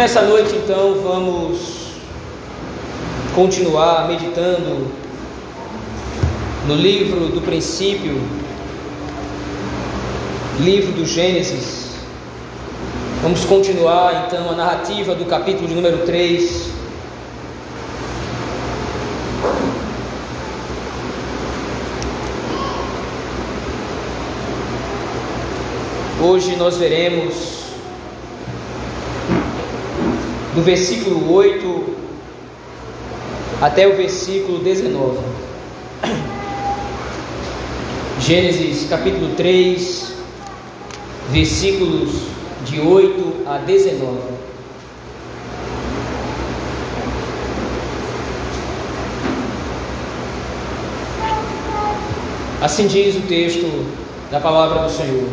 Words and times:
Nessa 0.00 0.22
noite, 0.22 0.56
então, 0.56 0.94
vamos 1.02 1.90
continuar 3.34 4.08
meditando 4.08 4.90
no 6.66 6.74
livro 6.74 7.28
do 7.28 7.42
princípio, 7.42 8.18
livro 10.58 10.92
do 10.92 11.04
Gênesis. 11.04 11.90
Vamos 13.20 13.44
continuar 13.44 14.24
então 14.26 14.48
a 14.48 14.54
narrativa 14.54 15.14
do 15.14 15.26
capítulo 15.26 15.68
de 15.68 15.74
número 15.74 15.98
3. 16.06 16.70
Hoje 26.22 26.56
nós 26.56 26.78
veremos 26.78 27.59
do 30.54 30.62
versículo 30.62 31.32
8 31.32 31.84
até 33.60 33.86
o 33.86 33.96
versículo 33.96 34.58
19. 34.58 35.18
Gênesis 38.20 38.88
capítulo 38.88 39.34
3, 39.36 40.14
versículos 41.30 42.10
de 42.64 42.80
8 42.80 43.44
a 43.46 43.58
19. 43.58 44.18
Assim 52.60 52.86
diz 52.86 53.16
o 53.16 53.22
texto 53.22 53.86
da 54.30 54.40
palavra 54.40 54.82
do 54.82 54.90
Senhor. 54.90 55.28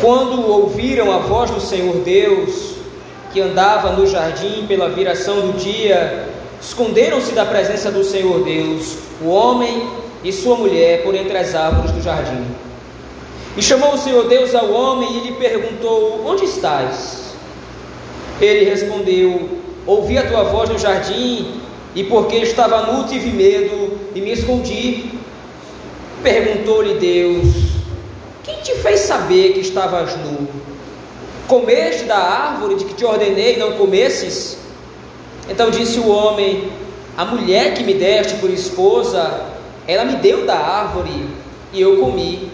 Quando 0.00 0.48
ouviram 0.48 1.10
a 1.10 1.18
voz 1.18 1.50
do 1.50 1.60
Senhor 1.60 1.96
Deus, 2.04 2.81
que 3.32 3.40
andava 3.40 3.92
no 3.92 4.06
jardim 4.06 4.66
pela 4.66 4.90
viração 4.90 5.40
do 5.40 5.58
dia, 5.58 6.28
esconderam-se 6.60 7.32
da 7.32 7.44
presença 7.44 7.90
do 7.90 8.04
Senhor 8.04 8.44
Deus, 8.44 8.98
o 9.22 9.28
homem 9.28 9.88
e 10.22 10.32
sua 10.32 10.56
mulher, 10.56 11.02
por 11.02 11.14
entre 11.14 11.36
as 11.36 11.54
árvores 11.54 11.90
do 11.90 12.02
jardim. 12.02 12.44
E 13.56 13.62
chamou 13.62 13.94
o 13.94 13.98
Senhor 13.98 14.28
Deus 14.28 14.54
ao 14.54 14.70
homem 14.70 15.18
e 15.18 15.20
lhe 15.20 15.32
perguntou: 15.32 16.24
Onde 16.26 16.44
estás? 16.44 17.34
Ele 18.40 18.64
respondeu: 18.64 19.48
Ouvi 19.86 20.18
a 20.18 20.26
tua 20.26 20.44
voz 20.44 20.70
no 20.70 20.78
jardim, 20.78 21.60
e 21.94 22.04
porque 22.04 22.36
estava 22.36 22.92
nu 22.92 23.06
tive 23.06 23.30
medo 23.30 23.98
e 24.14 24.20
me 24.20 24.32
escondi. 24.32 25.10
Perguntou-lhe 26.22 26.94
Deus: 26.94 27.46
Quem 28.42 28.56
te 28.60 28.74
fez 28.76 29.00
saber 29.00 29.52
que 29.52 29.60
estavas 29.60 30.16
nu? 30.16 30.71
Comeste 31.52 32.04
da 32.04 32.16
árvore 32.16 32.76
de 32.76 32.86
que 32.86 32.94
te 32.94 33.04
ordenei 33.04 33.58
não 33.58 33.72
comesses? 33.72 34.56
Então 35.50 35.70
disse 35.70 36.00
o 36.00 36.08
homem: 36.08 36.72
A 37.14 37.26
mulher 37.26 37.74
que 37.74 37.84
me 37.84 37.92
deste 37.92 38.36
por 38.36 38.48
esposa, 38.48 39.50
ela 39.86 40.02
me 40.02 40.16
deu 40.16 40.46
da 40.46 40.56
árvore 40.56 41.28
e 41.70 41.78
eu 41.78 41.98
comi. 41.98 42.50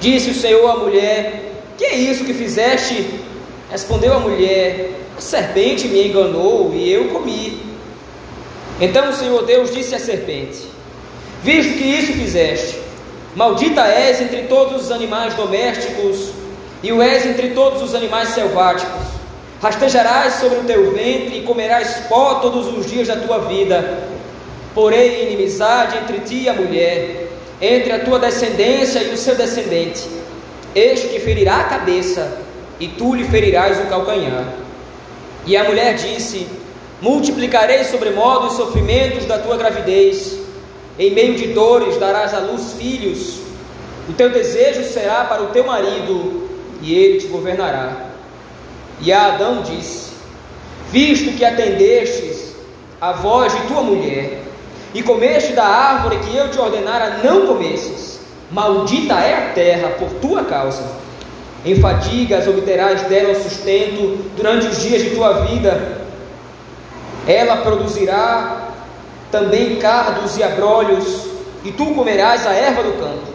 Disse 0.00 0.30
o 0.30 0.34
Senhor 0.34 0.68
à 0.68 0.76
mulher: 0.76 1.52
Que 1.78 1.84
é 1.84 1.94
isso 1.94 2.24
que 2.24 2.34
fizeste? 2.34 3.10
Respondeu 3.70 4.14
a 4.14 4.18
mulher: 4.18 4.90
A 5.16 5.20
serpente 5.20 5.86
me 5.86 6.08
enganou 6.08 6.72
e 6.74 6.92
eu 6.92 7.10
comi. 7.10 7.62
Então 8.80 9.08
o 9.08 9.14
Senhor 9.14 9.46
Deus 9.46 9.72
disse 9.72 9.94
à 9.94 10.00
serpente: 10.00 10.68
Visto 11.44 11.78
que 11.78 11.84
isso 11.84 12.12
fizeste, 12.14 12.76
maldita 13.36 13.82
és 13.82 14.20
entre 14.20 14.48
todos 14.48 14.82
os 14.82 14.90
animais 14.90 15.34
domésticos 15.34 16.33
e 16.84 16.92
o 16.92 17.00
és 17.00 17.24
entre 17.24 17.48
todos 17.48 17.80
os 17.80 17.94
animais 17.94 18.28
selváticos. 18.28 19.06
Rastejarás 19.62 20.34
sobre 20.34 20.58
o 20.58 20.64
teu 20.64 20.92
ventre 20.92 21.38
e 21.38 21.42
comerás 21.42 22.02
pó 22.10 22.34
todos 22.34 22.66
os 22.76 22.84
dias 22.84 23.08
da 23.08 23.16
tua 23.16 23.38
vida. 23.38 24.06
Porém, 24.74 25.22
inimizade 25.22 25.96
entre 25.96 26.18
ti 26.18 26.42
e 26.42 26.48
a 26.50 26.52
mulher, 26.52 27.30
entre 27.58 27.90
a 27.90 28.00
tua 28.00 28.18
descendência 28.18 29.02
e 29.02 29.14
o 29.14 29.16
seu 29.16 29.34
descendente. 29.34 30.06
Este 30.74 31.08
te 31.08 31.20
ferirá 31.20 31.60
a 31.60 31.64
cabeça, 31.64 32.36
e 32.78 32.88
tu 32.88 33.14
lhe 33.14 33.24
ferirás 33.24 33.78
o 33.78 33.86
calcanhar. 33.86 34.52
E 35.46 35.56
a 35.56 35.64
mulher 35.64 35.94
disse: 35.94 36.46
Multiplicarei 37.00 37.84
sobremodo 37.84 38.48
os 38.48 38.56
sofrimentos 38.56 39.24
da 39.24 39.38
tua 39.38 39.56
gravidez, 39.56 40.38
em 40.98 41.14
meio 41.14 41.34
de 41.34 41.46
dores 41.54 41.96
darás 41.96 42.34
à 42.34 42.40
luz 42.40 42.74
filhos. 42.74 43.38
O 44.06 44.12
teu 44.12 44.28
desejo 44.28 44.84
será 44.84 45.24
para 45.24 45.42
o 45.44 45.46
teu 45.46 45.64
marido, 45.64 46.43
e 46.84 46.94
ele 46.94 47.18
te 47.18 47.26
governará. 47.28 48.10
E 49.00 49.12
a 49.12 49.28
Adão 49.28 49.62
disse: 49.62 50.10
Visto 50.92 51.36
que 51.36 51.44
atendestes 51.44 52.54
a 53.00 53.12
voz 53.12 53.52
de 53.52 53.66
tua 53.66 53.82
mulher, 53.82 54.42
e 54.92 55.02
comeste 55.02 55.54
da 55.54 55.64
árvore 55.64 56.18
que 56.18 56.36
eu 56.36 56.50
te 56.50 56.58
ordenara 56.60 57.20
não 57.24 57.46
comesses, 57.46 58.20
maldita 58.50 59.14
é 59.14 59.34
a 59.34 59.52
terra 59.52 59.88
por 59.98 60.08
tua 60.20 60.44
causa. 60.44 60.84
Em 61.64 61.80
fadigas 61.80 62.46
obterás 62.46 63.02
dela 63.02 63.34
sustento 63.34 64.30
durante 64.36 64.66
os 64.66 64.82
dias 64.82 65.02
de 65.02 65.10
tua 65.10 65.46
vida. 65.46 66.04
Ela 67.26 67.56
produzirá 67.56 68.68
também 69.32 69.76
cardos 69.76 70.36
e 70.36 70.42
abrolhos, 70.42 71.24
e 71.64 71.72
tu 71.72 71.86
comerás 71.86 72.46
a 72.46 72.52
erva 72.52 72.82
do 72.82 72.92
campo. 72.92 73.33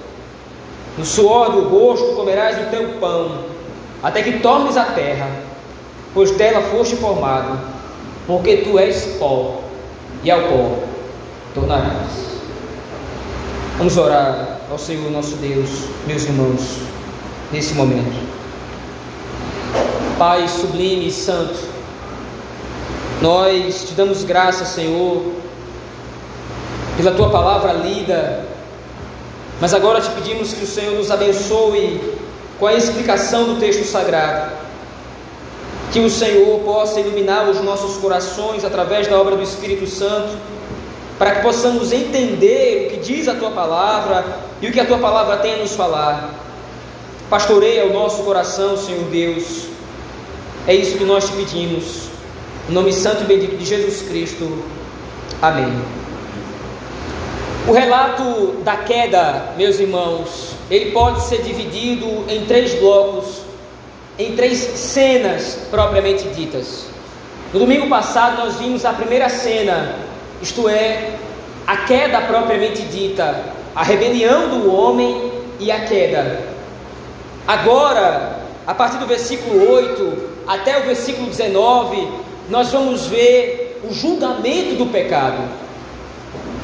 No 1.00 1.06
suor 1.06 1.54
do 1.54 1.70
rosto 1.70 2.14
comerás 2.14 2.58
o 2.58 2.70
teu 2.70 3.00
pão, 3.00 3.46
até 4.04 4.22
que 4.22 4.40
tornes 4.40 4.76
a 4.76 4.84
terra, 4.84 5.30
pois 6.14 6.30
dela 6.32 6.62
foste 6.62 6.98
formado, 6.98 7.58
porque 8.28 8.58
tu 8.58 8.78
és 8.78 9.16
pó, 9.18 9.62
e 10.22 10.30
ao 10.30 10.42
pó 10.42 10.76
tornarás. 11.56 12.42
Vamos 13.78 13.96
orar 13.96 14.60
ao 14.70 14.78
Senhor 14.78 15.10
nosso 15.10 15.38
Deus, 15.38 15.70
meus 16.06 16.26
irmãos, 16.26 16.80
nesse 17.50 17.76
momento. 17.76 18.22
Pai 20.18 20.50
sublime 20.50 21.08
e 21.08 21.12
santo, 21.14 21.66
nós 23.22 23.86
te 23.88 23.94
damos 23.94 24.26
graças, 24.26 24.68
Senhor, 24.68 25.32
pela 26.98 27.12
tua 27.12 27.30
palavra 27.30 27.72
lida 27.72 28.49
mas 29.60 29.74
agora 29.74 30.00
te 30.00 30.10
pedimos 30.12 30.54
que 30.54 30.64
o 30.64 30.68
Senhor 30.68 30.96
nos 30.96 31.12
abençoe 31.12 32.02
com 32.60 32.68
a 32.68 32.74
explicação 32.74 33.46
do 33.46 33.60
texto 33.60 33.86
sagrado. 33.86 34.52
Que 35.92 36.00
o 36.00 36.10
Senhor 36.10 36.60
possa 36.60 37.00
iluminar 37.00 37.50
os 37.50 37.62
nossos 37.62 37.98
corações 37.98 38.64
através 38.64 39.08
da 39.08 39.20
obra 39.20 39.36
do 39.36 39.44
Espírito 39.44 39.88
Santo, 39.88 40.38
para 41.18 41.32
que 41.32 41.42
possamos 41.42 41.92
entender 41.92 42.88
o 42.88 42.90
que 42.92 42.98
diz 42.98 43.28
a 43.28 43.36
tua 43.36 43.52
palavra 43.52 44.24
e 44.62 44.68
o 44.68 44.72
que 44.72 44.80
a 44.80 44.86
tua 44.86 45.00
palavra 45.00 45.38
tem 45.38 45.56
a 45.56 45.58
nos 45.58 45.74
falar. 45.74 46.36
Pastoreia 47.30 47.86
o 47.86 47.94
nosso 47.94 48.24
coração, 48.24 48.78
Senhor 48.78 49.04
Deus. 49.06 49.66
É 50.68 50.74
isso 50.74 50.98
que 50.98 51.04
nós 51.04 51.26
te 51.26 51.34
pedimos. 51.34 52.10
Em 52.70 52.74
nome 52.74 52.94
santo 52.94 53.24
e 53.24 53.26
bendito 53.26 53.58
de 53.58 53.66
Jesus 53.66 54.04
Cristo. 54.04 54.64
Amém. 55.42 55.99
O 57.70 57.72
relato 57.72 58.64
da 58.64 58.78
queda, 58.78 59.54
meus 59.56 59.80
irmãos, 59.80 60.56
ele 60.72 60.90
pode 60.90 61.22
ser 61.26 61.44
dividido 61.44 62.26
em 62.28 62.44
três 62.46 62.74
blocos, 62.80 63.44
em 64.18 64.36
três 64.36 64.58
cenas 64.58 65.68
propriamente 65.70 66.28
ditas. 66.30 66.88
No 67.54 67.60
domingo 67.60 67.88
passado 67.88 68.44
nós 68.44 68.56
vimos 68.56 68.86
a 68.86 68.94
primeira 68.94 69.30
cena, 69.30 69.98
isto 70.42 70.68
é, 70.68 71.12
a 71.68 71.78
queda 71.78 72.22
propriamente 72.22 72.82
dita, 72.82 73.54
a 73.76 73.84
rebelião 73.84 74.50
do 74.50 74.74
homem 74.76 75.32
e 75.60 75.72
a 75.72 75.82
queda. 75.82 76.42
Agora, 77.48 78.46
a 78.66 78.74
partir 78.74 78.98
do 78.98 79.06
versículo 79.06 79.72
8 79.72 80.18
até 80.48 80.80
o 80.80 80.86
versículo 80.86 81.28
19, 81.28 82.08
nós 82.50 82.72
vamos 82.72 83.06
ver 83.06 83.80
o 83.88 83.94
julgamento 83.94 84.74
do 84.74 84.88
pecado. 84.88 85.69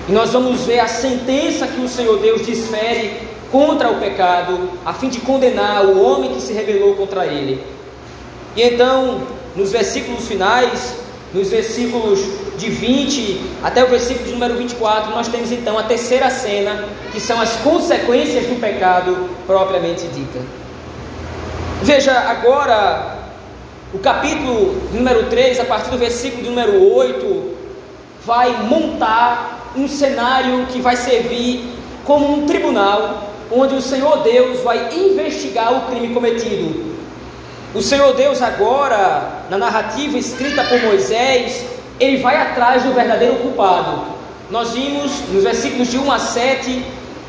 E 0.07 0.11
nós 0.11 0.31
vamos 0.31 0.61
ver 0.65 0.79
a 0.79 0.87
sentença 0.87 1.65
que 1.65 1.81
o 1.81 1.87
Senhor 1.89 2.19
Deus 2.19 2.45
desfere 2.45 3.27
contra 3.51 3.89
o 3.89 3.99
pecado, 3.99 4.69
a 4.85 4.93
fim 4.93 5.09
de 5.09 5.19
condenar 5.19 5.85
o 5.85 5.99
homem 5.99 6.33
que 6.33 6.41
se 6.41 6.53
rebelou 6.53 6.95
contra 6.95 7.25
ele. 7.25 7.63
E 8.55 8.61
então, 8.61 9.21
nos 9.55 9.71
versículos 9.71 10.27
finais, 10.27 10.95
nos 11.33 11.49
versículos 11.49 12.19
de 12.57 12.69
20 12.69 13.41
até 13.63 13.83
o 13.83 13.87
versículo 13.87 14.25
de 14.25 14.31
número 14.31 14.55
24, 14.55 15.11
nós 15.11 15.27
temos 15.27 15.51
então 15.51 15.77
a 15.77 15.83
terceira 15.83 16.29
cena, 16.29 16.85
que 17.11 17.19
são 17.19 17.41
as 17.41 17.53
consequências 17.57 18.45
do 18.45 18.59
pecado 18.59 19.29
propriamente 19.47 20.05
dita. 20.07 20.39
Veja 21.81 22.13
agora 22.13 23.17
o 23.93 23.99
capítulo 23.99 24.81
número 24.93 25.25
3, 25.29 25.59
a 25.59 25.65
partir 25.65 25.89
do 25.89 25.97
versículo 25.97 26.43
número 26.43 26.93
8, 26.93 27.55
vai 28.25 28.63
montar 28.63 29.64
um 29.77 29.87
cenário 29.87 30.65
que 30.67 30.81
vai 30.81 30.95
servir 30.95 31.73
como 32.03 32.31
um 32.31 32.45
tribunal 32.45 33.31
onde 33.51 33.75
o 33.75 33.81
Senhor 33.81 34.23
Deus 34.23 34.61
vai 34.61 34.95
investigar 34.95 35.73
o 35.73 35.81
crime 35.91 36.13
cometido. 36.13 36.95
O 37.73 37.81
Senhor 37.81 38.13
Deus, 38.13 38.41
agora, 38.41 39.43
na 39.49 39.57
narrativa 39.57 40.17
escrita 40.17 40.63
por 40.63 40.81
Moisés, 40.81 41.65
ele 41.99 42.17
vai 42.17 42.37
atrás 42.37 42.83
do 42.83 42.93
verdadeiro 42.93 43.35
culpado. 43.35 44.15
Nós 44.49 44.71
vimos 44.71 45.11
nos 45.31 45.43
versículos 45.43 45.89
de 45.89 45.97
1 45.97 46.11
a 46.11 46.19
7 46.19 46.85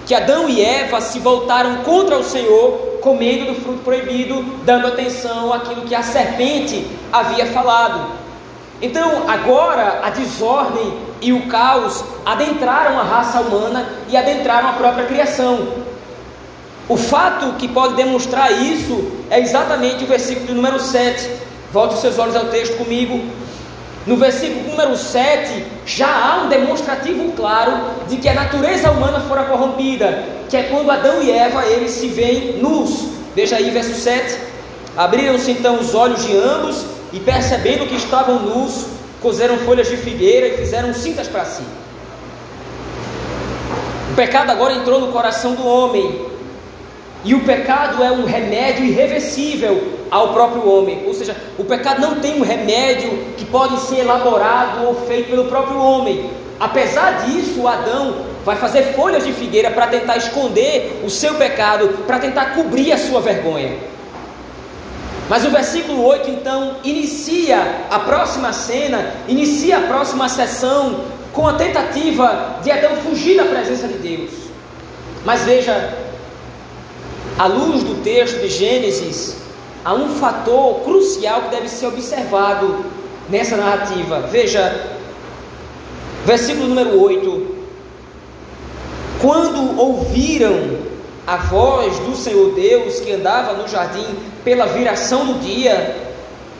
que 0.06 0.14
Adão 0.14 0.49
e 0.49 0.64
Eva 0.64 1.00
se 1.00 1.19
voltaram 1.19 1.78
contra 1.78 2.16
o 2.16 2.22
Senhor, 2.22 2.99
comendo 3.00 3.46
do 3.46 3.60
fruto 3.60 3.81
proibido, 3.82 4.40
dando 4.64 4.87
atenção 4.87 5.52
àquilo 5.52 5.82
que 5.82 5.94
a 5.94 6.02
serpente 6.02 6.87
havia 7.12 7.46
falado. 7.46 8.12
Então, 8.81 9.28
agora, 9.28 10.00
a 10.04 10.10
desordem 10.10 10.92
e 11.26 11.32
o 11.32 11.46
caos 11.49 12.05
adentraram 12.25 12.99
a 13.00 13.02
raça 13.02 13.40
humana 13.40 13.84
e 14.08 14.17
adentraram 14.17 14.69
a 14.69 14.73
própria 14.75 15.06
criação. 15.06 15.67
O 16.88 16.96
fato 16.96 17.55
que 17.58 17.67
pode 17.67 17.94
demonstrar 17.94 18.52
isso 18.62 19.11
é 19.28 19.40
exatamente 19.40 20.05
o 20.05 20.06
versículo 20.06 20.55
número 20.55 20.78
7. 20.78 21.28
Volte 21.73 21.96
os 21.96 22.00
seus 22.00 22.17
olhos 22.17 22.37
ao 22.37 22.44
texto 22.44 22.76
comigo. 22.76 23.20
No 24.06 24.17
versículo 24.17 24.70
número 24.70 24.96
7, 24.96 25.64
já 25.84 26.06
há 26.06 26.44
um 26.44 26.49
demonstrativo 26.49 27.32
claro 27.32 27.73
de 28.08 28.19
que 28.19 28.28
a 28.28 28.34
natureza 28.34 28.93
humana 28.93 29.19
fora 29.19 29.43
corrompida, 29.43 30.23
que 30.49 30.56
é 30.56 30.62
quando 30.62 30.93
Adão 30.93 31.20
e 31.20 31.32
Eva 31.32 31.67
eles 31.67 31.90
se 31.90 32.06
veem 32.06 32.58
nus. 32.58 33.08
Veja 33.34 33.56
aí, 33.56 33.69
verso 33.70 33.94
7. 33.94 34.38
Abriram-se 34.96 35.50
então 35.50 35.81
os 35.81 35.93
olhos 35.93 36.25
de 36.25 36.37
ambos 36.37 36.84
e, 37.12 37.19
percebendo 37.19 37.88
que 37.88 37.96
estavam 37.96 38.38
nus, 38.38 38.95
cozeram 39.26 39.58
folhas 39.58 39.88
de 39.88 39.96
figueira 39.96 40.46
e 40.46 40.56
fizeram 40.56 40.94
cintas 40.94 41.26
para 41.26 41.44
si. 41.44 41.64
O 44.12 44.14
pecado 44.14 44.50
agora 44.50 44.75
entrou 44.75 45.00
no 45.00 45.11
coração 45.11 45.56
do 45.56 45.67
homem, 45.67 46.26
e 47.25 47.34
o 47.34 47.40
pecado 47.40 48.05
é 48.05 48.12
um 48.12 48.25
remédio 48.25 48.84
irreversível 48.84 49.94
ao 50.12 50.32
próprio 50.32 50.70
homem. 50.70 51.02
Ou 51.08 51.12
seja, 51.12 51.34
o 51.58 51.64
pecado 51.64 52.00
não 52.00 52.20
tem 52.20 52.40
um 52.40 52.44
remédio 52.44 53.19
que 53.37 53.44
pode 53.44 53.81
ser 53.81 53.99
elaborado 53.99 54.87
ou 54.87 54.94
feito 54.94 55.31
pelo 55.31 55.46
próprio 55.46 55.76
homem. 55.76 56.31
Apesar 56.61 57.25
disso, 57.25 57.67
Adão 57.67 58.26
vai 58.44 58.55
fazer 58.55 58.94
folhas 58.94 59.25
de 59.25 59.32
figueira 59.32 59.73
para 59.73 59.88
tentar 59.88 60.19
esconder 60.19 61.02
o 61.05 61.11
seu 61.11 61.34
pecado, 61.34 61.88
para 62.06 62.20
tentar 62.20 62.55
cobrir 62.55 62.93
a 62.93 62.96
sua 62.96 63.20
vergonha. 63.20 63.95
Mas 65.28 65.44
o 65.44 65.50
versículo 65.50 66.05
8 66.05 66.31
então 66.31 66.76
inicia 66.84 67.87
a 67.90 67.99
próxima 67.99 68.52
cena, 68.52 69.12
inicia 69.26 69.78
a 69.78 69.82
próxima 69.82 70.28
sessão 70.28 71.00
com 71.32 71.49
a 71.49 71.55
tentativa 71.55 72.61
de 72.62 72.70
Adão 72.70 72.96
fugir 72.96 73.37
da 73.37 73.44
presença 73.44 73.88
de 73.88 73.99
Deus. 73.99 74.31
Mas 75.25 75.43
veja, 75.43 75.94
à 77.37 77.46
luz 77.46 77.82
do 77.82 78.02
texto 78.02 78.40
de 78.40 78.49
Gênesis, 78.49 79.37
há 79.84 79.93
um 79.93 80.11
fator 80.14 80.81
crucial 80.81 81.43
que 81.43 81.50
deve 81.50 81.69
ser 81.69 81.87
observado 81.87 82.84
nessa 83.28 83.56
narrativa. 83.56 84.20
Veja, 84.31 84.96
versículo 86.25 86.69
número 86.69 87.02
8: 87.02 87.56
Quando 89.20 89.78
ouviram 89.78 90.78
a 91.26 91.37
voz 91.37 91.99
do 91.99 92.14
Senhor 92.14 92.55
Deus 92.55 93.00
que 93.00 93.12
andava 93.12 93.55
no 93.55 93.67
jardim 93.67 94.06
pela 94.46 94.66
viração 94.66 95.26
do 95.26 95.40
dia, 95.40 95.96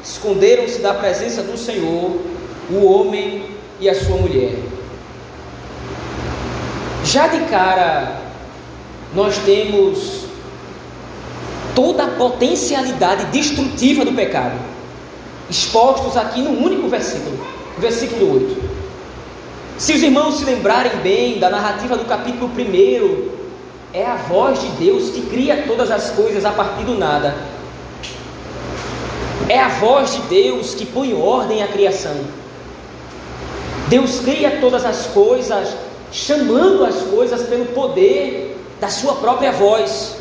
esconderam-se 0.03 0.81
da 0.81 0.93
presença 0.93 1.41
do 1.41 1.57
Senhor 1.57 2.21
o 2.69 2.85
homem 2.85 3.45
e 3.79 3.89
a 3.89 3.95
sua 3.95 4.17
mulher. 4.17 4.57
Já 7.05 7.29
de 7.29 7.45
cara, 7.45 8.23
nós 9.15 9.39
temos 9.39 10.25
toda 11.77 12.07
a 12.07 12.09
potencialidade 12.09 13.27
destrutiva 13.27 14.05
do 14.05 14.13
pecado, 14.13 14.59
expostos 15.49 16.17
aqui 16.17 16.43
no 16.43 16.59
único 16.59 16.89
versículo, 16.89 17.39
versículo 17.79 18.33
8. 18.33 18.63
Se 19.79 19.93
os 19.93 20.03
irmãos 20.03 20.39
se 20.39 20.45
lembrarem 20.45 20.97
bem 21.05 21.39
da 21.39 21.49
narrativa 21.49 21.97
do 21.97 22.05
capítulo 22.05 22.51
1, 22.53 23.29
é 23.93 24.05
a 24.05 24.17
voz 24.17 24.61
de 24.61 24.69
Deus 24.71 25.11
que 25.11 25.23
cria 25.23 25.63
todas 25.69 25.89
as 25.93 26.11
coisas 26.11 26.45
a 26.45 26.51
partir 26.51 26.83
do 26.83 26.99
nada. 26.99 27.55
É 29.49 29.61
a 29.61 29.69
voz 29.69 30.15
de 30.15 30.21
Deus 30.23 30.75
que 30.75 30.85
põe 30.85 31.15
ordem 31.15 31.63
à 31.63 31.69
criação. 31.69 32.17
Deus 33.89 34.21
cria 34.21 34.59
todas 34.61 34.85
as 34.85 35.07
coisas, 35.07 35.69
chamando 36.11 36.85
as 36.85 37.03
coisas 37.03 37.43
pelo 37.43 37.67
poder 37.67 38.59
da 38.81 38.89
sua 38.89 39.15
própria 39.15 39.53
voz. 39.53 40.17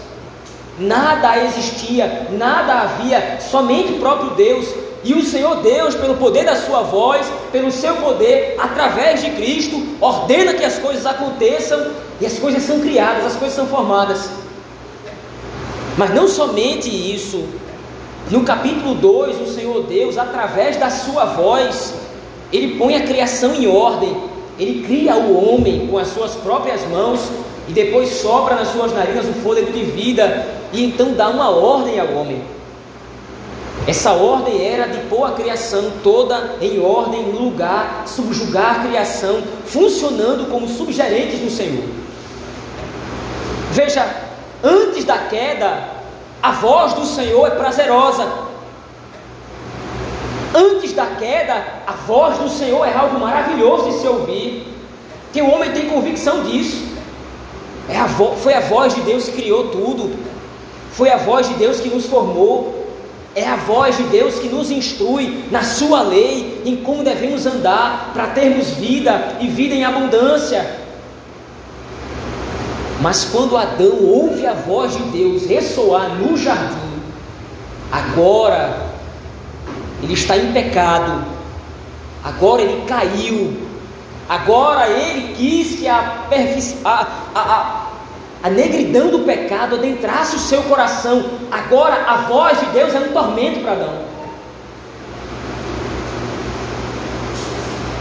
Nada 0.78 1.44
existia, 1.44 2.28
nada 2.32 2.82
havia, 2.82 3.40
somente 3.40 3.94
o 3.94 4.00
próprio 4.00 4.32
Deus. 4.32 4.68
E 5.04 5.14
o 5.14 5.24
Senhor 5.24 5.58
Deus, 5.58 5.94
pelo 5.94 6.16
poder 6.16 6.46
da 6.46 6.56
sua 6.56 6.82
voz, 6.82 7.28
pelo 7.52 7.72
seu 7.72 7.96
poder, 7.98 8.56
através 8.60 9.22
de 9.22 9.30
Cristo, 9.32 9.82
ordena 10.02 10.54
que 10.54 10.64
as 10.64 10.80
coisas 10.80 11.06
aconteçam 11.06 11.92
e 12.20 12.26
as 12.26 12.40
coisas 12.40 12.64
são 12.64 12.80
criadas, 12.80 13.26
as 13.26 13.36
coisas 13.36 13.56
são 13.56 13.68
formadas. 13.68 14.30
Mas 15.98 16.14
não 16.14 16.28
somente 16.28 16.90
isso. 16.90 17.48
No 18.32 18.44
capítulo 18.44 18.96
2, 18.96 19.42
o 19.42 19.54
Senhor 19.54 19.84
Deus, 19.84 20.18
através 20.18 20.78
da 20.78 20.90
sua 20.90 21.26
voz, 21.26 21.94
ele 22.52 22.78
põe 22.78 22.96
a 22.96 23.06
criação 23.06 23.54
em 23.54 23.68
ordem. 23.68 24.18
Ele 24.58 24.84
cria 24.84 25.16
o 25.16 25.54
homem 25.54 25.86
com 25.88 25.98
as 25.98 26.08
suas 26.08 26.32
próprias 26.32 26.82
mãos 26.88 27.20
e 27.68 27.72
depois 27.72 28.10
sopra 28.10 28.56
nas 28.56 28.70
suas 28.70 28.94
narinas 28.94 29.28
o 29.28 29.34
fôlego 29.34 29.72
de 29.72 29.84
vida 29.84 30.48
e 30.72 30.84
então 30.84 31.14
dá 31.14 31.30
uma 31.30 31.50
ordem 31.50 32.00
ao 32.00 32.14
homem. 32.14 32.42
Essa 33.88 34.14
ordem 34.14 34.66
era 34.66 34.88
de 34.88 34.98
pôr 35.08 35.26
a 35.26 35.32
criação 35.32 35.92
toda 36.02 36.56
em 36.60 36.80
ordem, 36.80 37.22
no 37.22 37.44
lugar, 37.44 38.06
subjugar 38.08 38.80
a 38.80 38.88
criação, 38.88 39.44
funcionando 39.66 40.50
como 40.50 40.68
subgerentes 40.68 41.40
do 41.40 41.52
Senhor. 41.52 41.84
Veja, 43.72 44.10
antes 44.64 45.04
da 45.04 45.18
queda, 45.20 45.95
a 46.46 46.52
voz 46.52 46.94
do 46.94 47.04
Senhor 47.08 47.48
é 47.48 47.50
prazerosa. 47.50 48.32
Antes 50.54 50.94
da 50.94 51.08
queda, 51.08 51.56
a 51.88 51.94
voz 51.94 52.38
do 52.38 52.48
Senhor 52.48 52.86
é 52.86 52.94
algo 52.94 53.20
maravilhoso 53.20 53.90
de 53.90 53.98
se 53.98 54.08
ouvir, 54.08 54.68
que 55.34 55.42
o 55.42 55.50
homem 55.50 55.72
tem 55.72 55.90
convicção 55.90 56.44
disso. 56.44 56.86
É 57.90 57.98
a 57.98 58.08
foi 58.08 58.54
a 58.54 58.60
voz 58.60 58.94
de 58.94 59.02
Deus 59.02 59.26
que 59.26 59.42
criou 59.42 59.70
tudo. 59.70 60.16
Foi 60.92 61.10
a 61.10 61.18
voz 61.18 61.50
de 61.50 61.56
Deus 61.56 61.80
que 61.80 61.90
nos 61.90 62.06
formou. 62.06 62.86
É 63.34 63.48
a 63.48 63.56
voz 63.56 63.98
de 63.98 64.04
Deus 64.04 64.36
que 64.36 64.48
nos 64.48 64.70
instrui 64.70 65.46
na 65.50 65.64
Sua 65.64 66.04
lei, 66.04 66.62
em 66.64 66.76
como 66.76 67.04
devemos 67.04 67.48
andar 67.48 68.12
para 68.14 68.28
termos 68.28 68.70
vida 68.70 69.38
e 69.42 69.48
vida 69.48 69.74
em 69.74 69.84
abundância. 69.84 70.85
Mas 73.02 73.26
quando 73.26 73.58
Adão 73.58 74.04
ouve 74.04 74.46
a 74.46 74.54
voz 74.54 74.96
de 74.96 75.04
Deus 75.04 75.46
ressoar 75.46 76.10
no 76.16 76.38
jardim, 76.38 77.02
agora 77.92 78.88
ele 80.02 80.14
está 80.14 80.38
em 80.38 80.52
pecado, 80.54 81.26
agora 82.24 82.62
ele 82.62 82.86
caiu, 82.86 83.66
Agora 84.28 84.90
ele 84.90 85.36
quis 85.36 85.80
que 85.80 85.88
a, 85.88 86.26
a, 86.84 87.08
a, 87.36 87.88
a 88.42 88.50
negridão 88.50 89.10
do 89.12 89.20
pecado 89.20 89.76
adentrasse 89.76 90.36
o 90.36 90.40
seu 90.40 90.64
coração. 90.64 91.26
Agora 91.52 92.06
a 92.08 92.18
voz 92.28 92.60
de 92.60 92.66
Deus 92.68 92.94
é 92.96 93.00
um 93.00 93.14
tormento 93.14 93.60
para 93.60 93.74
Adão. 93.74 94.06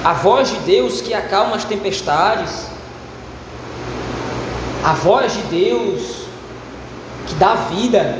A 0.02 0.12
voz 0.14 0.48
de 0.50 0.58
Deus 0.60 1.02
que 1.02 1.12
acalma 1.12 1.56
as 1.56 1.64
tempestades. 1.64 2.73
A 4.84 4.92
voz 4.92 5.32
de 5.32 5.42
Deus 5.44 6.02
que 7.26 7.34
dá 7.34 7.54
vida. 7.54 8.18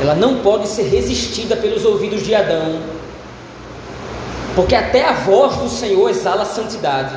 Ela 0.00 0.14
não 0.14 0.36
pode 0.36 0.68
ser 0.68 0.84
resistida 0.84 1.56
pelos 1.56 1.84
ouvidos 1.84 2.22
de 2.22 2.34
Adão 2.34 2.96
porque 4.56 4.74
até 4.74 5.04
a 5.04 5.12
voz 5.12 5.54
do 5.56 5.68
Senhor 5.68 6.08
exala 6.08 6.46
santidade. 6.46 7.14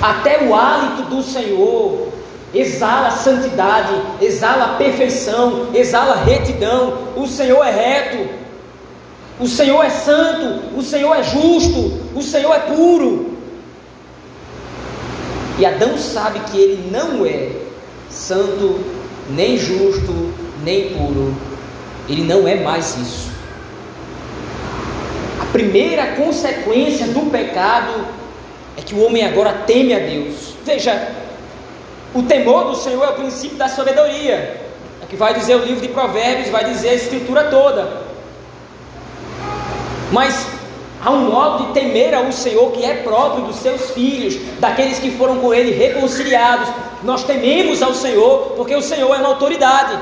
Até 0.00 0.44
o 0.44 0.54
hálito 0.54 1.02
do 1.10 1.22
Senhor 1.24 2.08
exala 2.54 3.10
santidade, 3.10 3.92
exala 4.22 4.76
perfeição, 4.76 5.70
exala 5.74 6.22
retidão. 6.22 6.98
O 7.16 7.26
Senhor 7.26 7.64
é 7.66 7.70
reto, 7.70 8.28
o 9.40 9.48
Senhor 9.48 9.84
é 9.84 9.90
santo, 9.90 10.78
o 10.78 10.82
Senhor 10.82 11.16
é 11.16 11.24
justo, 11.24 12.00
o 12.14 12.22
Senhor 12.22 12.54
é 12.54 12.60
puro. 12.60 13.33
E 15.58 15.66
Adão 15.66 15.96
sabe 15.96 16.40
que 16.50 16.58
ele 16.58 16.90
não 16.90 17.24
é 17.24 17.50
santo, 18.10 18.80
nem 19.30 19.56
justo, 19.56 20.32
nem 20.62 20.90
puro. 20.94 21.34
Ele 22.08 22.22
não 22.24 22.46
é 22.46 22.56
mais 22.56 22.96
isso 22.96 23.34
primeira 25.54 26.16
consequência 26.16 27.06
do 27.06 27.30
pecado 27.30 28.04
é 28.76 28.82
que 28.82 28.92
o 28.92 29.06
homem 29.06 29.24
agora 29.24 29.52
teme 29.64 29.94
a 29.94 30.00
Deus. 30.00 30.52
Veja, 30.64 31.12
o 32.12 32.24
temor 32.24 32.64
do 32.64 32.74
Senhor 32.74 33.04
é 33.04 33.10
o 33.10 33.14
princípio 33.14 33.56
da 33.56 33.68
sabedoria. 33.68 34.62
que 35.08 35.14
vai 35.14 35.32
dizer 35.32 35.54
o 35.54 35.64
livro 35.64 35.80
de 35.80 35.88
Provérbios, 35.88 36.48
vai 36.48 36.64
dizer 36.64 36.88
a 36.88 36.94
escritura 36.94 37.44
toda. 37.44 38.02
Mas 40.10 40.48
há 41.04 41.10
um 41.10 41.30
modo 41.30 41.66
de 41.66 41.72
temer 41.72 42.14
ao 42.14 42.32
Senhor 42.32 42.72
que 42.72 42.84
é 42.84 42.94
próprio 42.94 43.44
dos 43.44 43.56
seus 43.56 43.90
filhos, 43.90 44.36
daqueles 44.58 44.98
que 44.98 45.10
foram 45.10 45.38
com 45.38 45.52
Ele 45.52 45.72
reconciliados. 45.72 46.68
Nós 47.02 47.24
tememos 47.24 47.82
ao 47.82 47.92
Senhor 47.92 48.54
porque 48.56 48.74
o 48.74 48.80
Senhor 48.80 49.14
é 49.14 49.18
uma 49.18 49.28
autoridade. 49.28 49.98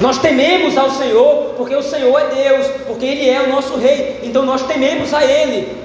Nós 0.00 0.18
tememos 0.18 0.76
ao 0.76 0.90
Senhor 0.90 1.54
porque 1.56 1.74
o 1.74 1.82
Senhor 1.82 2.18
é 2.18 2.26
Deus, 2.26 2.66
porque 2.86 3.06
Ele 3.06 3.30
é 3.30 3.42
o 3.42 3.48
nosso 3.48 3.76
Rei. 3.76 4.20
Então 4.22 4.44
nós 4.44 4.62
tememos 4.62 5.14
a 5.14 5.24
Ele. 5.24 5.82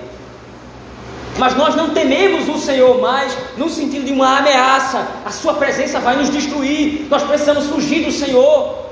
Mas 1.38 1.55
nós 1.55 1.74
não 1.74 1.91
tememos 1.91 2.50
o 2.50 2.58
Senhor 2.58 3.00
mais 3.00 3.34
no 3.55 3.69
sentido 3.69 4.05
de 4.05 4.12
uma 4.12 4.39
ameaça. 4.39 5.08
A 5.24 5.31
Sua 5.31 5.53
presença 5.53 6.00
vai 6.00 6.17
nos 6.17 6.29
destruir. 6.29 7.08
Nós 7.10 7.24
precisamos 7.24 7.67
fugir 7.67 8.03
do 8.03 8.12
Senhor. 8.12 8.89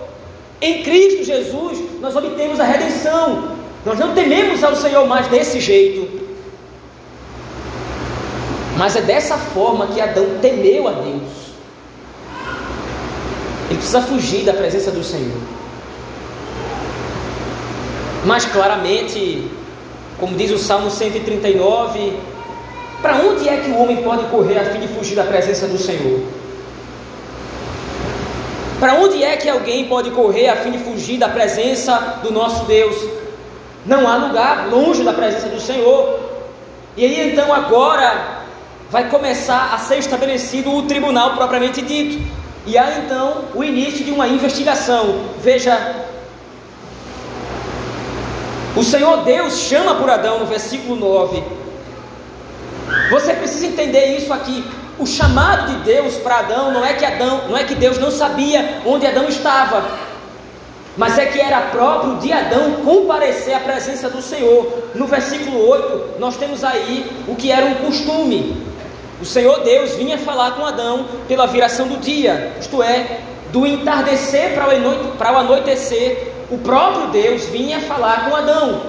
Em 0.62 0.82
Cristo 0.82 1.26
Jesus, 1.26 1.78
nós 2.00 2.16
obtemos 2.16 2.62
a 2.62 2.64
redenção. 2.64 3.57
Nós 3.88 3.98
não 3.98 4.14
tememos 4.14 4.62
ao 4.66 4.76
Senhor 4.76 5.08
mais 5.08 5.28
desse 5.28 5.62
jeito. 5.62 6.10
Mas 8.76 8.98
é 8.98 9.02
dessa 9.02 9.38
forma 9.38 9.88
que 9.88 10.02
Adão 10.02 10.40
temeu 10.42 10.90
a 10.90 10.92
Deus. 10.92 11.32
Ele 13.70 13.78
precisa 13.78 14.02
fugir 14.02 14.44
da 14.44 14.52
presença 14.52 14.92
do 14.92 15.02
Senhor. 15.02 15.38
Mas 18.26 18.44
claramente, 18.44 19.50
como 20.20 20.36
diz 20.36 20.52
o 20.52 20.58
Salmo 20.58 20.92
139, 20.92 22.18
para 23.02 23.16
onde 23.16 23.48
é 23.48 23.56
que 23.56 23.72
o 23.72 23.78
homem 23.78 24.04
pode 24.04 24.26
correr 24.26 24.60
a 24.60 24.66
fim 24.66 24.82
de 24.82 24.90
fugir 24.90 25.16
da 25.16 25.24
presença 25.24 25.66
do 25.66 25.78
Senhor? 25.78 26.24
Para 28.82 28.96
onde 28.96 29.24
é 29.24 29.38
que 29.38 29.48
alguém 29.48 29.86
pode 29.86 30.12
correr 30.12 30.50
a 30.50 30.58
fim 30.58 30.72
de 30.72 30.80
fugir 30.80 31.18
da 31.18 31.30
presença 31.30 32.20
do 32.22 32.34
nosso 32.34 32.66
Deus? 32.66 33.17
Não 33.88 34.08
há 34.08 34.18
lugar 34.18 34.68
longe 34.70 35.02
da 35.04 35.14
presença 35.14 35.48
do 35.48 35.62
Senhor. 35.62 36.20
E 36.98 37.06
aí 37.06 37.32
então 37.32 37.54
agora 37.54 38.42
vai 38.90 39.10
começar 39.10 39.74
a 39.74 39.78
ser 39.78 39.98
estabelecido 39.98 40.74
o 40.76 40.84
tribunal 40.84 41.36
propriamente 41.36 41.82
dito. 41.82 42.22
E 42.66 42.78
há 42.78 43.00
então 43.00 43.46
o 43.56 43.64
início 43.64 44.04
de 44.04 44.12
uma 44.12 44.28
investigação. 44.28 45.22
Veja, 45.42 46.06
o 48.76 48.84
Senhor 48.84 49.24
Deus 49.24 49.58
chama 49.58 49.96
por 49.96 50.10
Adão 50.10 50.40
no 50.40 50.46
versículo 50.46 50.96
9. 50.96 51.42
Você 53.10 53.34
precisa 53.34 53.68
entender 53.68 54.18
isso 54.18 54.34
aqui. 54.34 54.64
O 55.00 55.06
chamado 55.06 55.68
de 55.68 55.76
Deus 55.84 56.16
para 56.16 56.40
Adão 56.40 56.72
não 56.72 56.84
é 56.84 56.94
que 56.94 57.06
Adão, 57.06 57.48
não 57.48 57.58
é 57.58 57.64
que 57.64 57.76
Deus 57.76 57.98
não 58.00 58.12
sabia 58.12 58.82
onde 58.86 59.06
Adão 59.06 59.30
estava, 59.30 59.86
mas 60.98 61.18
é 61.18 61.28
que 61.28 61.40
era 61.40 61.62
próprio 61.62 62.16
de 62.18 62.34
Adão 62.34 62.82
comparecer 62.84 63.54
à 63.54 63.60
presença 63.60 64.10
do 64.10 64.22
Senhor. 64.22 64.90
No 64.96 65.06
versículo 65.06 65.70
8, 65.70 66.20
nós 66.20 66.36
temos 66.38 66.64
aí 66.64 67.06
o 67.28 67.36
que 67.36 67.52
era 67.52 67.68
um 67.68 67.76
costume. 67.76 68.66
O 69.22 69.26
Senhor 69.26 69.64
Deus 69.64 69.96
vinha 69.96 70.18
falar 70.18 70.52
com 70.52 70.66
Adão 70.66 71.06
pela 71.28 71.46
viração 71.46 71.88
do 71.88 71.98
dia, 71.98 72.54
isto 72.60 72.82
é, 72.82 73.20
do 73.52 73.66
entardecer 73.66 74.54
para 74.56 75.34
o 75.34 75.38
anoitecer, 75.38 76.34
o 76.50 76.58
próprio 76.58 77.08
Deus 77.08 77.46
vinha 77.46 77.80
falar 77.82 78.30
com 78.30 78.36
Adão. 78.36 78.82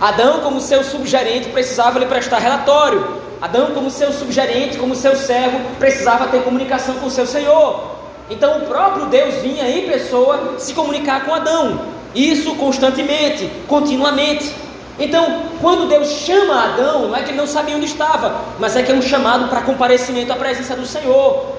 Adão, 0.00 0.40
como 0.40 0.60
seu 0.60 0.82
subgerente, 0.82 1.48
precisava 1.48 1.98
lhe 1.98 2.06
prestar 2.06 2.38
relatório. 2.38 3.20
Adão, 3.40 3.72
como 3.72 3.90
seu 3.90 4.12
subgerente, 4.12 4.76
como 4.76 4.94
seu 4.94 5.16
servo, 5.16 5.58
precisava 5.78 6.28
ter 6.28 6.42
comunicação 6.42 6.96
com 6.96 7.08
seu 7.08 7.26
Senhor. 7.26 7.99
Então 8.30 8.58
o 8.58 8.66
próprio 8.66 9.06
Deus 9.06 9.34
vinha 9.42 9.68
em 9.68 9.88
pessoa 9.88 10.54
se 10.58 10.72
comunicar 10.72 11.24
com 11.24 11.34
Adão. 11.34 11.80
Isso 12.14 12.54
constantemente, 12.54 13.50
continuamente. 13.66 14.54
Então, 14.98 15.42
quando 15.60 15.88
Deus 15.88 16.08
chama 16.08 16.64
Adão, 16.64 17.08
não 17.08 17.16
é 17.16 17.22
que 17.22 17.30
ele 17.30 17.38
não 17.38 17.46
sabia 17.46 17.74
onde 17.74 17.86
estava, 17.86 18.44
mas 18.58 18.76
é 18.76 18.82
que 18.82 18.92
é 18.92 18.94
um 18.94 19.02
chamado 19.02 19.48
para 19.48 19.62
comparecimento 19.62 20.32
à 20.32 20.36
presença 20.36 20.76
do 20.76 20.86
Senhor. 20.86 21.56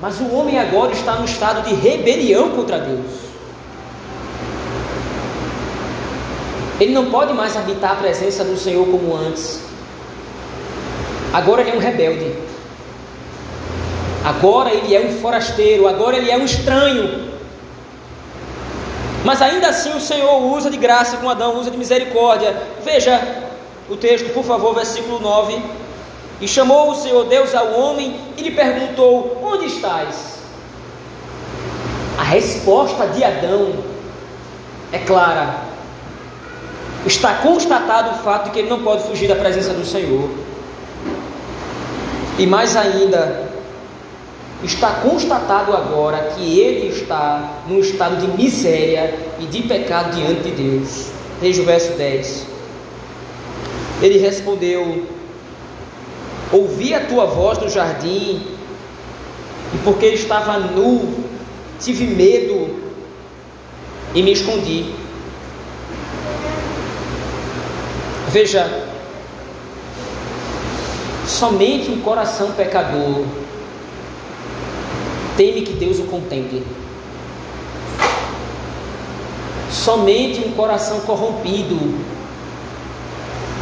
Mas 0.00 0.20
o 0.20 0.34
homem 0.34 0.58
agora 0.58 0.92
está 0.92 1.14
no 1.14 1.24
estado 1.24 1.66
de 1.66 1.74
rebelião 1.74 2.50
contra 2.50 2.78
Deus. 2.78 3.24
Ele 6.78 6.92
não 6.92 7.06
pode 7.06 7.32
mais 7.32 7.56
habitar 7.56 7.92
a 7.92 7.96
presença 7.96 8.44
do 8.44 8.56
Senhor 8.56 8.86
como 8.86 9.16
antes. 9.16 9.60
Agora 11.32 11.62
ele 11.62 11.70
é 11.70 11.74
um 11.74 11.78
rebelde. 11.78 12.53
Agora 14.24 14.72
ele 14.72 14.94
é 14.94 15.00
um 15.00 15.20
forasteiro. 15.20 15.86
Agora 15.86 16.16
ele 16.16 16.30
é 16.30 16.36
um 16.36 16.44
estranho. 16.44 17.34
Mas 19.22 19.40
ainda 19.42 19.68
assim 19.68 19.94
o 19.94 20.00
Senhor 20.00 20.42
usa 20.54 20.70
de 20.70 20.76
graça 20.78 21.18
com 21.18 21.28
Adão, 21.28 21.58
usa 21.58 21.70
de 21.70 21.76
misericórdia. 21.76 22.56
Veja 22.82 23.20
o 23.88 23.96
texto, 23.96 24.32
por 24.32 24.44
favor, 24.44 24.74
versículo 24.74 25.20
9. 25.20 25.62
E 26.40 26.48
chamou 26.48 26.90
o 26.90 26.94
Senhor 26.94 27.24
Deus 27.26 27.54
ao 27.54 27.72
homem 27.78 28.18
e 28.36 28.42
lhe 28.42 28.50
perguntou: 28.50 29.40
Onde 29.42 29.66
estás? 29.66 30.34
A 32.18 32.22
resposta 32.22 33.06
de 33.08 33.22
Adão 33.22 33.74
é 34.92 34.98
clara. 34.98 35.56
Está 37.06 37.34
constatado 37.34 38.10
o 38.10 38.22
fato 38.22 38.44
de 38.44 38.50
que 38.50 38.60
ele 38.60 38.70
não 38.70 38.82
pode 38.82 39.02
fugir 39.04 39.28
da 39.28 39.36
presença 39.36 39.74
do 39.74 39.84
Senhor. 39.84 40.30
E 42.38 42.46
mais 42.46 42.76
ainda, 42.76 43.53
está 44.64 44.90
constatado 44.94 45.74
agora 45.74 46.30
que 46.34 46.60
ele 46.60 46.88
está 46.88 47.62
num 47.68 47.80
estado 47.80 48.16
de 48.16 48.26
miséria 48.36 49.14
e 49.38 49.46
de 49.46 49.62
pecado 49.62 50.14
diante 50.16 50.42
de 50.42 50.50
Deus. 50.50 51.08
Veja 51.40 51.62
o 51.62 51.64
verso 51.64 51.92
10. 51.92 52.46
Ele 54.02 54.18
respondeu: 54.18 55.06
Ouvi 56.52 56.94
a 56.94 57.06
tua 57.06 57.26
voz 57.26 57.58
no 57.58 57.68
jardim, 57.68 58.42
e 59.74 59.78
porque 59.84 60.06
estava 60.06 60.58
nu, 60.58 61.24
tive 61.80 62.06
medo 62.06 62.78
e 64.14 64.22
me 64.22 64.32
escondi. 64.32 64.94
Veja, 68.28 68.84
Somente 71.26 71.90
um 71.90 72.00
coração 72.00 72.52
pecador 72.52 73.24
teme 75.36 75.62
que 75.62 75.72
Deus 75.72 75.98
o 75.98 76.04
contemple. 76.04 76.62
Somente 79.70 80.46
um 80.46 80.52
coração 80.52 81.00
corrompido, 81.00 81.94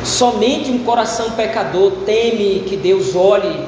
somente 0.04 0.70
um 0.70 0.84
coração 0.84 1.32
pecador 1.32 1.92
teme 2.04 2.64
que 2.68 2.76
Deus 2.76 3.16
olhe. 3.16 3.66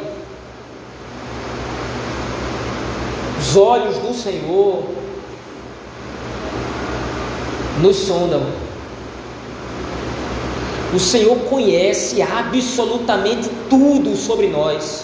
Os 3.40 3.56
olhos 3.56 3.96
do 3.98 4.14
Senhor 4.14 4.84
nos 7.80 7.96
sondam. 7.96 8.42
O 10.94 10.98
Senhor 11.00 11.36
conhece 11.50 12.22
absolutamente 12.22 13.50
tudo 13.68 14.16
sobre 14.16 14.46
nós. 14.46 15.03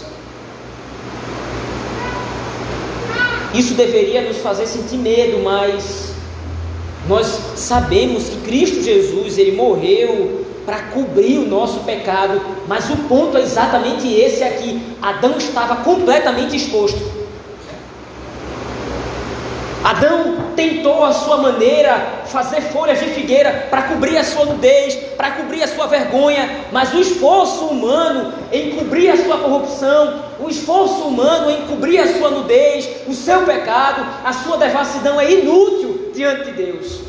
Isso 3.52 3.74
deveria 3.74 4.22
nos 4.22 4.38
fazer 4.38 4.66
sentir 4.66 4.96
medo, 4.96 5.42
mas 5.42 6.12
nós 7.08 7.26
sabemos 7.56 8.28
que 8.28 8.36
Cristo 8.42 8.82
Jesus, 8.82 9.38
ele 9.38 9.52
morreu 9.52 10.44
para 10.64 10.82
cobrir 10.82 11.38
o 11.38 11.48
nosso 11.48 11.80
pecado, 11.80 12.40
mas 12.68 12.88
o 12.90 12.96
ponto 13.08 13.36
é 13.36 13.42
exatamente 13.42 14.06
esse 14.06 14.44
aqui. 14.44 14.80
Adão 15.02 15.36
estava 15.36 15.76
completamente 15.76 16.54
exposto. 16.54 17.00
Adão 19.82 20.29
tentou 20.60 21.02
a 21.06 21.12
sua 21.14 21.38
maneira 21.38 22.20
fazer 22.26 22.60
folhas 22.60 23.00
de 23.00 23.06
figueira 23.06 23.68
para 23.70 23.84
cobrir 23.84 24.18
a 24.18 24.24
sua 24.24 24.44
nudez, 24.44 24.94
para 25.16 25.30
cobrir 25.30 25.62
a 25.62 25.68
sua 25.68 25.86
vergonha, 25.86 26.66
mas 26.70 26.92
o 26.92 27.00
esforço 27.00 27.64
humano 27.64 28.34
em 28.52 28.76
cobrir 28.76 29.08
a 29.08 29.16
sua 29.16 29.38
corrupção, 29.38 30.22
o 30.38 30.50
esforço 30.50 31.02
humano 31.04 31.50
em 31.50 31.66
cobrir 31.66 31.98
a 31.98 32.18
sua 32.18 32.30
nudez, 32.30 32.86
o 33.08 33.14
seu 33.14 33.46
pecado, 33.46 34.06
a 34.22 34.34
sua 34.34 34.58
devassidão 34.58 35.18
é 35.18 35.32
inútil 35.32 36.10
diante 36.14 36.50
de 36.50 36.52
Deus. 36.52 37.00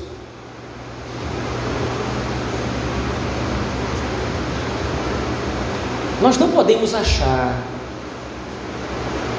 Nós 6.21 6.37
não 6.37 6.51
podemos 6.51 6.93
achar 6.93 7.53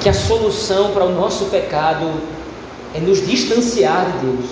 que 0.02 0.08
a 0.08 0.12
solução 0.12 0.90
para 0.90 1.04
o 1.04 1.14
nosso 1.14 1.46
pecado 1.46 2.41
é 2.94 3.00
nos 3.00 3.26
distanciar 3.26 4.12
de 4.12 4.26
Deus. 4.26 4.50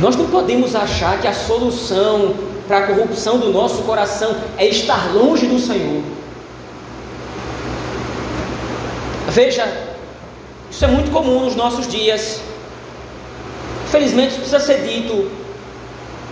Nós 0.00 0.14
não 0.14 0.26
podemos 0.28 0.74
achar 0.76 1.20
que 1.20 1.26
a 1.26 1.34
solução 1.34 2.34
para 2.68 2.78
a 2.78 2.86
corrupção 2.86 3.38
do 3.38 3.50
nosso 3.50 3.82
coração 3.82 4.36
é 4.56 4.66
estar 4.66 5.12
longe 5.12 5.46
do 5.46 5.58
Senhor. 5.58 6.02
Veja, 9.28 9.66
isso 10.70 10.84
é 10.84 10.88
muito 10.88 11.10
comum 11.10 11.44
nos 11.44 11.56
nossos 11.56 11.88
dias. 11.88 12.40
Infelizmente, 13.86 14.30
isso 14.30 14.40
precisa 14.40 14.60
ser 14.60 14.82
dito. 14.82 15.30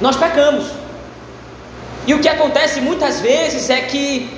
Nós 0.00 0.16
pecamos. 0.16 0.66
E 2.06 2.14
o 2.14 2.20
que 2.20 2.28
acontece 2.28 2.80
muitas 2.80 3.20
vezes 3.20 3.68
é 3.70 3.80
que 3.80 4.30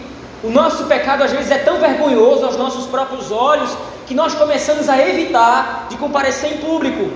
o 0.43 0.50
nosso 0.50 0.85
pecado 0.85 1.25
às 1.25 1.33
vezes 1.33 1.50
é 1.50 1.59
tão 1.59 1.79
vergonhoso 1.79 2.45
aos 2.45 2.57
nossos 2.57 2.87
próprios 2.87 3.31
olhos 3.31 3.77
que 4.09 4.15
nós 4.15 4.35
começamos 4.35 4.88
a 4.88 4.99
evitar 5.07 5.87
de 5.91 5.99
comparecer 5.99 6.55
em 6.55 6.57
público. 6.57 7.11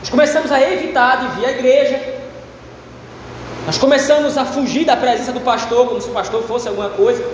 Nós 0.00 0.10
começamos 0.10 0.50
a 0.50 0.60
evitar 0.60 1.20
de 1.20 1.36
vir 1.36 1.46
à 1.46 1.50
igreja. 1.52 2.00
Nós 3.64 3.78
começamos 3.78 4.36
a 4.36 4.44
fugir 4.44 4.84
da 4.84 4.96
presença 4.96 5.30
do 5.30 5.38
pastor, 5.40 5.86
como 5.86 6.00
se 6.00 6.08
o 6.08 6.12
pastor 6.12 6.42
fosse 6.42 6.66
alguma 6.66 6.88
coisa. 6.88 7.24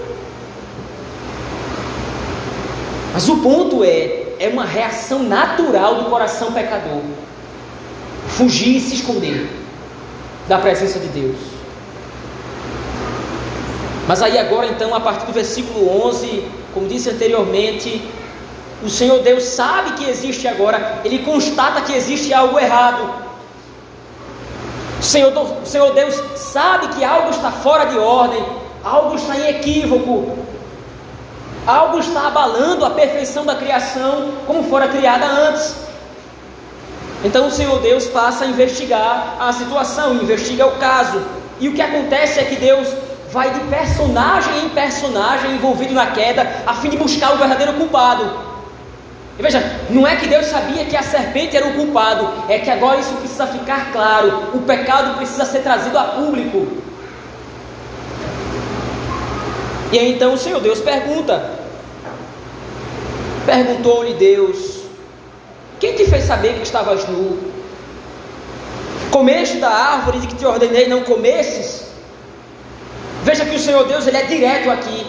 Mas 3.14 3.26
o 3.30 3.38
ponto 3.38 3.83
é, 3.83 4.35
é 4.38 4.50
uma 4.52 4.66
reação 4.66 5.23
natural 5.23 5.95
do 5.95 6.11
coração 6.11 6.52
pecador. 6.52 7.00
Fugir 8.28 8.76
e 8.76 8.80
se 8.80 8.97
esconder 8.97 9.49
da 10.47 10.59
presença 10.59 10.99
de 10.99 11.09
Deus. 11.09 11.38
Mas 14.06 14.21
aí 14.21 14.37
agora 14.37 14.66
então, 14.66 14.95
a 14.95 15.00
partir 15.00 15.25
do 15.25 15.33
versículo 15.33 16.06
11, 16.09 16.45
como 16.75 16.87
disse 16.87 17.09
anteriormente, 17.09 18.02
o 18.83 18.90
Senhor 18.90 19.23
Deus 19.23 19.45
sabe 19.45 19.92
que 19.92 20.09
existe 20.09 20.47
agora, 20.47 21.00
ele 21.04 21.21
constata 21.21 21.80
que 21.80 21.92
existe 21.92 22.33
algo 22.35 22.59
errado. 22.59 23.26
O 25.00 25.02
Senhor, 25.02 25.33
o 25.62 25.66
Senhor 25.66 25.92
Deus 25.95 26.14
sabe 26.37 26.88
que 26.88 27.04
algo 27.04 27.30
está 27.30 27.50
fora 27.50 27.87
de 27.87 27.99
ordem, 27.99 28.45
algo 28.85 29.16
está 29.16 29.37
em 29.37 29.49
equívoco, 29.49 30.38
algo 31.66 31.99
está 31.99 32.26
abalando 32.26 32.85
a 32.85 32.90
perfeição 32.90 33.45
da 33.45 33.54
criação 33.54 34.33
como 34.47 34.64
fora 34.64 34.88
criada 34.88 35.26
antes. 35.26 35.75
Então 37.25 37.47
o 37.47 37.50
Senhor 37.50 37.80
Deus 37.80 38.06
passa 38.06 38.45
a 38.45 38.49
investigar 38.49 39.37
a 39.40 39.52
situação, 39.52 40.14
investiga 40.14 40.66
o 40.66 40.76
caso. 40.78 41.23
E 41.59 41.68
o 41.68 41.73
que 41.73 41.80
acontece 41.80 42.38
é 42.38 42.45
que 42.45 42.56
Deus 42.56 42.88
vai 43.33 43.50
de 43.50 43.61
personagem 43.61 44.64
em 44.64 44.68
personagem 44.68 45.52
envolvido 45.52 45.95
na 45.95 46.06
queda, 46.06 46.62
a 46.66 46.75
fim 46.75 46.90
de 46.90 46.97
buscar 46.97 47.35
o 47.35 47.38
verdadeiro 47.38 47.73
culpado. 47.75 48.55
E 49.38 49.43
veja, 49.43 49.62
não 49.90 50.07
é 50.07 50.16
que 50.16 50.26
Deus 50.26 50.47
sabia 50.47 50.87
que 50.87 50.97
a 50.97 51.02
serpente 51.02 51.57
era 51.57 51.66
o 51.66 51.75
culpado, 51.75 52.26
é 52.49 52.59
que 52.59 52.71
agora 52.71 53.00
isso 53.00 53.14
precisa 53.16 53.47
ficar 53.47 53.93
claro. 53.93 54.50
O 54.55 54.62
pecado 54.62 55.16
precisa 55.16 55.45
ser 55.45 55.61
trazido 55.61 55.99
a 55.99 56.05
público. 56.05 56.66
E 59.93 59.99
aí 59.99 60.14
então 60.14 60.33
o 60.33 60.38
Senhor 60.38 60.61
Deus 60.61 60.81
pergunta: 60.81 61.50
Perguntou-lhe 63.45 64.14
Deus: 64.14 64.83
Quem 65.78 65.95
te 65.95 66.07
fez 66.07 66.25
saber 66.25 66.55
que 66.55 66.62
estavas 66.62 67.07
nu? 67.07 67.38
Comeste 69.11 69.59
da 69.59 69.69
árvore 69.69 70.19
de 70.19 70.26
que 70.26 70.35
te 70.35 70.47
ordenei 70.47 70.88
não 70.88 71.02
comesses? 71.02 71.87
Veja 73.23 73.45
que 73.45 73.55
o 73.55 73.59
Senhor 73.59 73.85
Deus 73.87 74.07
ele 74.07 74.16
é 74.16 74.25
direto 74.25 74.71
aqui. 74.71 75.07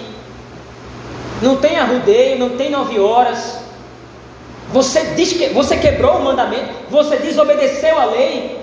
Não 1.41 1.57
tem 1.57 1.79
arrudeio, 1.79 2.37
não 2.37 2.49
tem 2.57 2.69
nove 2.69 2.99
horas. 2.99 3.66
Você 4.73 5.01
diz 5.15 5.33
que 5.33 5.49
você 5.49 5.77
quebrou 5.77 6.17
o 6.17 6.23
mandamento, 6.23 6.69
você 6.89 7.17
desobedeceu 7.17 7.97
a 7.97 8.05
lei. 8.05 8.59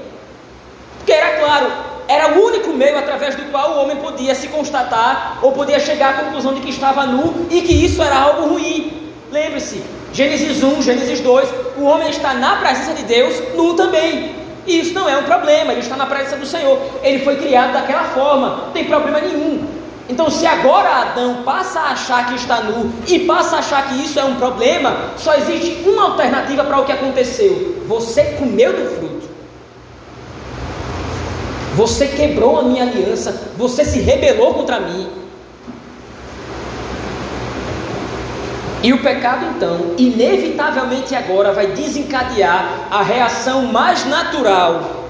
Porque 0.98 1.12
era 1.12 1.38
claro, 1.38 1.70
era 2.06 2.38
o 2.38 2.44
único 2.44 2.72
meio 2.72 2.98
através 2.98 3.34
do 3.34 3.50
qual 3.50 3.72
o 3.72 3.82
homem 3.82 3.96
podia 3.96 4.34
se 4.34 4.48
constatar 4.48 5.38
ou 5.42 5.52
podia 5.52 5.80
chegar 5.80 6.10
à 6.10 6.24
conclusão 6.24 6.54
de 6.54 6.60
que 6.60 6.70
estava 6.70 7.06
nu 7.06 7.46
e 7.50 7.62
que 7.62 7.72
isso 7.72 8.02
era 8.02 8.16
algo 8.16 8.48
ruim. 8.48 9.12
Lembre-se, 9.32 9.82
Gênesis 10.12 10.62
1, 10.62 10.82
Gênesis 10.82 11.20
2, 11.20 11.48
o 11.78 11.84
homem 11.84 12.10
está 12.10 12.34
na 12.34 12.56
presença 12.56 12.92
de 12.92 13.02
Deus 13.02 13.34
nu 13.54 13.74
também. 13.74 14.34
E 14.66 14.80
isso 14.80 14.94
não 14.94 15.08
é 15.08 15.16
um 15.16 15.24
problema, 15.24 15.72
ele 15.72 15.80
está 15.80 15.96
na 15.96 16.06
presença 16.06 16.36
do 16.36 16.46
Senhor. 16.46 16.78
Ele 17.02 17.18
foi 17.24 17.36
criado 17.36 17.72
daquela 17.72 18.04
forma, 18.04 18.48
não 18.66 18.72
tem 18.72 18.84
problema 18.84 19.20
nenhum. 19.20 19.63
Então, 20.08 20.28
se 20.28 20.46
agora 20.46 21.00
Adão 21.00 21.42
passa 21.44 21.80
a 21.80 21.90
achar 21.92 22.26
que 22.26 22.34
está 22.34 22.60
nu 22.60 22.92
e 23.06 23.20
passa 23.20 23.56
a 23.56 23.58
achar 23.60 23.88
que 23.88 24.04
isso 24.04 24.20
é 24.20 24.24
um 24.24 24.36
problema, 24.36 25.12
só 25.16 25.34
existe 25.34 25.88
uma 25.88 26.10
alternativa 26.10 26.62
para 26.64 26.80
o 26.80 26.84
que 26.84 26.92
aconteceu: 26.92 27.82
você 27.86 28.24
comeu 28.38 28.72
do 28.72 28.96
fruto. 28.96 29.24
Você 31.74 32.06
quebrou 32.08 32.60
a 32.60 32.62
minha 32.62 32.84
aliança, 32.84 33.50
você 33.56 33.84
se 33.84 34.00
rebelou 34.00 34.54
contra 34.54 34.78
mim. 34.78 35.08
E 38.82 38.92
o 38.92 39.02
pecado, 39.02 39.46
então, 39.56 39.94
inevitavelmente 39.96 41.14
agora 41.14 41.52
vai 41.52 41.68
desencadear 41.68 42.88
a 42.90 43.02
reação 43.02 43.62
mais 43.62 44.04
natural 44.04 45.03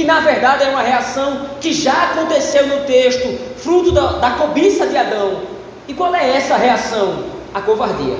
que 0.00 0.04
na 0.04 0.20
verdade 0.20 0.64
é 0.64 0.68
uma 0.68 0.80
reação 0.80 1.42
que 1.60 1.74
já 1.74 2.04
aconteceu 2.04 2.66
no 2.66 2.84
texto, 2.84 3.38
fruto 3.58 3.92
da, 3.92 4.12
da 4.12 4.30
cobiça 4.30 4.86
de 4.86 4.96
Adão. 4.96 5.42
E 5.86 5.92
qual 5.92 6.14
é 6.14 6.36
essa 6.36 6.56
reação? 6.56 7.22
A 7.52 7.60
covardia. 7.60 8.16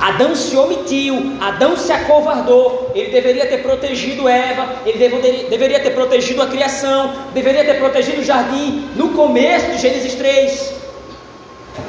Adão 0.00 0.34
se 0.34 0.56
omitiu, 0.56 1.36
Adão 1.38 1.76
se 1.76 1.92
acovardou, 1.92 2.90
ele 2.94 3.10
deveria 3.10 3.46
ter 3.46 3.58
protegido 3.58 4.26
Eva, 4.26 4.76
ele 4.86 4.96
deveria, 4.96 5.50
deveria 5.50 5.80
ter 5.80 5.90
protegido 5.90 6.40
a 6.40 6.46
criação, 6.46 7.12
deveria 7.34 7.62
ter 7.62 7.74
protegido 7.74 8.22
o 8.22 8.24
jardim 8.24 8.88
no 8.96 9.10
começo 9.10 9.70
de 9.70 9.78
Gênesis 9.78 10.14
3. 10.14 10.74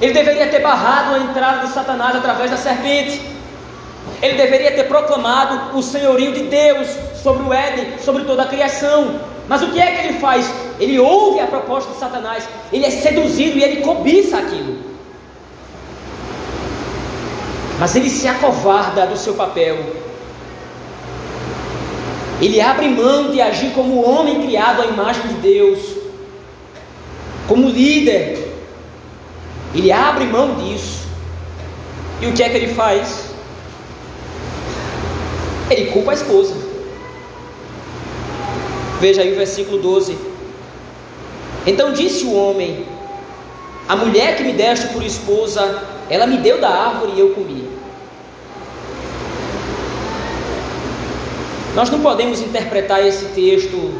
Ele 0.02 0.14
deveria 0.14 0.48
ter 0.48 0.60
barrado 0.60 1.16
a 1.16 1.20
entrada 1.20 1.66
de 1.66 1.74
Satanás 1.74 2.14
através 2.14 2.52
da 2.52 2.58
serpente. 2.58 3.22
Ele 4.22 4.34
deveria 4.34 4.72
ter 4.72 4.84
proclamado 4.84 5.78
o 5.78 5.82
senhorio 5.82 6.34
de 6.34 6.44
Deus 6.44 7.15
sobre 7.26 7.42
o 7.42 7.52
Éden, 7.52 7.98
sobre 7.98 8.24
toda 8.24 8.44
a 8.44 8.48
criação. 8.48 9.20
Mas 9.48 9.64
o 9.64 9.72
que 9.72 9.80
é 9.80 9.88
que 9.88 10.08
ele 10.08 10.20
faz? 10.20 10.48
Ele 10.80 11.00
ouve 11.00 11.40
a 11.40 11.48
proposta 11.48 11.92
de 11.92 11.98
Satanás, 11.98 12.48
ele 12.72 12.86
é 12.86 12.92
seduzido 12.92 13.58
e 13.58 13.64
ele 13.64 13.82
cobiça 13.82 14.38
aquilo. 14.38 14.78
Mas 17.80 17.96
ele 17.96 18.12
se 18.12 18.28
acovarda 18.28 19.08
do 19.08 19.18
seu 19.18 19.34
papel. 19.34 19.78
Ele 22.40 22.62
abre 22.62 22.90
mão 22.90 23.32
de 23.32 23.42
agir 23.42 23.72
como 23.72 24.08
homem 24.08 24.44
criado 24.44 24.84
à 24.84 24.86
imagem 24.86 25.28
de 25.30 25.34
Deus, 25.36 25.80
como 27.48 27.70
líder. 27.70 28.54
Ele 29.74 29.92
abre 29.92 30.26
mão 30.26 30.54
disso. 30.56 31.08
E 32.22 32.28
o 32.28 32.34
que 32.34 32.44
é 32.44 32.50
que 32.50 32.58
ele 32.58 32.74
faz? 32.76 33.30
Ele 35.72 35.90
culpa 35.92 36.12
a 36.12 36.14
esposa. 36.14 36.65
Veja 39.00 39.22
aí 39.22 39.34
o 39.34 39.36
versículo 39.36 39.78
12. 39.82 40.18
Então 41.68 41.92
disse 41.92 42.26
o 42.26 42.34
homem: 42.34 42.86
A 43.88 43.96
mulher 43.96 44.38
que 44.38 44.44
me 44.44 44.54
deste 44.54 44.88
por 44.88 45.04
esposa, 45.04 45.84
ela 46.10 46.28
me 46.28 46.38
deu 46.38 46.60
da 46.60 46.70
árvore 46.70 47.14
e 47.16 47.20
eu 47.20 47.30
comi. 47.32 47.68
Nós 51.76 51.90
não 51.90 52.00
podemos 52.00 52.40
interpretar 52.40 53.06
esse 53.06 53.26
texto 53.26 53.94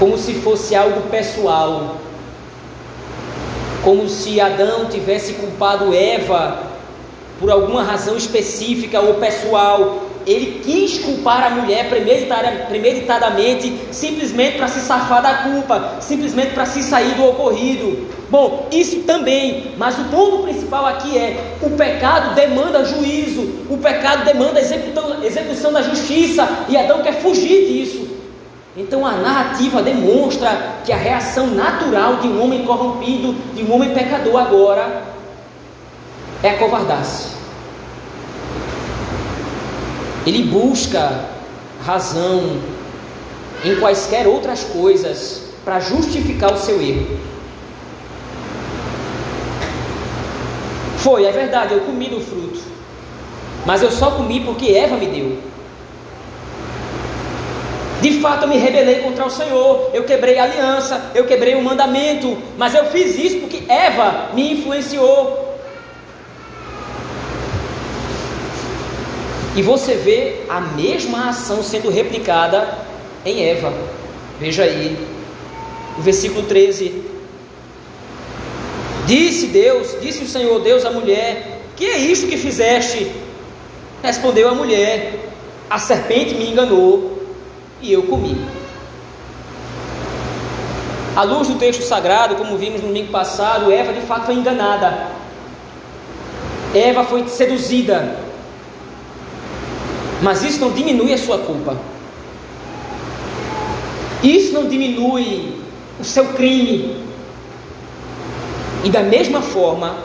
como 0.00 0.18
se 0.18 0.34
fosse 0.34 0.74
algo 0.74 1.02
pessoal, 1.02 1.98
como 3.84 4.08
se 4.08 4.40
Adão 4.40 4.86
tivesse 4.86 5.34
culpado 5.34 5.94
Eva 5.94 6.72
por 7.38 7.50
alguma 7.50 7.84
razão 7.84 8.16
específica 8.16 9.00
ou 9.00 9.14
pessoal, 9.14 10.02
ele 10.26 10.60
quis 10.64 10.98
culpar 10.98 11.44
a 11.44 11.50
mulher 11.50 11.88
premeditadamente, 11.88 13.72
simplesmente 13.90 14.56
para 14.56 14.68
se 14.68 14.80
safar 14.80 15.22
da 15.22 15.34
culpa, 15.38 15.96
simplesmente 16.00 16.52
para 16.52 16.66
se 16.66 16.82
sair 16.82 17.14
do 17.14 17.24
ocorrido. 17.24 18.08
Bom, 18.30 18.68
isso 18.72 19.00
também, 19.00 19.72
mas 19.76 19.98
o 19.98 20.04
ponto 20.04 20.42
principal 20.44 20.86
aqui 20.86 21.18
é: 21.18 21.56
o 21.60 21.70
pecado 21.70 22.34
demanda 22.34 22.84
juízo, 22.84 23.42
o 23.68 23.78
pecado 23.78 24.24
demanda 24.24 24.60
execução, 24.60 25.22
execução 25.22 25.72
da 25.72 25.82
justiça, 25.82 26.48
e 26.68 26.76
Adão 26.76 27.02
quer 27.02 27.20
fugir 27.20 27.66
disso. 27.66 28.08
Então 28.76 29.04
a 29.04 29.12
narrativa 29.12 29.82
demonstra 29.82 30.76
que 30.84 30.92
a 30.92 30.96
reação 30.96 31.48
natural 31.48 32.16
de 32.16 32.28
um 32.28 32.42
homem 32.42 32.64
corrompido, 32.64 33.34
de 33.54 33.62
um 33.62 33.74
homem 33.74 33.90
pecador 33.90 34.40
agora, 34.40 35.02
é 36.42 36.50
acovardar-se. 36.50 37.41
Ele 40.26 40.44
busca 40.44 41.26
razão 41.84 42.60
em 43.64 43.76
quaisquer 43.76 44.26
outras 44.26 44.64
coisas 44.64 45.42
para 45.64 45.80
justificar 45.80 46.52
o 46.52 46.56
seu 46.56 46.80
erro. 46.80 47.18
Foi, 50.98 51.24
é 51.24 51.32
verdade, 51.32 51.74
eu 51.74 51.80
comi 51.80 52.08
do 52.08 52.20
fruto, 52.20 52.60
mas 53.66 53.82
eu 53.82 53.90
só 53.90 54.12
comi 54.12 54.40
porque 54.40 54.72
Eva 54.72 54.96
me 54.96 55.06
deu. 55.06 55.38
De 58.00 58.20
fato, 58.20 58.42
eu 58.42 58.48
me 58.48 58.56
rebelei 58.56 59.00
contra 59.00 59.24
o 59.24 59.30
Senhor, 59.30 59.90
eu 59.94 60.04
quebrei 60.04 60.38
a 60.38 60.44
aliança, 60.44 61.10
eu 61.14 61.24
quebrei 61.24 61.54
o 61.54 61.62
mandamento, 61.62 62.36
mas 62.58 62.74
eu 62.74 62.86
fiz 62.86 63.16
isso 63.16 63.38
porque 63.38 63.62
Eva 63.68 64.30
me 64.34 64.54
influenciou. 64.54 65.51
E 69.54 69.60
você 69.60 69.94
vê 69.94 70.44
a 70.48 70.60
mesma 70.60 71.28
ação 71.28 71.62
sendo 71.62 71.90
replicada 71.90 72.78
em 73.24 73.44
Eva. 73.44 73.72
Veja 74.40 74.64
aí, 74.64 74.96
o 75.98 76.02
versículo 76.02 76.46
13. 76.46 77.04
Disse 79.06 79.48
Deus, 79.48 79.96
disse 80.00 80.24
o 80.24 80.28
Senhor 80.28 80.60
Deus 80.60 80.84
à 80.86 80.90
mulher: 80.90 81.60
Que 81.76 81.86
é 81.86 81.98
isto 81.98 82.26
que 82.26 82.38
fizeste? 82.38 83.12
Respondeu 84.02 84.48
a 84.48 84.54
mulher: 84.54 85.28
A 85.68 85.78
serpente 85.78 86.34
me 86.34 86.50
enganou 86.50 87.22
e 87.82 87.92
eu 87.92 88.04
comi. 88.04 88.42
À 91.14 91.24
luz 91.24 91.48
do 91.48 91.56
texto 91.56 91.82
sagrado, 91.82 92.36
como 92.36 92.56
vimos 92.56 92.80
no 92.80 92.88
domingo 92.88 93.12
passado, 93.12 93.70
Eva 93.70 93.92
de 93.92 94.00
fato 94.00 94.26
foi 94.26 94.34
enganada. 94.34 95.08
Eva 96.74 97.04
foi 97.04 97.28
seduzida. 97.28 98.31
Mas 100.22 100.42
isso 100.44 100.60
não 100.60 100.70
diminui 100.70 101.12
a 101.12 101.18
sua 101.18 101.38
culpa. 101.38 101.76
Isso 104.22 104.52
não 104.52 104.68
diminui 104.68 105.56
o 106.00 106.04
seu 106.04 106.26
crime. 106.26 106.96
E 108.84 108.88
da 108.88 109.02
mesma 109.02 109.42
forma, 109.42 109.96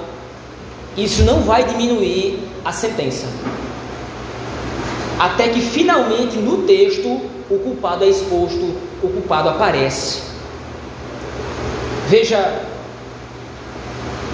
isso 0.97 1.23
não 1.23 1.41
vai 1.41 1.63
diminuir 1.63 2.39
a 2.65 2.71
sentença. 2.71 3.27
Até 5.19 5.49
que 5.49 5.61
finalmente 5.61 6.37
no 6.37 6.63
texto 6.63 7.07
o 7.49 7.59
culpado 7.59 8.03
é 8.03 8.07
exposto, 8.07 8.75
o 9.01 9.07
culpado 9.07 9.49
aparece. 9.49 10.21
Veja, 12.07 12.63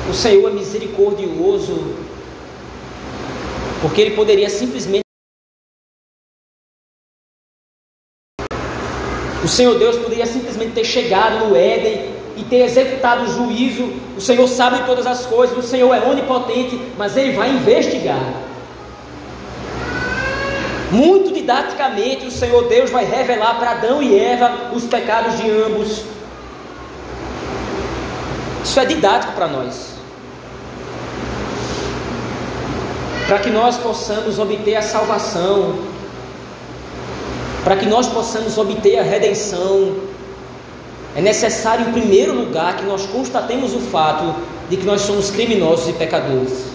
o 0.09 0.13
Senhor 0.13 0.49
é 0.49 0.53
misericordioso, 0.53 1.93
porque 3.81 4.01
Ele 4.01 4.11
poderia 4.11 4.49
simplesmente. 4.49 5.02
O 9.43 9.47
Senhor 9.47 9.77
Deus 9.77 9.97
poderia 9.97 10.25
simplesmente 10.25 10.71
ter 10.71 10.85
chegado 10.85 11.45
no 11.45 11.55
Éden 11.55 12.13
e 12.37 12.43
ter 12.43 12.63
executado 12.63 13.23
o 13.23 13.27
juízo. 13.27 13.91
O 14.15 14.21
Senhor 14.21 14.47
sabe 14.47 14.83
todas 14.85 15.05
as 15.05 15.25
coisas, 15.25 15.57
o 15.57 15.61
Senhor 15.61 15.93
é 15.93 15.99
onipotente, 16.07 16.79
mas 16.97 17.17
Ele 17.17 17.33
vai 17.33 17.49
investigar. 17.49 18.23
Muito 20.91 21.33
didaticamente, 21.33 22.27
o 22.27 22.31
Senhor 22.31 22.67
Deus 22.69 22.89
vai 22.89 23.03
revelar 23.03 23.55
para 23.55 23.71
Adão 23.71 24.01
e 24.01 24.17
Eva 24.17 24.71
os 24.73 24.85
pecados 24.85 25.37
de 25.37 25.49
ambos. 25.49 26.03
Isso 28.63 28.79
é 28.79 28.85
didático 28.85 29.33
para 29.33 29.47
nós. 29.47 29.93
Para 33.27 33.39
que 33.39 33.49
nós 33.49 33.77
possamos 33.77 34.39
obter 34.39 34.75
a 34.75 34.81
salvação, 34.81 35.92
para 37.63 37.75
que 37.77 37.85
nós 37.85 38.07
possamos 38.07 38.57
obter 38.57 38.99
a 38.99 39.03
redenção, 39.03 39.95
é 41.15 41.21
necessário, 41.21 41.89
em 41.89 41.91
primeiro 41.93 42.33
lugar, 42.33 42.75
que 42.75 42.83
nós 42.83 43.05
constatemos 43.05 43.73
o 43.73 43.79
fato 43.79 44.35
de 44.69 44.77
que 44.77 44.85
nós 44.85 45.01
somos 45.01 45.29
criminosos 45.29 45.89
e 45.89 45.93
pecadores. 45.93 46.73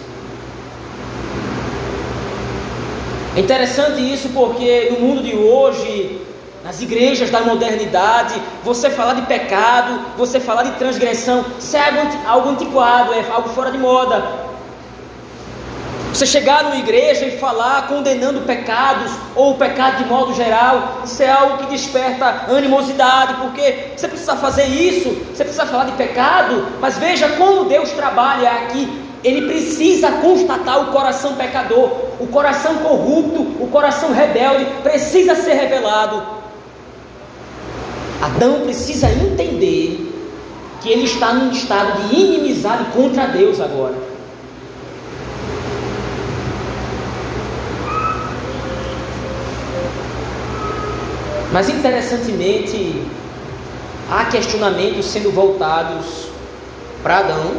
É 3.36 3.40
interessante 3.40 4.00
isso 4.00 4.30
porque 4.30 4.88
no 4.90 5.00
mundo 5.06 5.22
de 5.22 5.36
hoje 5.36 6.20
nas 6.64 6.82
igrejas 6.82 7.30
da 7.30 7.40
modernidade, 7.40 8.34
você 8.64 8.90
falar 8.90 9.14
de 9.14 9.22
pecado, 9.22 10.00
você 10.18 10.38
falar 10.38 10.64
de 10.64 10.72
transgressão, 10.72 11.44
isso 11.58 11.76
é 11.76 12.26
algo 12.26 12.50
antiquado, 12.50 13.14
é 13.14 13.24
algo 13.30 13.48
fora 13.50 13.70
de 13.70 13.78
moda. 13.78 14.47
Você 16.12 16.24
chegar 16.26 16.64
numa 16.64 16.76
igreja 16.76 17.26
e 17.26 17.38
falar 17.38 17.86
condenando 17.86 18.40
pecados, 18.40 19.12
ou 19.36 19.52
o 19.52 19.54
pecado 19.56 19.98
de 20.02 20.08
modo 20.08 20.34
geral, 20.34 21.02
isso 21.04 21.22
é 21.22 21.30
algo 21.30 21.58
que 21.58 21.66
desperta 21.66 22.46
animosidade, 22.48 23.34
porque 23.34 23.92
você 23.96 24.08
precisa 24.08 24.34
fazer 24.36 24.64
isso, 24.64 25.10
você 25.32 25.44
precisa 25.44 25.66
falar 25.66 25.84
de 25.84 25.92
pecado, 25.92 26.66
mas 26.80 26.98
veja 26.98 27.28
como 27.36 27.64
Deus 27.64 27.90
trabalha 27.92 28.50
aqui. 28.50 29.06
Ele 29.22 29.48
precisa 29.48 30.12
constatar 30.12 30.80
o 30.80 30.92
coração 30.92 31.34
pecador, 31.34 31.90
o 32.20 32.26
coração 32.28 32.76
corrupto, 32.76 33.62
o 33.62 33.68
coração 33.68 34.12
rebelde, 34.12 34.64
precisa 34.82 35.34
ser 35.34 35.54
revelado. 35.54 36.22
Adão 38.22 38.60
precisa 38.60 39.08
entender 39.10 40.08
que 40.80 40.88
ele 40.88 41.04
está 41.04 41.32
num 41.32 41.50
estado 41.50 42.08
de 42.08 42.14
inimizade 42.14 42.86
contra 42.92 43.26
Deus 43.26 43.60
agora. 43.60 44.07
Mas 51.52 51.68
interessantemente, 51.68 53.02
há 54.10 54.26
questionamentos 54.26 55.06
sendo 55.06 55.30
voltados 55.30 56.28
para 57.02 57.18
Adão, 57.18 57.52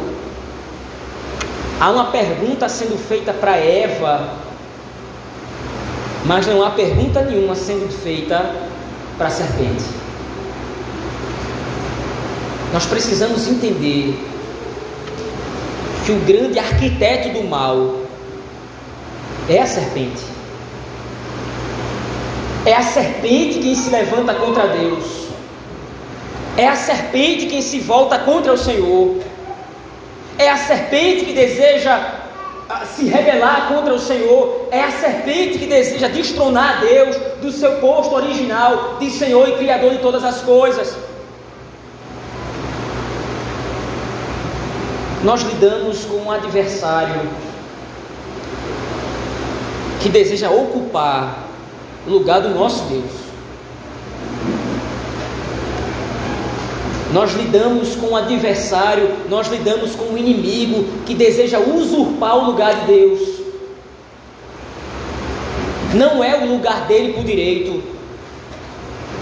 há 1.80 1.90
uma 1.90 2.06
pergunta 2.06 2.68
sendo 2.68 2.96
feita 2.96 3.32
para 3.32 3.56
Eva, 3.56 4.34
mas 6.24 6.46
não 6.46 6.62
há 6.62 6.70
pergunta 6.70 7.22
nenhuma 7.22 7.56
sendo 7.56 7.90
feita 7.90 8.54
para 9.18 9.26
a 9.26 9.30
serpente. 9.30 9.84
Nós 12.72 12.86
precisamos 12.86 13.48
entender 13.48 14.16
que 16.06 16.12
o 16.12 16.20
grande 16.20 16.58
arquiteto 16.58 17.30
do 17.30 17.42
mal 17.48 17.96
é 19.48 19.60
a 19.60 19.66
serpente. 19.66 20.39
É 22.64 22.74
a 22.74 22.82
serpente 22.82 23.58
quem 23.58 23.74
se 23.74 23.90
levanta 23.90 24.34
contra 24.34 24.68
Deus. 24.68 25.28
É 26.56 26.68
a 26.68 26.76
serpente 26.76 27.46
quem 27.46 27.62
se 27.62 27.80
volta 27.80 28.18
contra 28.18 28.52
o 28.52 28.58
Senhor. 28.58 29.16
É 30.38 30.50
a 30.50 30.56
serpente 30.56 31.24
que 31.24 31.32
deseja 31.32 31.98
ah, 32.68 32.84
se 32.84 33.06
rebelar 33.06 33.68
contra 33.68 33.94
o 33.94 33.98
Senhor. 33.98 34.68
É 34.70 34.82
a 34.82 34.90
serpente 34.90 35.58
que 35.58 35.66
deseja 35.66 36.08
destronar 36.08 36.80
Deus 36.80 37.16
do 37.40 37.50
seu 37.50 37.76
posto 37.76 38.14
original 38.14 38.96
de 39.00 39.10
Senhor 39.10 39.48
e 39.48 39.56
Criador 39.56 39.92
de 39.92 39.98
todas 39.98 40.24
as 40.24 40.42
coisas. 40.42 40.96
nós 45.22 45.42
lidamos 45.42 46.04
com 46.06 46.16
um 46.16 46.30
adversário 46.30 47.28
que 50.00 50.08
deseja 50.08 50.50
ocupar 50.50 51.49
lugar 52.06 52.40
do 52.40 52.50
nosso 52.50 52.84
Deus. 52.84 53.30
Nós 57.12 57.34
lidamos 57.34 57.96
com 57.96 58.08
um 58.08 58.16
adversário, 58.16 59.10
nós 59.28 59.48
lidamos 59.48 59.96
com 59.96 60.04
um 60.04 60.18
inimigo 60.18 60.84
que 61.04 61.14
deseja 61.14 61.58
usurpar 61.58 62.36
o 62.36 62.46
lugar 62.46 62.80
de 62.80 62.86
Deus. 62.86 63.20
Não 65.92 66.22
é 66.22 66.36
o 66.36 66.46
lugar 66.46 66.86
dele 66.86 67.12
por 67.12 67.24
direito, 67.24 67.82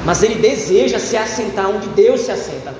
mas 0.04 0.22
ele 0.22 0.34
deseja 0.34 0.98
se 0.98 1.16
assentar 1.16 1.70
onde 1.70 1.88
Deus 1.88 2.20
se 2.20 2.30
assenta. 2.30 2.74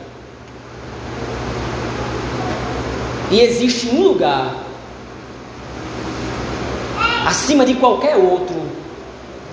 E 3.30 3.40
existe 3.40 3.88
um 3.88 4.02
lugar 4.02 4.54
acima 7.26 7.64
de 7.64 7.74
qualquer 7.74 8.16
outro 8.16 8.67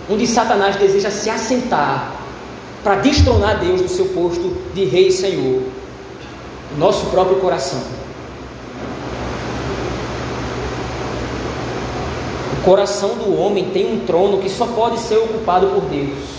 onde 0.10 0.28
Satanás 0.28 0.76
deseja 0.76 1.10
se 1.10 1.30
assentar 1.30 2.13
para 2.84 2.98
destronar 2.98 3.60
Deus 3.60 3.82
do 3.82 3.89
seu 3.89 4.06
posto 4.10 4.56
de 4.74 4.86
rei 4.86 5.08
e 5.08 5.12
senhor, 5.12 5.63
nosso 6.78 7.08
próprio 7.08 7.38
coração. 7.38 7.82
O 12.54 12.63
coração 12.63 13.15
do 13.15 13.39
homem 13.39 13.72
tem 13.72 13.91
um 13.91 14.06
trono 14.06 14.39
que 14.39 14.50
só 14.50 14.68
pode 14.68 15.00
ser 15.00 15.18
ocupado 15.18 15.68
por 15.68 15.82
Deus. 15.86 16.36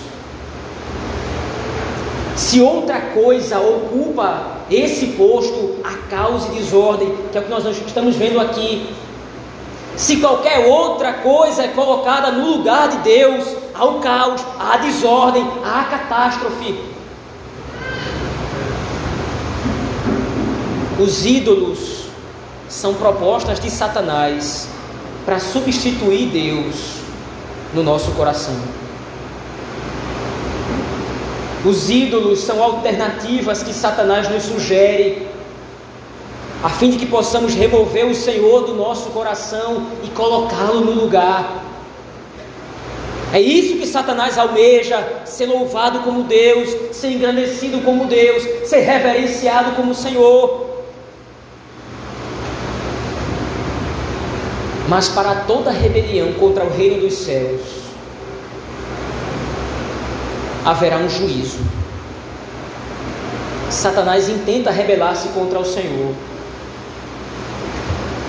Se 2.36 2.60
outra 2.60 3.00
coisa 3.00 3.58
ocupa 3.58 4.56
esse 4.70 5.06
posto, 5.08 5.76
a 5.82 5.94
causa 6.08 6.52
e 6.52 6.56
desordem, 6.56 7.12
que 7.32 7.38
é 7.38 7.40
o 7.40 7.44
que 7.44 7.50
nós 7.50 7.64
estamos 7.64 8.14
vendo 8.14 8.38
aqui. 8.38 8.88
Se 9.96 10.18
qualquer 10.18 10.66
outra 10.66 11.14
coisa 11.14 11.62
é 11.62 11.68
colocada 11.68 12.30
no 12.30 12.56
lugar 12.56 12.88
de 12.88 12.98
Deus, 12.98 13.48
há 13.74 13.84
o 13.84 13.98
caos, 14.00 14.42
há 14.58 14.74
a 14.74 14.76
desordem, 14.76 15.46
há 15.64 15.80
a 15.80 15.84
catástrofe. 15.84 16.78
Os 21.00 21.24
ídolos 21.24 22.06
são 22.68 22.94
propostas 22.94 23.58
de 23.58 23.70
Satanás 23.70 24.68
para 25.24 25.40
substituir 25.40 26.28
Deus 26.28 26.96
no 27.72 27.82
nosso 27.82 28.12
coração. 28.12 28.56
Os 31.64 31.90
ídolos 31.90 32.40
são 32.40 32.62
alternativas 32.62 33.62
que 33.62 33.72
Satanás 33.72 34.28
nos 34.28 34.44
sugere, 34.44 35.26
a 36.62 36.70
fim 36.70 36.90
de 36.90 36.96
que 36.96 37.06
possamos 37.06 37.54
remover 37.54 38.06
o 38.06 38.14
Senhor 38.14 38.64
do 38.64 38.74
nosso 38.74 39.10
coração 39.10 39.86
e 40.02 40.08
colocá-lo 40.08 40.80
no 40.80 40.92
lugar. 40.92 41.64
É 43.32 43.40
isso 43.40 43.76
que 43.76 43.86
Satanás 43.86 44.38
almeja: 44.38 45.22
ser 45.24 45.46
louvado 45.46 46.00
como 46.00 46.22
Deus, 46.22 46.70
ser 46.92 47.10
engrandecido 47.10 47.82
como 47.82 48.06
Deus, 48.06 48.42
ser 48.68 48.80
reverenciado 48.80 49.72
como 49.72 49.94
Senhor. 49.94 50.66
Mas 54.88 55.08
para 55.08 55.34
toda 55.46 55.70
rebelião 55.70 56.32
contra 56.34 56.64
o 56.64 56.70
reino 56.70 57.00
dos 57.00 57.14
céus, 57.14 57.60
haverá 60.64 60.96
um 60.98 61.08
juízo. 61.08 61.58
Satanás 63.68 64.28
intenta 64.28 64.70
rebelar-se 64.70 65.28
contra 65.28 65.58
o 65.58 65.64
Senhor. 65.64 66.14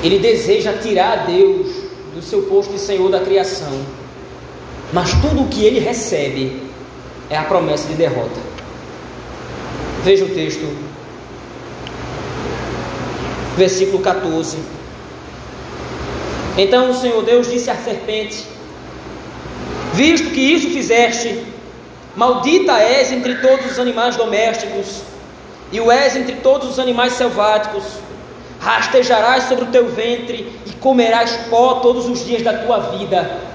Ele 0.04 0.20
deseja 0.20 0.74
tirar 0.74 1.26
Deus 1.26 1.68
do 2.14 2.22
seu 2.22 2.44
posto 2.44 2.74
de 2.74 2.80
Senhor 2.80 3.10
da 3.10 3.20
criação. 3.20 3.82
Mas 4.94 5.12
tudo 5.22 5.44
o 5.44 5.48
que 5.48 5.64
ele 5.64 5.80
recebe 5.80 6.62
é 7.30 7.38
a 7.38 7.44
promessa 7.44 7.88
de 7.88 7.96
derrota. 7.96 8.40
Veja 10.04 10.24
o 10.24 10.30
texto, 10.30 10.66
versículo 13.58 14.02
14. 14.02 14.58
Então 16.58 16.90
o 16.90 16.94
Senhor 16.94 17.24
Deus 17.24 17.50
disse 17.50 17.70
à 17.70 17.76
serpente: 17.76 18.46
Visto 19.94 20.30
que 20.30 20.40
isso 20.40 20.70
fizeste, 20.70 21.44
maldita 22.16 22.80
és 22.80 23.12
entre 23.12 23.36
todos 23.36 23.72
os 23.72 23.80
animais 23.80 24.16
domésticos, 24.16 25.02
e 25.72 25.80
o 25.82 25.92
és 25.92 26.16
entre 26.16 26.38
todos 26.38 26.70
os 26.70 26.80
animais 26.80 27.14
selváticos. 27.14 27.84
Rastejarás 28.60 29.44
sobre 29.44 29.66
o 29.66 29.68
teu 29.68 29.88
ventre 29.90 30.52
e 30.66 30.72
comerás 30.74 31.32
pó 31.50 31.76
todos 31.76 32.08
os 32.08 32.26
dias 32.26 32.42
da 32.42 32.54
tua 32.54 32.80
vida. 32.80 33.48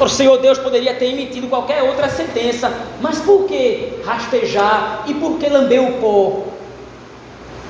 O 0.00 0.08
Senhor 0.08 0.38
Deus 0.38 0.58
poderia 0.58 0.94
ter 0.94 1.06
emitido 1.06 1.46
qualquer 1.46 1.82
outra 1.82 2.08
sentença, 2.08 2.72
mas 3.00 3.20
por 3.20 3.44
que 3.44 4.00
rastejar 4.04 5.04
e 5.06 5.14
por 5.14 5.38
que 5.38 5.48
lamber 5.48 5.80
o 5.80 5.92
pó? 5.94 6.42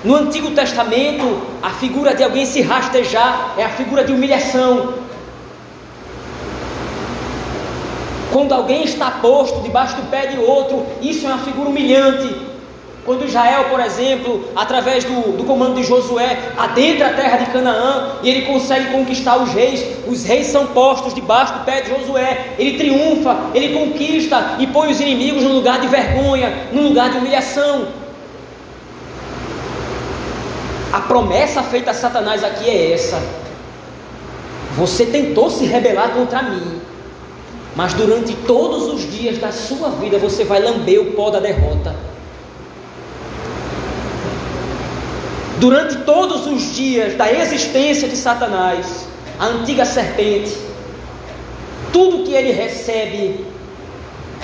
No 0.03 0.17
Antigo 0.17 0.51
Testamento, 0.51 1.43
a 1.63 1.71
figura 1.71 2.15
de 2.15 2.23
alguém 2.23 2.45
se 2.45 2.61
rastejar 2.61 3.55
é 3.57 3.65
a 3.65 3.71
figura 3.71 4.05
de 4.05 4.13
humilhação. 4.13 4.95
Quando 8.33 8.53
alguém 8.53 8.85
está 8.85 9.11
posto 9.13 9.61
debaixo 9.61 9.97
do 9.97 10.11
pé 10.11 10.27
de 10.27 10.39
outro, 10.39 10.85
isso 11.01 11.27
é 11.27 11.29
uma 11.29 11.39
figura 11.39 11.69
humilhante. 11.69 12.54
Quando 13.05 13.27
Israel, 13.27 13.67
por 13.69 13.81
exemplo, 13.81 14.49
através 14.57 15.05
do, 15.05 15.37
do, 15.37 15.45
comando 15.45 15.75
de 15.75 15.83
Josué, 15.83 16.39
adentra 16.57 17.09
a 17.09 17.13
terra 17.13 17.37
de 17.37 17.51
Canaã 17.51 18.17
e 18.23 18.31
ele 18.31 18.47
consegue 18.47 18.93
conquistar 18.93 19.37
os 19.37 19.53
reis, 19.53 19.85
os 20.07 20.25
reis 20.25 20.47
são 20.47 20.69
postos 20.69 21.13
debaixo 21.13 21.53
do 21.53 21.65
pé 21.67 21.83
de 21.83 21.91
Josué, 21.91 22.55
ele 22.59 22.79
triunfa, 22.79 23.51
ele 23.53 23.75
conquista 23.75 24.57
e 24.59 24.67
põe 24.67 24.91
os 24.91 25.01
inimigos 25.01 25.43
num 25.43 25.53
lugar 25.53 25.81
de 25.81 25.87
vergonha, 25.87 26.69
num 26.73 26.89
lugar 26.89 27.11
de 27.11 27.19
humilhação. 27.19 27.89
A 30.91 31.01
promessa 31.01 31.63
feita 31.63 31.91
a 31.91 31.95
Satanás 31.95 32.43
aqui 32.43 32.71
é 32.71 32.93
essa: 32.93 33.23
você 34.75 35.05
tentou 35.05 35.51
se 35.51 35.67
rebelar 35.67 36.09
contra 36.11 36.43
mim, 36.43 36.81
mas 37.77 37.93
durante 37.93 38.33
todos 38.33 38.87
os 38.87 39.13
dias 39.13 39.37
da 39.37 39.53
sua 39.53 39.91
vida 39.91 40.19
você 40.19 40.43
vai 40.43 40.61
lamber 40.61 41.03
o 41.03 41.13
pó 41.13 41.29
da 41.29 41.39
derrota. 41.39 42.14
Durante 45.59 45.97
todos 45.99 46.47
os 46.47 46.75
dias 46.75 47.17
da 47.17 47.33
existência 47.33 48.09
de 48.09 48.17
Satanás, 48.17 49.07
a 49.39 49.47
antiga 49.47 49.85
serpente, 49.85 50.57
tudo 51.93 52.25
que 52.25 52.33
ele 52.33 52.51
recebe 52.51 53.47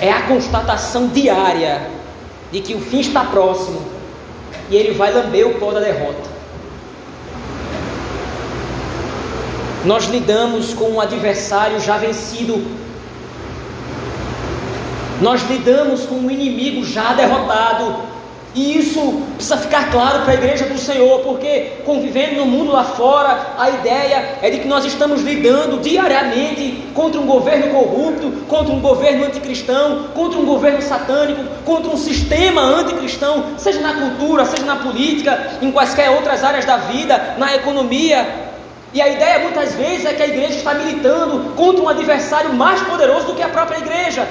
é 0.00 0.10
a 0.10 0.22
constatação 0.22 1.08
diária 1.08 1.90
de 2.52 2.60
que 2.60 2.74
o 2.74 2.80
fim 2.80 3.00
está 3.00 3.24
próximo 3.24 3.82
e 4.70 4.76
ele 4.76 4.92
vai 4.92 5.12
lamber 5.12 5.46
o 5.46 5.54
pó 5.54 5.72
da 5.72 5.80
derrota. 5.80 6.30
Nós 9.84 10.06
lidamos 10.06 10.74
com 10.74 10.90
um 10.90 11.00
adversário 11.00 11.80
já 11.80 11.96
vencido. 11.96 12.64
Nós 15.20 15.42
lidamos 15.48 16.04
com 16.04 16.16
um 16.16 16.30
inimigo 16.30 16.84
já 16.84 17.14
derrotado. 17.14 18.09
E 18.52 18.76
isso 18.78 19.22
precisa 19.36 19.56
ficar 19.56 19.92
claro 19.92 20.22
para 20.22 20.32
a 20.32 20.34
igreja 20.34 20.64
do 20.64 20.76
Senhor, 20.76 21.20
porque 21.20 21.82
convivendo 21.84 22.36
no 22.36 22.46
mundo 22.46 22.72
lá 22.72 22.82
fora, 22.82 23.54
a 23.56 23.70
ideia 23.70 24.38
é 24.42 24.50
de 24.50 24.58
que 24.58 24.66
nós 24.66 24.84
estamos 24.84 25.22
lidando 25.22 25.78
diariamente 25.78 26.82
contra 26.92 27.20
um 27.20 27.26
governo 27.26 27.68
corrupto, 27.68 28.44
contra 28.48 28.74
um 28.74 28.80
governo 28.80 29.26
anticristão, 29.26 30.08
contra 30.14 30.36
um 30.40 30.44
governo 30.44 30.82
satânico, 30.82 31.44
contra 31.64 31.92
um 31.92 31.96
sistema 31.96 32.60
anticristão, 32.60 33.56
seja 33.56 33.80
na 33.80 33.94
cultura, 33.94 34.44
seja 34.44 34.64
na 34.64 34.76
política, 34.76 35.58
em 35.62 35.70
quaisquer 35.70 36.10
outras 36.10 36.42
áreas 36.42 36.64
da 36.64 36.76
vida, 36.76 37.36
na 37.38 37.54
economia. 37.54 38.50
E 38.92 39.00
a 39.00 39.08
ideia 39.08 39.38
muitas 39.38 39.74
vezes 39.74 40.04
é 40.06 40.12
que 40.12 40.22
a 40.24 40.26
igreja 40.26 40.56
está 40.56 40.74
militando 40.74 41.54
contra 41.54 41.80
um 41.80 41.88
adversário 41.88 42.52
mais 42.52 42.80
poderoso 42.80 43.26
do 43.26 43.34
que 43.36 43.42
a 43.42 43.48
própria 43.48 43.78
igreja. 43.78 44.26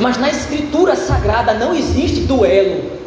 Mas 0.00 0.16
na 0.16 0.28
Escritura 0.28 0.94
Sagrada 0.94 1.54
não 1.54 1.74
existe 1.74 2.20
duelo. 2.20 2.98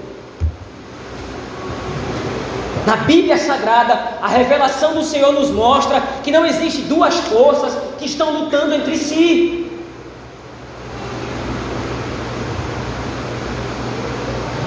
Na 2.85 2.97
Bíblia 2.97 3.37
Sagrada, 3.37 4.17
a 4.21 4.27
revelação 4.27 4.93
do 4.93 5.03
Senhor 5.03 5.31
nos 5.31 5.49
mostra 5.51 6.01
que 6.23 6.31
não 6.31 6.45
existe 6.45 6.81
duas 6.81 7.15
forças 7.15 7.77
que 7.97 8.05
estão 8.05 8.31
lutando 8.31 8.73
entre 8.73 8.97
si. 8.97 9.71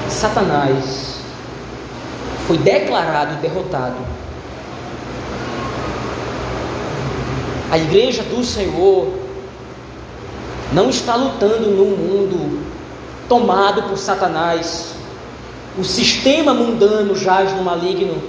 Satanás 0.09 1.21
foi 2.47 2.57
declarado 2.57 3.37
derrotado. 3.43 3.97
A 7.71 7.77
igreja 7.77 8.23
do 8.23 8.45
Senhor 8.45 9.24
não 10.75 10.91
está 10.91 11.15
lutando 11.15 11.71
num 11.71 11.97
mundo 11.97 12.59
tomado 13.29 13.85
por 13.85 13.97
Satanás. 13.97 14.93
O 15.79 15.85
sistema 15.85 16.53
mundano 16.53 17.17
jaz 17.17 17.53
no 17.53 17.63
maligno, 17.63 18.21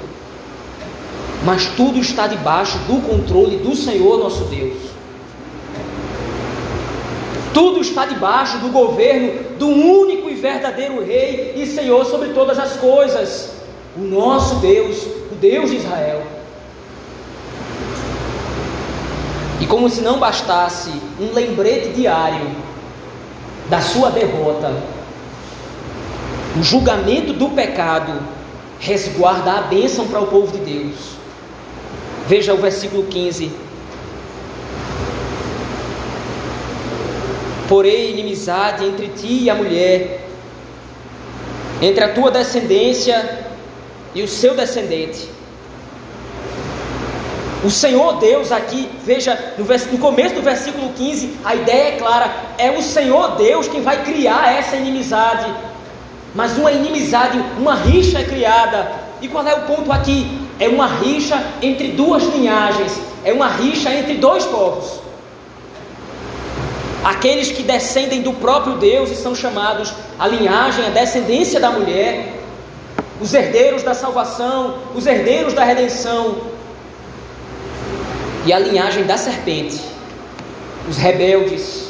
mas 1.43 1.67
tudo 1.75 1.99
está 1.99 2.27
debaixo 2.27 2.77
do 2.79 3.01
controle 3.01 3.57
do 3.57 3.75
Senhor 3.75 4.19
nosso 4.19 4.45
Deus. 4.45 4.77
Tudo 7.53 7.81
está 7.81 8.05
debaixo 8.05 8.59
do 8.59 8.69
governo 8.69 9.57
do 9.57 9.67
único 9.67 10.29
e 10.29 10.35
verdadeiro 10.35 11.03
Rei 11.03 11.53
e 11.55 11.65
Senhor 11.65 12.05
sobre 12.05 12.29
todas 12.29 12.59
as 12.59 12.73
coisas 12.73 13.55
o 13.97 14.01
nosso 14.01 14.55
Deus, 14.55 15.03
o 15.31 15.35
Deus 15.35 15.69
de 15.69 15.77
Israel. 15.77 16.21
E 19.61 19.65
como 19.65 19.89
se 19.89 20.01
não 20.01 20.19
bastasse 20.19 20.91
um 21.19 21.33
lembrete 21.33 21.89
diário 21.89 22.49
da 23.69 23.81
sua 23.81 24.09
derrota, 24.11 24.73
o 26.59 26.63
julgamento 26.63 27.33
do 27.33 27.49
pecado 27.49 28.19
resguarda 28.79 29.53
a 29.53 29.61
bênção 29.61 30.07
para 30.07 30.21
o 30.21 30.27
povo 30.27 30.57
de 30.57 30.59
Deus. 30.59 30.95
Veja 32.27 32.53
o 32.53 32.57
versículo 32.57 33.03
15. 33.03 33.51
Porém, 37.67 38.11
inimizade 38.11 38.85
entre 38.85 39.07
ti 39.09 39.43
e 39.43 39.49
a 39.49 39.55
mulher, 39.55 40.27
entre 41.81 42.03
a 42.03 42.13
tua 42.13 42.29
descendência 42.29 43.47
e 44.13 44.21
o 44.21 44.27
seu 44.27 44.55
descendente. 44.55 45.34
O 47.65 47.71
Senhor 47.71 48.17
Deus 48.19 48.51
aqui, 48.51 48.87
veja, 49.03 49.55
no, 49.57 49.97
começo 49.97 50.35
do 50.35 50.41
versículo 50.43 50.93
15, 50.93 51.37
a 51.43 51.55
ideia 51.55 51.95
é 51.95 51.97
clara: 51.97 52.31
é 52.59 52.69
o 52.69 52.79
Senhor 52.79 53.37
Deus 53.37 53.67
quem 53.67 53.81
vai 53.81 54.03
criar 54.03 54.55
essa 54.55 54.75
inimizade. 54.75 55.51
Mas 56.35 56.55
uma 56.59 56.71
inimizade, 56.71 57.43
uma 57.57 57.73
rixa 57.73 58.19
é 58.19 58.23
criada. 58.23 58.91
E 59.19 59.27
qual 59.27 59.47
é 59.47 59.55
o 59.55 59.61
ponto 59.61 59.91
aqui? 59.91 60.47
É 60.59 60.67
uma 60.67 60.85
rixa 60.85 61.43
entre 61.59 61.87
duas 61.87 62.21
linhagens, 62.25 62.99
é 63.23 63.33
uma 63.33 63.47
rixa 63.47 63.91
entre 63.91 64.13
dois 64.13 64.45
povos. 64.45 64.99
Aqueles 67.03 67.51
que 67.51 67.63
descendem 67.63 68.21
do 68.21 68.33
próprio 68.33 68.75
Deus 68.75 69.09
e 69.09 69.15
são 69.15 69.33
chamados 69.33 69.91
a 70.19 70.27
linhagem, 70.27 70.85
a 70.85 70.89
descendência 70.89 71.59
da 71.59 71.71
mulher, 71.71 72.41
os 73.19 73.33
herdeiros 73.33 73.81
da 73.81 73.95
salvação, 73.95 74.75
os 74.93 75.07
herdeiros 75.07 75.53
da 75.55 75.63
redenção, 75.63 76.53
e 78.45 78.53
a 78.53 78.59
linhagem 78.59 79.03
da 79.03 79.17
serpente, 79.17 79.81
os 80.87 80.97
rebeldes, 80.97 81.89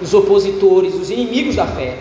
os 0.00 0.14
opositores, 0.14 0.94
os 0.94 1.10
inimigos 1.10 1.56
da 1.56 1.66
fé. 1.66 1.98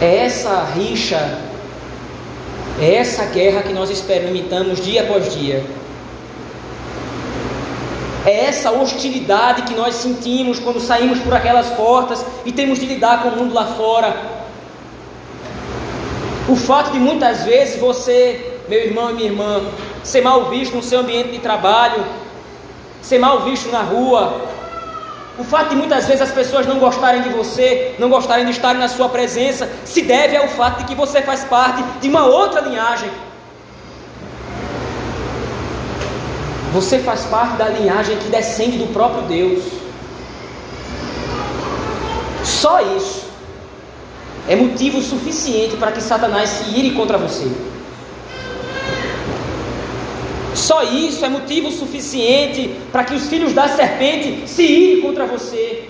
É 0.00 0.24
essa 0.24 0.62
rixa, 0.74 1.40
é 2.80 2.94
essa 2.94 3.24
guerra 3.26 3.62
que 3.62 3.72
nós 3.72 3.90
experimentamos 3.90 4.80
dia 4.80 5.02
após 5.02 5.34
dia. 5.34 5.64
É 8.24 8.46
essa 8.46 8.72
hostilidade 8.72 9.62
que 9.62 9.74
nós 9.74 9.94
sentimos 9.94 10.58
quando 10.58 10.80
saímos 10.80 11.18
por 11.20 11.32
aquelas 11.32 11.70
portas 11.70 12.24
e 12.44 12.52
temos 12.52 12.78
de 12.78 12.86
lidar 12.86 13.22
com 13.22 13.28
o 13.28 13.36
mundo 13.36 13.54
lá 13.54 13.66
fora. 13.66 14.16
O 16.48 16.54
fato 16.54 16.92
de 16.92 16.98
muitas 16.98 17.44
vezes 17.44 17.80
você, 17.80 18.58
meu 18.68 18.80
irmão 18.80 19.10
e 19.10 19.14
minha 19.14 19.28
irmã, 19.28 19.62
ser 20.06 20.20
mal 20.20 20.48
visto 20.48 20.76
no 20.76 20.82
seu 20.82 21.00
ambiente 21.00 21.32
de 21.32 21.38
trabalho, 21.40 22.04
ser 23.02 23.18
mal 23.18 23.40
visto 23.40 23.70
na 23.70 23.82
rua, 23.82 24.40
o 25.38 25.44
fato 25.44 25.70
de 25.70 25.76
muitas 25.76 26.06
vezes 26.06 26.22
as 26.22 26.30
pessoas 26.30 26.64
não 26.64 26.78
gostarem 26.78 27.22
de 27.22 27.28
você, 27.28 27.94
não 27.98 28.08
gostarem 28.08 28.44
de 28.44 28.52
estar 28.52 28.74
na 28.74 28.88
sua 28.88 29.08
presença, 29.08 29.68
se 29.84 30.02
deve 30.02 30.36
ao 30.36 30.48
fato 30.48 30.78
de 30.78 30.84
que 30.84 30.94
você 30.94 31.20
faz 31.20 31.44
parte 31.44 31.82
de 32.00 32.08
uma 32.08 32.24
outra 32.24 32.60
linhagem. 32.60 33.10
Você 36.72 37.00
faz 37.00 37.24
parte 37.24 37.56
da 37.56 37.68
linhagem 37.68 38.16
que 38.18 38.28
descende 38.28 38.78
do 38.78 38.92
próprio 38.92 39.22
Deus. 39.22 39.64
Só 42.44 42.80
isso 42.80 43.26
é 44.48 44.54
motivo 44.54 45.02
suficiente 45.02 45.76
para 45.76 45.90
que 45.90 46.00
Satanás 46.00 46.48
se 46.48 46.78
ire 46.78 46.92
contra 46.92 47.18
você. 47.18 47.50
Só 50.66 50.82
isso 50.82 51.24
é 51.24 51.28
motivo 51.28 51.70
suficiente 51.70 52.74
para 52.90 53.04
que 53.04 53.14
os 53.14 53.28
filhos 53.28 53.52
da 53.52 53.68
serpente 53.68 54.48
se 54.48 54.64
irem 54.64 55.00
contra 55.00 55.24
você. 55.24 55.88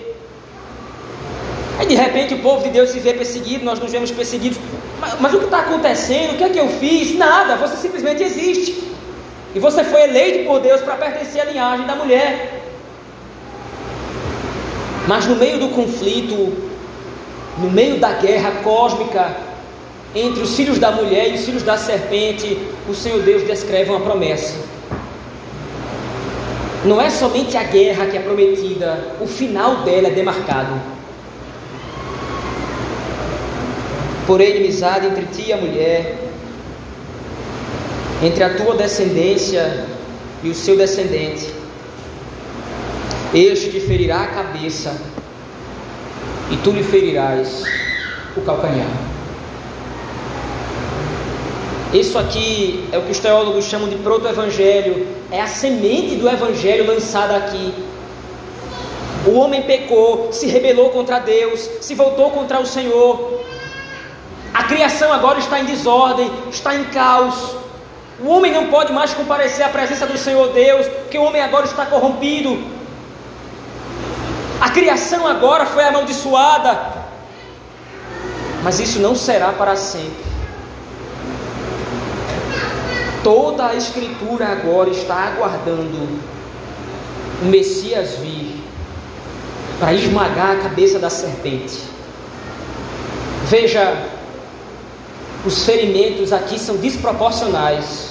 Aí 1.79 1.87
de 1.87 1.95
repente 1.95 2.35
o 2.35 2.39
povo 2.43 2.63
de 2.63 2.69
Deus 2.69 2.91
se 2.91 2.99
vê 2.99 3.11
perseguido, 3.11 3.65
nós 3.65 3.79
nos 3.79 3.91
vemos 3.91 4.11
perseguidos. 4.11 4.59
Mas, 4.99 5.19
mas 5.19 5.33
o 5.33 5.39
que 5.39 5.45
está 5.45 5.61
acontecendo? 5.61 6.33
O 6.33 6.37
que 6.37 6.43
é 6.43 6.49
que 6.49 6.59
eu 6.59 6.69
fiz? 6.69 7.15
Nada, 7.15 7.55
você 7.55 7.75
simplesmente 7.77 8.21
existe. 8.21 8.93
E 9.55 9.59
você 9.59 9.83
foi 9.83 10.03
eleito 10.03 10.45
por 10.45 10.59
Deus 10.59 10.81
para 10.81 10.93
pertencer 10.93 11.41
à 11.41 11.45
linhagem 11.45 11.87
da 11.87 11.95
mulher. 11.95 12.61
Mas 15.07 15.25
no 15.25 15.37
meio 15.37 15.57
do 15.59 15.69
conflito, 15.69 16.53
no 17.57 17.71
meio 17.71 17.97
da 17.99 18.11
guerra 18.11 18.61
cósmica 18.63 19.46
entre 20.15 20.41
os 20.41 20.55
filhos 20.55 20.79
da 20.79 20.91
mulher 20.91 21.29
e 21.29 21.35
os 21.35 21.45
filhos 21.45 21.63
da 21.63 21.77
serpente, 21.77 22.57
o 22.87 22.93
Senhor 22.93 23.21
Deus 23.21 23.43
descreve 23.43 23.89
uma 23.89 23.99
promessa. 23.99 24.55
Não 26.85 27.01
é 27.01 27.09
somente 27.09 27.57
a 27.57 27.63
guerra 27.63 28.05
que 28.05 28.17
é 28.17 28.21
prometida, 28.21 29.15
o 29.19 29.27
final 29.27 29.83
dela 29.83 30.07
é 30.07 30.11
demarcado. 30.11 30.79
Porém, 34.25 34.57
inimizade 34.57 35.07
entre 35.07 35.25
ti 35.25 35.49
e 35.49 35.53
a 35.53 35.57
mulher, 35.57 36.17
entre 38.23 38.43
a 38.43 38.55
tua 38.55 38.75
descendência 38.75 39.85
e 40.43 40.49
o 40.49 40.55
seu 40.55 40.77
descendente. 40.77 41.53
Este 43.33 43.69
te 43.69 43.79
ferirá 43.79 44.21
a 44.21 44.27
cabeça 44.27 44.95
e 46.49 46.57
tu 46.57 46.71
lhe 46.71 46.83
ferirás 46.83 47.63
o 48.35 48.41
calcanhar. 48.41 49.16
Isso 51.99 52.19
aqui 52.19 52.87
é 52.91 52.97
o 52.99 53.01
que 53.01 53.11
os 53.11 53.19
teólogos 53.19 53.65
chamam 53.65 53.89
de 53.89 53.95
proto-evangelho, 53.95 55.07
é 55.31 55.41
a 55.41 55.47
semente 55.47 56.13
do 56.13 56.29
evangelho 56.29 56.85
lançada 56.85 57.35
aqui. 57.35 57.73
O 59.25 59.31
homem 59.31 59.63
pecou, 59.63 60.31
se 60.31 60.45
rebelou 60.45 60.91
contra 60.91 61.17
Deus, 61.17 61.67
se 61.81 61.95
voltou 61.95 62.29
contra 62.29 62.59
o 62.59 62.67
Senhor. 62.67 63.41
A 64.53 64.63
criação 64.65 65.11
agora 65.11 65.39
está 65.39 65.59
em 65.59 65.65
desordem, 65.65 66.31
está 66.51 66.75
em 66.75 66.83
caos. 66.83 67.55
O 68.19 68.27
homem 68.29 68.51
não 68.51 68.67
pode 68.67 68.93
mais 68.93 69.15
comparecer 69.15 69.65
à 69.65 69.69
presença 69.69 70.05
do 70.05 70.19
Senhor 70.19 70.49
Deus, 70.49 70.85
porque 70.85 71.17
o 71.17 71.23
homem 71.23 71.41
agora 71.41 71.65
está 71.65 71.83
corrompido. 71.87 72.63
A 74.61 74.69
criação 74.69 75.25
agora 75.25 75.65
foi 75.65 75.83
amaldiçoada, 75.83 76.79
mas 78.63 78.79
isso 78.79 78.99
não 78.99 79.15
será 79.15 79.51
para 79.51 79.75
sempre. 79.75 80.26
Toda 83.23 83.67
a 83.67 83.75
Escritura 83.75 84.47
agora 84.47 84.89
está 84.89 85.15
aguardando 85.15 86.07
o 87.41 87.45
Messias 87.45 88.15
vir 88.19 88.63
para 89.79 89.93
esmagar 89.93 90.51
a 90.51 90.55
cabeça 90.57 90.97
da 90.97 91.09
serpente. 91.09 91.81
Veja, 93.45 94.05
os 95.45 95.65
ferimentos 95.65 96.33
aqui 96.33 96.59
são 96.59 96.77
desproporcionais. 96.77 98.09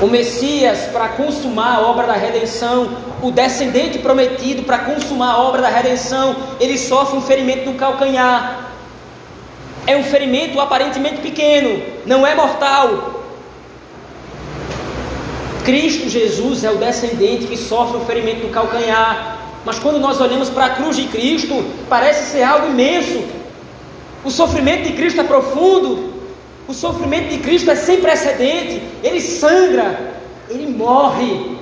O 0.00 0.06
Messias, 0.06 0.88
para 0.92 1.10
consumar 1.10 1.76
a 1.76 1.80
obra 1.82 2.08
da 2.08 2.14
redenção, 2.14 2.96
o 3.22 3.30
descendente 3.30 3.98
prometido, 3.98 4.64
para 4.64 4.78
consumar 4.78 5.34
a 5.34 5.38
obra 5.38 5.62
da 5.62 5.68
redenção, 5.68 6.34
ele 6.58 6.76
sofre 6.76 7.16
um 7.16 7.22
ferimento 7.22 7.70
no 7.70 7.76
calcanhar. 7.76 8.72
É 9.86 9.96
um 9.96 10.02
ferimento 10.02 10.58
aparentemente 10.60 11.20
pequeno, 11.20 11.82
não 12.04 12.26
é 12.26 12.34
mortal. 12.34 13.11
Cristo 15.64 16.08
Jesus 16.08 16.64
é 16.64 16.70
o 16.70 16.76
descendente 16.76 17.46
que 17.46 17.56
sofre 17.56 17.98
o 17.98 18.04
ferimento 18.04 18.44
no 18.44 18.50
calcanhar. 18.50 19.38
Mas 19.64 19.78
quando 19.78 20.00
nós 20.00 20.20
olhamos 20.20 20.50
para 20.50 20.66
a 20.66 20.70
cruz 20.70 20.96
de 20.96 21.06
Cristo, 21.06 21.64
parece 21.88 22.32
ser 22.32 22.42
algo 22.42 22.68
imenso, 22.68 23.22
o 24.24 24.30
sofrimento 24.30 24.84
de 24.84 24.92
Cristo 24.92 25.20
é 25.20 25.24
profundo, 25.24 26.12
o 26.66 26.74
sofrimento 26.74 27.28
de 27.28 27.38
Cristo 27.38 27.70
é 27.70 27.76
sem 27.76 28.00
precedente, 28.00 28.82
ele 29.02 29.20
sangra, 29.20 30.14
ele 30.48 30.66
morre. 30.66 31.56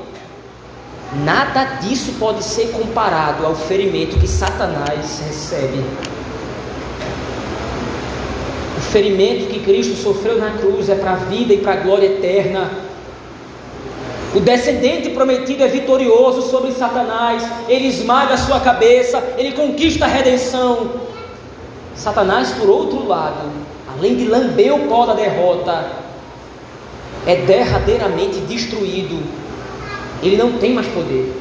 Nada 1.24 1.64
disso 1.80 2.12
pode 2.18 2.44
ser 2.44 2.70
comparado 2.70 3.44
ao 3.44 3.54
ferimento 3.54 4.18
que 4.18 4.28
Satanás 4.28 5.20
recebe. 5.26 5.84
O 8.78 8.80
ferimento 8.80 9.46
que 9.46 9.60
Cristo 9.60 9.96
sofreu 9.96 10.38
na 10.38 10.52
cruz 10.52 10.88
é 10.88 10.94
para 10.94 11.12
a 11.12 11.16
vida 11.16 11.52
e 11.52 11.58
para 11.58 11.72
a 11.72 11.76
glória 11.76 12.06
eterna. 12.06 12.70
O 14.34 14.38
descendente 14.38 15.10
prometido 15.10 15.64
é 15.64 15.68
vitorioso 15.68 16.42
sobre 16.42 16.70
Satanás, 16.70 17.42
ele 17.68 17.88
esmaga 17.88 18.34
a 18.34 18.38
sua 18.38 18.60
cabeça, 18.60 19.34
ele 19.36 19.52
conquista 19.52 20.04
a 20.04 20.08
redenção. 20.08 20.88
Satanás, 21.96 22.52
por 22.52 22.68
outro 22.68 23.06
lado, 23.08 23.50
além 23.92 24.14
de 24.14 24.26
lamber 24.26 24.72
o 24.72 24.86
pó 24.86 25.04
da 25.04 25.14
derrota, 25.14 25.90
é 27.26 27.36
derradeiramente 27.36 28.38
destruído. 28.40 29.20
Ele 30.22 30.36
não 30.36 30.52
tem 30.52 30.74
mais 30.74 30.86
poder. 30.86 31.34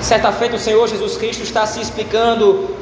Certa 0.00 0.32
feita, 0.32 0.56
o 0.56 0.58
Senhor 0.58 0.88
Jesus 0.88 1.16
Cristo 1.16 1.44
está 1.44 1.64
se 1.66 1.80
explicando 1.80 2.76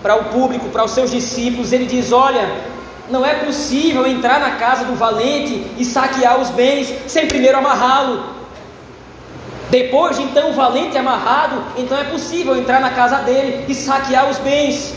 para 0.00 0.14
o 0.14 0.24
público, 0.26 0.68
para 0.68 0.84
os 0.84 0.92
seus 0.92 1.10
discípulos. 1.10 1.72
Ele 1.72 1.86
diz: 1.86 2.12
Olha, 2.12 2.48
não 3.12 3.26
é 3.26 3.34
possível 3.34 4.06
entrar 4.06 4.40
na 4.40 4.52
casa 4.52 4.86
do 4.86 4.94
valente 4.94 5.66
e 5.76 5.84
saquear 5.84 6.40
os 6.40 6.48
bens 6.48 6.90
sem 7.06 7.28
primeiro 7.28 7.58
amarrá-lo. 7.58 8.24
Depois 9.70 10.16
de 10.16 10.22
então 10.22 10.50
o 10.50 10.54
valente 10.54 10.96
amarrado, 10.96 11.62
então 11.76 11.96
é 11.96 12.04
possível 12.04 12.56
entrar 12.56 12.80
na 12.80 12.90
casa 12.90 13.18
dele 13.18 13.66
e 13.68 13.74
saquear 13.74 14.30
os 14.30 14.38
bens. 14.38 14.94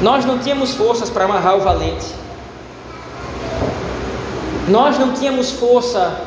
Nós 0.00 0.24
não 0.24 0.38
tínhamos 0.38 0.74
forças 0.74 1.10
para 1.10 1.26
amarrar 1.26 1.56
o 1.56 1.60
valente. 1.60 2.06
Nós 4.66 4.98
não 4.98 5.12
tínhamos 5.12 5.50
força 5.50 6.18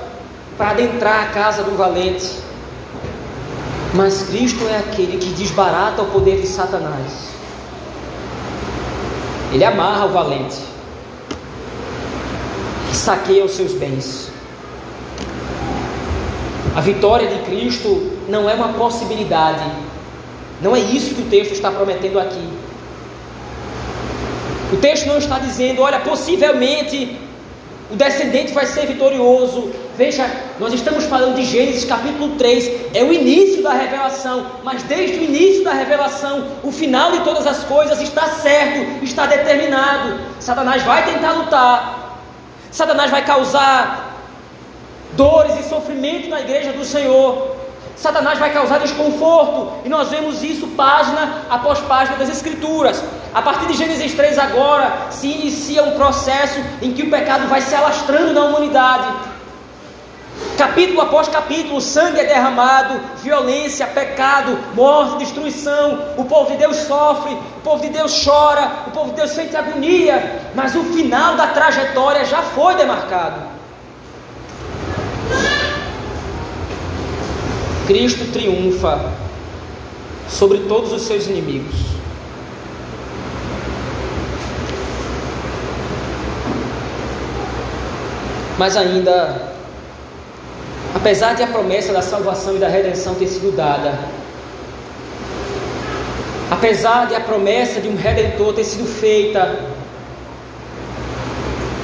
para 0.55 0.71
adentrar 0.71 1.23
a 1.23 1.25
casa 1.27 1.63
do 1.63 1.75
valente. 1.75 2.37
Mas 3.95 4.21
Cristo 4.23 4.63
é 4.67 4.77
aquele 4.77 5.17
que 5.17 5.29
desbarata 5.33 6.03
o 6.03 6.05
poder 6.05 6.39
de 6.39 6.47
Satanás. 6.47 7.32
Ele 9.53 9.63
amarra 9.63 10.05
o 10.05 10.09
valente, 10.09 10.57
que 12.89 12.95
saqueia 12.95 13.45
os 13.45 13.51
seus 13.51 13.73
bens. 13.73 14.31
A 16.75 16.81
vitória 16.81 17.27
de 17.27 17.43
Cristo 17.43 18.11
não 18.27 18.49
é 18.49 18.55
uma 18.55 18.73
possibilidade. 18.73 19.63
Não 20.59 20.75
é 20.75 20.79
isso 20.79 21.13
que 21.13 21.21
o 21.21 21.25
texto 21.25 21.51
está 21.51 21.69
prometendo 21.69 22.19
aqui. 22.19 22.49
O 24.71 24.77
texto 24.77 25.05
não 25.05 25.19
está 25.19 25.37
dizendo, 25.37 25.83
olha, 25.83 25.99
possivelmente 25.99 27.15
o 27.91 27.95
descendente 27.95 28.53
vai 28.53 28.65
ser 28.65 28.87
vitorioso. 28.87 29.71
Veja, 29.95 30.27
nós 30.59 30.73
estamos 30.73 31.03
falando 31.03 31.35
de 31.35 31.43
Gênesis 31.43 31.85
capítulo 31.85 32.35
3, 32.35 32.95
é 32.95 33.03
o 33.03 33.13
início 33.13 33.61
da 33.61 33.73
revelação, 33.73 34.47
mas 34.63 34.81
desde 34.83 35.19
o 35.19 35.23
início 35.23 35.63
da 35.63 35.71
revelação, 35.71 36.47
o 36.63 36.71
final 36.71 37.11
de 37.11 37.19
todas 37.19 37.45
as 37.45 37.63
coisas 37.63 38.01
está 38.01 38.27
certo, 38.29 39.03
está 39.03 39.27
determinado. 39.27 40.19
Satanás 40.39 40.81
vai 40.81 41.05
tentar 41.05 41.33
lutar, 41.33 42.17
Satanás 42.71 43.11
vai 43.11 43.23
causar 43.23 44.17
dores 45.11 45.59
e 45.59 45.69
sofrimento 45.69 46.27
na 46.27 46.41
igreja 46.41 46.73
do 46.73 46.83
Senhor. 46.83 47.55
Satanás 47.95 48.39
vai 48.39 48.51
causar 48.51 48.79
desconforto, 48.79 49.73
e 49.85 49.89
nós 49.89 50.09
vemos 50.09 50.41
isso 50.41 50.69
página 50.69 51.43
após 51.51 51.79
página 51.81 52.17
das 52.17 52.29
Escrituras. 52.29 53.03
A 53.31 53.43
partir 53.43 53.67
de 53.67 53.73
Gênesis 53.73 54.11
3 54.15 54.39
agora 54.39 54.91
se 55.11 55.27
inicia 55.27 55.83
um 55.83 55.91
processo 55.91 56.59
em 56.81 56.93
que 56.93 57.03
o 57.03 57.11
pecado 57.11 57.47
vai 57.47 57.61
se 57.61 57.75
alastrando 57.75 58.33
na 58.33 58.41
humanidade. 58.45 59.32
Capítulo 60.57 61.01
após 61.01 61.27
capítulo, 61.27 61.81
sangue 61.81 62.19
é 62.19 62.25
derramado, 62.25 62.99
violência, 63.23 63.87
pecado, 63.87 64.57
morte, 64.73 65.17
destruição. 65.17 66.13
O 66.17 66.25
povo 66.25 66.51
de 66.51 66.57
Deus 66.57 66.77
sofre, 66.77 67.33
o 67.33 67.61
povo 67.63 67.81
de 67.81 67.89
Deus 67.89 68.23
chora, 68.23 68.83
o 68.87 68.91
povo 68.91 69.09
de 69.09 69.15
Deus 69.17 69.31
sente 69.31 69.55
agonia, 69.55 70.51
mas 70.55 70.75
o 70.75 70.83
final 70.83 71.35
da 71.35 71.47
trajetória 71.47 72.23
já 72.25 72.41
foi 72.41 72.75
demarcado. 72.75 73.41
Cristo 77.87 78.31
triunfa 78.31 79.11
sobre 80.29 80.59
todos 80.59 80.93
os 80.93 81.01
seus 81.01 81.27
inimigos. 81.27 81.75
Mas 88.57 88.77
ainda 88.77 89.52
apesar 90.95 91.33
de 91.35 91.43
a 91.43 91.47
promessa 91.47 91.91
da 91.91 92.01
salvação 92.01 92.55
e 92.55 92.59
da 92.59 92.67
redenção 92.67 93.15
ter 93.15 93.27
sido 93.27 93.55
dada, 93.55 93.99
apesar 96.51 97.07
de 97.07 97.15
a 97.15 97.19
promessa 97.19 97.81
de 97.81 97.87
um 97.87 97.95
redentor 97.95 98.53
ter 98.53 98.63
sido 98.63 98.85
feita, 98.85 99.59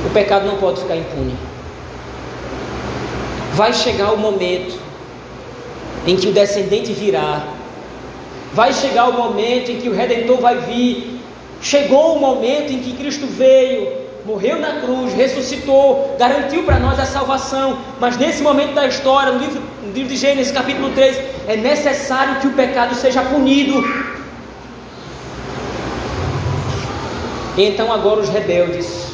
o 0.05 0.10
pecado 0.12 0.45
não 0.45 0.57
pode 0.57 0.82
ficar 0.82 0.95
impune. 0.95 1.36
Vai 3.53 3.74
chegar 3.74 4.14
o 4.14 4.18
momento 4.18 4.80
em 6.07 6.16
que 6.16 6.28
o 6.28 6.32
descendente 6.32 6.93
virá, 6.93 7.47
vai 8.53 8.74
chegar 8.74 9.10
o 9.10 9.14
momento 9.14 9.72
em 9.72 9.78
que 9.78 9.89
o 9.89 9.93
redentor 9.93 10.39
vai 10.39 10.57
vir. 10.57 11.20
Chegou 11.62 12.16
o 12.16 12.20
momento 12.20 12.72
em 12.72 12.80
que 12.80 12.93
Cristo 12.93 13.28
veio, 13.28 13.91
morreu 14.30 14.59
na 14.59 14.80
cruz, 14.80 15.11
ressuscitou, 15.13 16.15
garantiu 16.19 16.61
para 16.63 16.77
nós 16.77 16.99
a 16.99 17.05
salvação, 17.05 17.80
mas 17.99 18.15
nesse 18.15 18.43
momento 18.43 18.75
da 18.75 18.86
história, 18.86 19.32
no 19.32 19.39
livro, 19.39 19.59
no 19.84 19.91
livro 19.91 20.09
de 20.09 20.17
Gênesis, 20.17 20.51
capítulo 20.51 20.91
3, 20.91 21.17
é 21.47 21.55
necessário 21.55 22.39
que 22.39 22.45
o 22.45 22.53
pecado 22.53 22.93
seja 22.93 23.23
punido. 23.23 23.84
Então 27.57 27.91
agora 27.91 28.19
os 28.19 28.30
rebeldes 28.30 29.07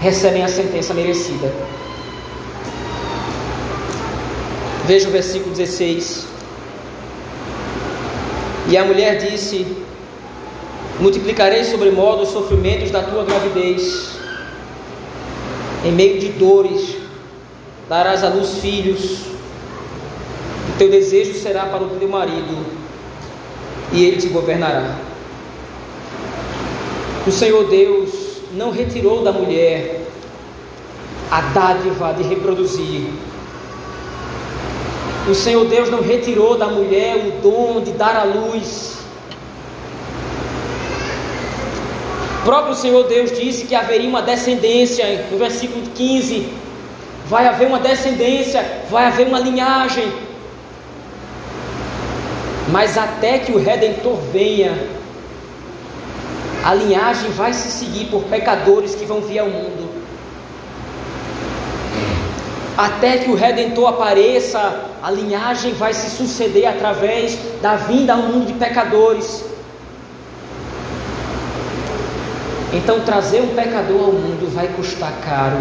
recebem 0.00 0.42
a 0.42 0.48
sentença 0.48 0.92
merecida. 0.92 1.52
Veja 4.86 5.08
o 5.08 5.12
versículo 5.12 5.54
16. 5.54 6.26
E 8.68 8.76
a 8.76 8.84
mulher 8.84 9.18
disse: 9.18 9.64
Multiplicarei 10.98 11.62
sobremodo 11.62 12.24
os 12.24 12.30
sofrimentos 12.30 12.90
da 12.90 13.04
tua 13.04 13.24
gravidez 13.24 14.15
em 15.86 15.92
meio 15.92 16.18
de 16.18 16.30
dores, 16.30 16.96
darás 17.88 18.24
à 18.24 18.28
luz 18.28 18.58
filhos. 18.58 19.26
O 20.68 20.78
teu 20.78 20.90
desejo 20.90 21.34
será 21.34 21.66
para 21.66 21.84
o 21.84 21.90
teu 21.90 22.08
marido, 22.08 22.66
e 23.92 24.04
ele 24.04 24.16
te 24.16 24.26
governará. 24.26 24.98
O 27.24 27.30
Senhor 27.30 27.68
Deus 27.68 28.10
não 28.52 28.72
retirou 28.72 29.22
da 29.22 29.30
mulher 29.30 30.06
a 31.30 31.40
dádiva 31.40 32.12
de 32.14 32.24
reproduzir. 32.24 33.06
O 35.28 35.34
Senhor 35.34 35.66
Deus 35.66 35.88
não 35.88 36.02
retirou 36.02 36.58
da 36.58 36.66
mulher 36.66 37.16
o 37.16 37.42
dom 37.42 37.80
de 37.80 37.92
dar 37.92 38.16
à 38.16 38.24
luz. 38.24 38.95
Próprio 42.46 42.76
Senhor 42.76 43.08
Deus 43.08 43.32
disse 43.32 43.66
que 43.66 43.74
haveria 43.74 44.08
uma 44.08 44.22
descendência, 44.22 45.26
no 45.32 45.36
versículo 45.36 45.84
15: 45.94 46.48
vai 47.26 47.48
haver 47.48 47.66
uma 47.66 47.80
descendência, 47.80 48.64
vai 48.88 49.06
haver 49.06 49.26
uma 49.26 49.40
linhagem. 49.40 50.10
Mas 52.68 52.96
até 52.96 53.40
que 53.40 53.50
o 53.50 53.58
redentor 53.58 54.16
venha, 54.32 54.72
a 56.64 56.72
linhagem 56.72 57.30
vai 57.32 57.52
se 57.52 57.68
seguir 57.68 58.06
por 58.06 58.22
pecadores 58.24 58.94
que 58.94 59.04
vão 59.04 59.20
vir 59.20 59.40
ao 59.40 59.48
mundo. 59.48 59.90
Até 62.78 63.18
que 63.18 63.30
o 63.30 63.34
redentor 63.34 63.88
apareça, 63.88 64.84
a 65.02 65.10
linhagem 65.10 65.72
vai 65.72 65.92
se 65.94 66.10
suceder 66.10 66.66
através 66.68 67.36
da 67.60 67.74
vinda 67.74 68.12
ao 68.12 68.22
mundo 68.22 68.46
de 68.46 68.52
pecadores. 68.52 69.55
Então, 72.72 73.00
trazer 73.00 73.40
um 73.40 73.54
pecador 73.54 74.06
ao 74.06 74.12
mundo 74.12 74.52
vai 74.52 74.68
custar 74.68 75.12
caro. 75.24 75.58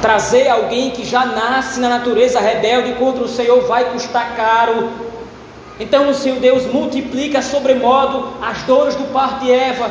Trazer 0.00 0.48
alguém 0.48 0.90
que 0.90 1.04
já 1.04 1.26
nasce 1.26 1.80
na 1.80 1.88
natureza 1.88 2.40
rebelde 2.40 2.94
contra 2.94 3.22
o 3.22 3.28
Senhor 3.28 3.66
vai 3.66 3.90
custar 3.90 4.34
caro. 4.36 4.90
Então, 5.78 6.08
o 6.08 6.14
Senhor 6.14 6.38
Deus 6.38 6.66
multiplica 6.66 7.42
sobremodo 7.42 8.28
as 8.40 8.62
dores 8.62 8.94
do 8.94 9.12
parto 9.12 9.44
de 9.44 9.52
Eva. 9.52 9.90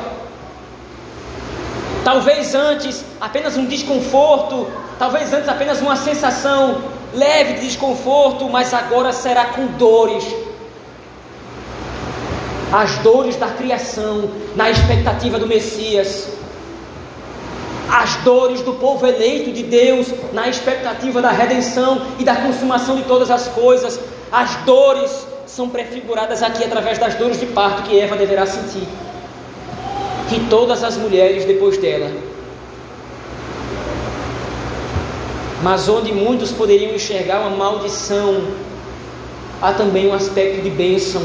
Talvez 2.04 2.56
antes 2.56 3.04
apenas 3.20 3.58
um 3.58 3.66
desconforto, 3.66 4.68
talvez 4.98 5.34
antes 5.34 5.50
apenas 5.50 5.82
uma 5.82 5.96
sensação 5.96 6.82
leve 7.14 7.56
de 7.56 7.68
desconforto, 7.68 8.50
mas 8.50 8.74
agora 8.74 9.12
será 9.12 9.46
com 9.46 9.68
dores 9.78 10.26
as 12.72 12.98
dores 13.00 13.36
da 13.36 13.48
criação 13.48 14.30
na 14.56 14.70
expectativa 14.70 15.40
do 15.40 15.48
Messias, 15.48 16.30
as 17.90 18.16
dores 18.18 18.62
do 18.62 18.74
povo 18.74 19.06
eleito 19.08 19.52
de 19.52 19.64
Deus 19.64 20.08
na 20.32 20.48
expectativa 20.48 21.22
da 21.22 21.32
redenção 21.32 22.02
e 22.20 22.24
da 22.24 22.36
consumação 22.36 22.96
de 22.96 23.04
todas 23.04 23.32
as 23.32 23.48
coisas. 23.48 24.00
As 24.32 24.56
dores 24.58 25.26
são 25.48 25.70
prefiguradas 25.70 26.44
aqui 26.44 26.64
através 26.64 27.00
das 27.00 27.16
dores 27.16 27.40
de 27.40 27.48
parto 27.48 27.84
que 27.84 28.00
Eva 28.00 28.16
deverá 28.16 28.46
sentir. 28.46 28.88
E 30.32 30.40
todas 30.48 30.84
as 30.84 30.96
mulheres 30.98 31.46
depois 31.46 31.80
dela. 31.80 32.12
Mas 35.64 35.90
onde 35.90 36.14
muitos 36.14 36.52
poderiam 36.52 36.94
enxergar 36.94 37.40
uma 37.40 37.50
maldição, 37.50 38.44
há 39.60 39.74
também 39.74 40.08
um 40.08 40.14
aspecto 40.14 40.62
de 40.62 40.70
bênção 40.70 41.24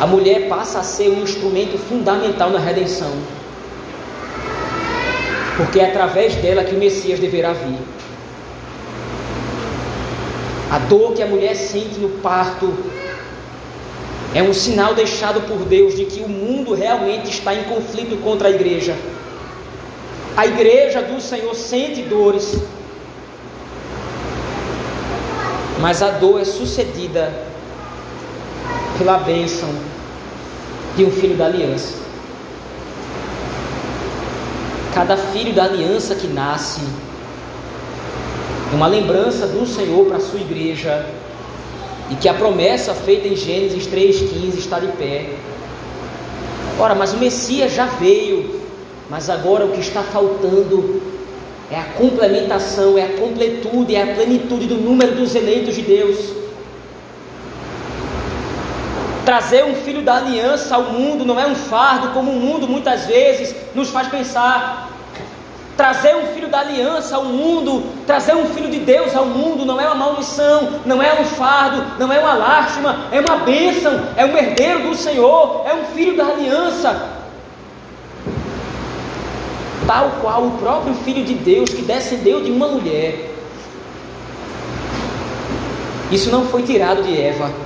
a 0.00 0.06
mulher 0.06 0.48
passa 0.48 0.80
a 0.80 0.82
ser 0.82 1.08
um 1.08 1.22
instrumento 1.22 1.78
fundamental 1.78 2.50
na 2.50 2.58
redenção. 2.58 3.12
Porque 5.56 5.78
é 5.78 5.86
através 5.86 6.34
dela 6.36 6.64
que 6.64 6.74
o 6.74 6.78
Messias 6.78 7.20
deverá 7.20 7.52
vir. 7.52 7.78
A 10.70 10.78
dor 10.80 11.12
que 11.12 11.22
a 11.22 11.26
mulher 11.26 11.54
sente 11.54 12.00
no 12.00 12.08
parto 12.20 12.74
é 14.34 14.42
um 14.42 14.52
sinal 14.52 14.94
deixado 14.94 15.42
por 15.42 15.58
Deus 15.58 15.94
de 15.94 16.06
que 16.06 16.20
o 16.20 16.28
mundo 16.28 16.74
realmente 16.74 17.30
está 17.30 17.54
em 17.54 17.62
conflito 17.64 18.20
contra 18.20 18.48
a 18.48 18.50
igreja. 18.50 18.96
A 20.36 20.44
igreja 20.44 21.00
do 21.00 21.20
Senhor 21.20 21.54
sente 21.54 22.02
dores, 22.02 22.56
mas 25.80 26.02
a 26.02 26.10
dor 26.10 26.40
é 26.40 26.44
sucedida 26.44 27.53
pela 28.98 29.18
bênção 29.18 29.68
de 30.96 31.04
um 31.04 31.10
filho 31.10 31.36
da 31.36 31.46
aliança. 31.46 31.94
Cada 34.94 35.16
filho 35.16 35.52
da 35.52 35.64
aliança 35.64 36.14
que 36.14 36.28
nasce 36.28 36.80
é 38.72 38.76
uma 38.76 38.86
lembrança 38.86 39.46
do 39.46 39.66
Senhor 39.66 40.06
para 40.06 40.18
a 40.18 40.20
sua 40.20 40.40
igreja 40.40 41.06
e 42.10 42.14
que 42.14 42.28
a 42.28 42.34
promessa 42.34 42.94
feita 42.94 43.26
em 43.26 43.34
Gênesis 43.34 43.86
3,15 43.86 44.58
está 44.58 44.78
de 44.78 44.88
pé. 44.88 45.30
Ora, 46.78 46.94
mas 46.94 47.12
o 47.12 47.18
Messias 47.18 47.72
já 47.72 47.86
veio, 47.86 48.60
mas 49.10 49.28
agora 49.28 49.64
o 49.64 49.72
que 49.72 49.80
está 49.80 50.02
faltando 50.02 51.02
é 51.70 51.76
a 51.76 51.84
complementação, 51.84 52.96
é 52.98 53.02
a 53.02 53.12
completude, 53.18 53.96
é 53.96 54.02
a 54.02 54.14
plenitude 54.14 54.66
do 54.66 54.76
número 54.76 55.16
dos 55.16 55.34
eleitos 55.34 55.74
de 55.74 55.82
Deus. 55.82 56.43
Trazer 59.24 59.64
um 59.64 59.74
filho 59.74 60.02
da 60.02 60.16
aliança 60.16 60.76
ao 60.76 60.82
mundo 60.82 61.24
não 61.24 61.40
é 61.40 61.46
um 61.46 61.54
fardo, 61.54 62.08
como 62.08 62.30
o 62.30 62.38
mundo 62.38 62.68
muitas 62.68 63.06
vezes 63.06 63.56
nos 63.74 63.88
faz 63.88 64.08
pensar. 64.08 64.90
Trazer 65.78 66.14
um 66.14 66.26
filho 66.34 66.48
da 66.48 66.60
aliança 66.60 67.16
ao 67.16 67.24
mundo, 67.24 67.84
trazer 68.06 68.36
um 68.36 68.46
filho 68.46 68.70
de 68.70 68.80
Deus 68.80 69.16
ao 69.16 69.24
mundo, 69.24 69.64
não 69.64 69.80
é 69.80 69.86
uma 69.86 69.94
maldição, 69.94 70.80
não 70.84 71.02
é 71.02 71.20
um 71.20 71.24
fardo, 71.24 71.98
não 71.98 72.12
é 72.12 72.18
uma 72.20 72.34
lástima, 72.34 73.06
é 73.10 73.18
uma 73.18 73.38
bênção, 73.38 74.08
é 74.14 74.26
um 74.26 74.36
herdeiro 74.36 74.90
do 74.90 74.94
Senhor, 74.94 75.64
é 75.66 75.74
um 75.74 75.86
filho 75.86 76.16
da 76.16 76.26
aliança. 76.26 77.14
Tal 79.86 80.12
qual 80.20 80.46
o 80.46 80.58
próprio 80.58 80.94
Filho 80.94 81.24
de 81.24 81.34
Deus 81.34 81.70
que 81.70 81.82
descendeu 81.82 82.42
de 82.42 82.50
uma 82.50 82.68
mulher. 82.68 83.30
Isso 86.12 86.30
não 86.30 86.46
foi 86.46 86.62
tirado 86.62 87.02
de 87.02 87.20
Eva 87.20 87.63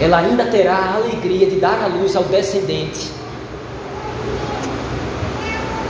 ela 0.00 0.18
ainda 0.18 0.46
terá 0.46 0.76
a 0.76 0.94
alegria 0.94 1.46
de 1.46 1.56
dar 1.56 1.82
a 1.82 1.86
luz 1.86 2.16
ao 2.16 2.24
descendente. 2.24 3.12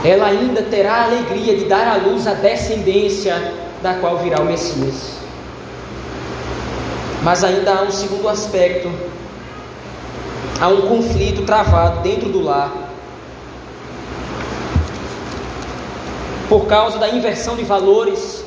ela 0.05 0.27
ainda 0.27 0.61
terá 0.61 0.93
a 0.93 1.03
alegria 1.05 1.57
de 1.57 1.65
dar 1.65 1.87
à 1.87 1.95
luz 1.95 2.27
a 2.27 2.35
descendência 2.35 3.35
da 3.81 3.95
qual 3.95 4.19
virá 4.19 4.39
o 4.39 4.45
Messias. 4.45 5.15
Mas 7.23 7.43
ainda 7.43 7.73
há 7.73 7.81
um 7.81 7.89
segundo 7.89 8.29
aspecto, 8.29 8.87
há 10.61 10.67
um 10.67 10.81
conflito 10.81 11.41
travado 11.41 12.01
dentro 12.01 12.29
do 12.29 12.39
lar. 12.39 12.71
Por 16.47 16.67
causa 16.67 16.99
da 16.99 17.09
inversão 17.09 17.55
de 17.55 17.63
valores 17.63 18.45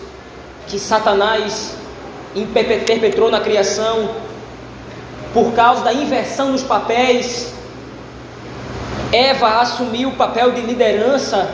que 0.69 0.79
Satanás 0.79 1.75
perpetrou 2.55 3.33
na 3.33 3.41
criação, 3.41 4.11
por 5.33 5.53
causa 5.53 5.83
da 5.83 5.93
inversão 5.93 6.53
nos 6.53 6.63
papéis, 6.63 7.53
Eva 9.13 9.61
assumiu 9.61 10.11
o 10.11 10.17
papel 10.17 10.53
de 10.53 10.61
liderança 10.61 11.49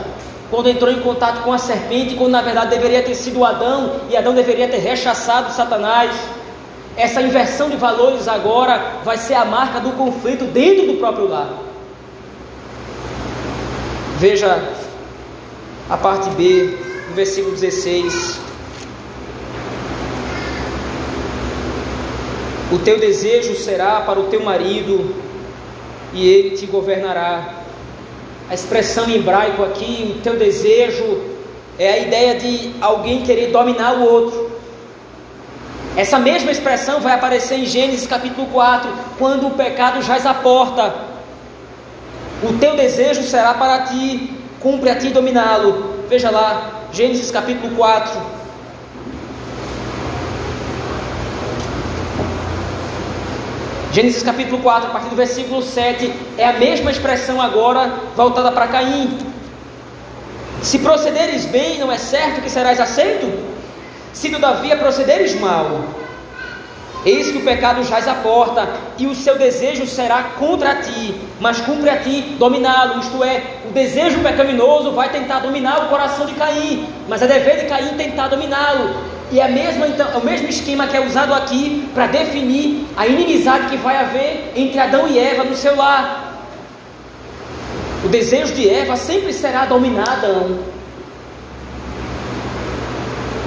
quando 0.49 0.69
entrou 0.69 0.91
em 0.91 0.99
contato 1.01 1.41
com 1.41 1.51
a 1.51 1.57
serpente, 1.57 2.15
quando 2.15 2.31
na 2.31 2.41
verdade 2.41 2.69
deveria 2.69 3.01
ter 3.01 3.15
sido 3.15 3.43
Adão, 3.43 4.01
e 4.09 4.15
Adão 4.15 4.33
deveria 4.33 4.67
ter 4.67 4.77
rechaçado 4.77 5.51
Satanás. 5.53 6.11
Essa 6.95 7.21
inversão 7.21 7.69
de 7.69 7.75
valores 7.75 8.27
agora 8.27 8.99
vai 9.03 9.17
ser 9.17 9.33
a 9.33 9.43
marca 9.43 9.79
do 9.79 9.91
conflito 9.91 10.45
dentro 10.45 10.87
do 10.87 10.93
próprio 10.93 11.27
lar. 11.27 11.49
Veja 14.17 14.71
a 15.89 15.97
parte 15.97 16.29
B 16.31 16.77
do 17.09 17.15
versículo 17.15 17.53
16. 17.53 18.39
O 22.75 22.79
teu 22.79 22.99
desejo 22.99 23.55
será 23.55 24.01
para 24.01 24.19
o 24.19 24.23
teu 24.23 24.43
marido 24.43 25.15
e 26.13 26.27
ele 26.27 26.57
te 26.57 26.65
governará. 26.65 27.53
A 28.49 28.53
expressão 28.53 29.09
em 29.09 29.15
hebraico 29.15 29.63
aqui, 29.63 30.17
o 30.17 30.21
teu 30.21 30.35
desejo, 30.35 31.21
é 31.79 31.93
a 31.93 31.97
ideia 31.99 32.35
de 32.35 32.73
alguém 32.81 33.23
querer 33.23 33.49
dominar 33.49 33.93
o 33.93 34.03
outro. 34.03 34.51
Essa 35.95 36.19
mesma 36.19 36.51
expressão 36.51 36.99
vai 36.99 37.13
aparecer 37.13 37.59
em 37.59 37.65
Gênesis 37.65 38.05
capítulo 38.05 38.47
4, 38.47 38.91
quando 39.17 39.47
o 39.47 39.51
pecado 39.51 40.01
jaz 40.01 40.25
à 40.25 40.33
porta. 40.33 40.93
O 42.43 42.57
teu 42.59 42.75
desejo 42.75 43.23
será 43.23 43.53
para 43.53 43.85
ti, 43.85 44.33
cumpre 44.59 44.89
a 44.89 44.95
ti 44.97 45.11
dominá-lo. 45.11 45.95
Veja 46.09 46.29
lá, 46.29 46.87
Gênesis 46.91 47.31
capítulo 47.31 47.73
4. 47.73 48.35
Gênesis 53.95 54.23
capítulo 54.23 54.61
4, 54.61 54.89
a 54.89 54.91
partir 54.91 55.07
do 55.07 55.15
versículo 55.15 55.61
7, 55.61 56.11
é 56.37 56.45
a 56.45 56.51
mesma 56.51 56.91
expressão 56.91 57.41
agora 57.41 57.93
voltada 58.13 58.51
para 58.51 58.67
Caim. 58.67 59.17
Se 60.61 60.79
procederes 60.79 61.45
bem, 61.45 61.79
não 61.79 61.89
é 61.89 61.97
certo 61.97 62.41
que 62.41 62.49
serás 62.49 62.77
aceito? 62.81 63.25
Se 64.11 64.29
todavia 64.29 64.75
procederes 64.75 65.39
mal, 65.39 65.85
eis 67.05 67.31
que 67.31 67.37
o 67.37 67.45
pecado 67.45 67.85
jaz 67.85 68.05
à 68.05 68.15
porta, 68.15 68.67
e 68.97 69.07
o 69.07 69.15
seu 69.15 69.37
desejo 69.37 69.87
será 69.87 70.23
contra 70.37 70.75
ti, 70.75 71.15
mas 71.39 71.61
cumpre 71.61 71.89
a 71.89 71.97
ti 71.97 72.35
dominá-lo. 72.37 72.99
Isto 72.99 73.23
é, 73.23 73.61
o 73.69 73.71
desejo 73.71 74.19
pecaminoso 74.19 74.91
vai 74.91 75.07
tentar 75.07 75.39
dominar 75.39 75.85
o 75.85 75.87
coração 75.87 76.25
de 76.25 76.33
Caim, 76.33 76.85
mas 77.07 77.21
é 77.21 77.27
dever 77.27 77.61
de 77.61 77.67
Caim 77.67 77.95
tentar 77.95 78.27
dominá-lo. 78.27 79.14
E 79.31 79.39
é, 79.39 79.43
a 79.43 79.47
mesma, 79.47 79.87
então, 79.87 80.07
é 80.11 80.17
o 80.17 80.23
mesmo 80.23 80.47
esquema 80.47 80.87
que 80.87 80.95
é 80.95 81.05
usado 81.05 81.33
aqui 81.33 81.89
para 81.93 82.07
definir 82.07 82.85
a 82.95 83.07
inimizade 83.07 83.69
que 83.69 83.77
vai 83.77 83.97
haver 83.97 84.51
entre 84.55 84.79
Adão 84.79 85.07
e 85.07 85.17
Eva 85.17 85.43
no 85.43 85.55
seu 85.55 85.75
lar. 85.75 86.43
O 88.03 88.07
desejo 88.07 88.53
de 88.53 88.69
Eva 88.69 88.95
sempre 88.95 89.33
será 89.33 89.65
dominar 89.65 90.07
Adão. 90.07 90.59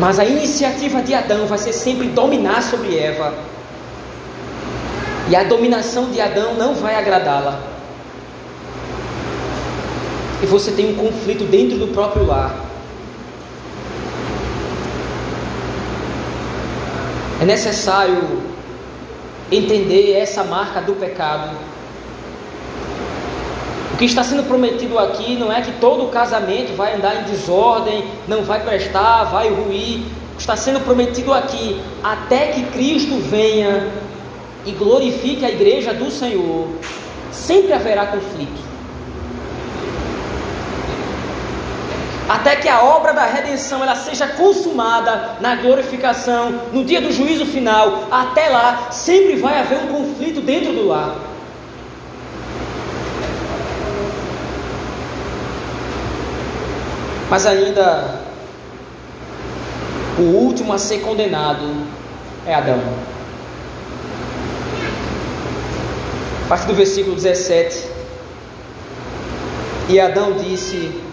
Mas 0.00 0.18
a 0.18 0.24
iniciativa 0.24 1.00
de 1.00 1.14
Adão 1.14 1.46
vai 1.46 1.58
ser 1.58 1.72
sempre 1.72 2.08
dominar 2.08 2.62
sobre 2.62 2.98
Eva. 2.98 3.34
E 5.28 5.36
a 5.36 5.44
dominação 5.44 6.10
de 6.10 6.20
Adão 6.20 6.54
não 6.54 6.74
vai 6.74 6.96
agradá-la. 6.96 7.60
E 10.42 10.46
você 10.46 10.72
tem 10.72 10.90
um 10.90 10.94
conflito 10.94 11.44
dentro 11.44 11.78
do 11.78 11.88
próprio 11.88 12.26
lar. 12.26 12.67
É 17.40 17.44
necessário 17.44 18.42
entender 19.50 20.12
essa 20.12 20.44
marca 20.44 20.80
do 20.80 20.94
pecado 20.94 21.56
o 23.92 23.96
que 23.98 24.04
está 24.04 24.22
sendo 24.22 24.44
prometido 24.44 24.96
aqui 24.96 25.34
não 25.34 25.52
é 25.52 25.60
que 25.60 25.72
todo 25.80 26.06
casamento 26.06 26.72
vai 26.76 26.94
andar 26.94 27.16
em 27.20 27.24
desordem, 27.24 28.04
não 28.28 28.44
vai 28.44 28.62
prestar, 28.62 29.24
vai 29.24 29.48
ruir. 29.48 30.02
O 30.32 30.36
que 30.36 30.42
está 30.42 30.54
sendo 30.54 30.78
prometido 30.84 31.32
aqui, 31.32 31.80
até 32.00 32.46
que 32.52 32.62
Cristo 32.66 33.18
venha 33.18 33.88
e 34.64 34.70
glorifique 34.70 35.44
a 35.44 35.50
igreja 35.50 35.92
do 35.92 36.12
Senhor, 36.12 36.68
sempre 37.32 37.72
haverá 37.72 38.06
conflito. 38.06 38.67
Até 42.28 42.56
que 42.56 42.68
a 42.68 42.82
obra 42.82 43.14
da 43.14 43.24
redenção 43.24 43.82
ela 43.82 43.96
seja 43.96 44.26
consumada 44.26 45.36
na 45.40 45.56
glorificação, 45.56 46.60
no 46.72 46.84
dia 46.84 47.00
do 47.00 47.10
juízo 47.10 47.46
final, 47.46 48.04
até 48.10 48.50
lá 48.50 48.88
sempre 48.90 49.36
vai 49.36 49.58
haver 49.58 49.78
um 49.78 49.86
conflito 49.86 50.42
dentro 50.42 50.74
do 50.74 50.86
lar. 50.86 51.16
Mas 57.30 57.46
ainda 57.46 58.20
o 60.18 60.22
último 60.22 60.74
a 60.74 60.78
ser 60.78 60.98
condenado 60.98 61.86
é 62.46 62.54
Adão. 62.54 62.80
A 66.44 66.48
partir 66.48 66.66
do 66.66 66.74
versículo 66.74 67.14
17. 67.14 67.88
E 69.88 69.98
Adão 69.98 70.32
disse: 70.32 71.07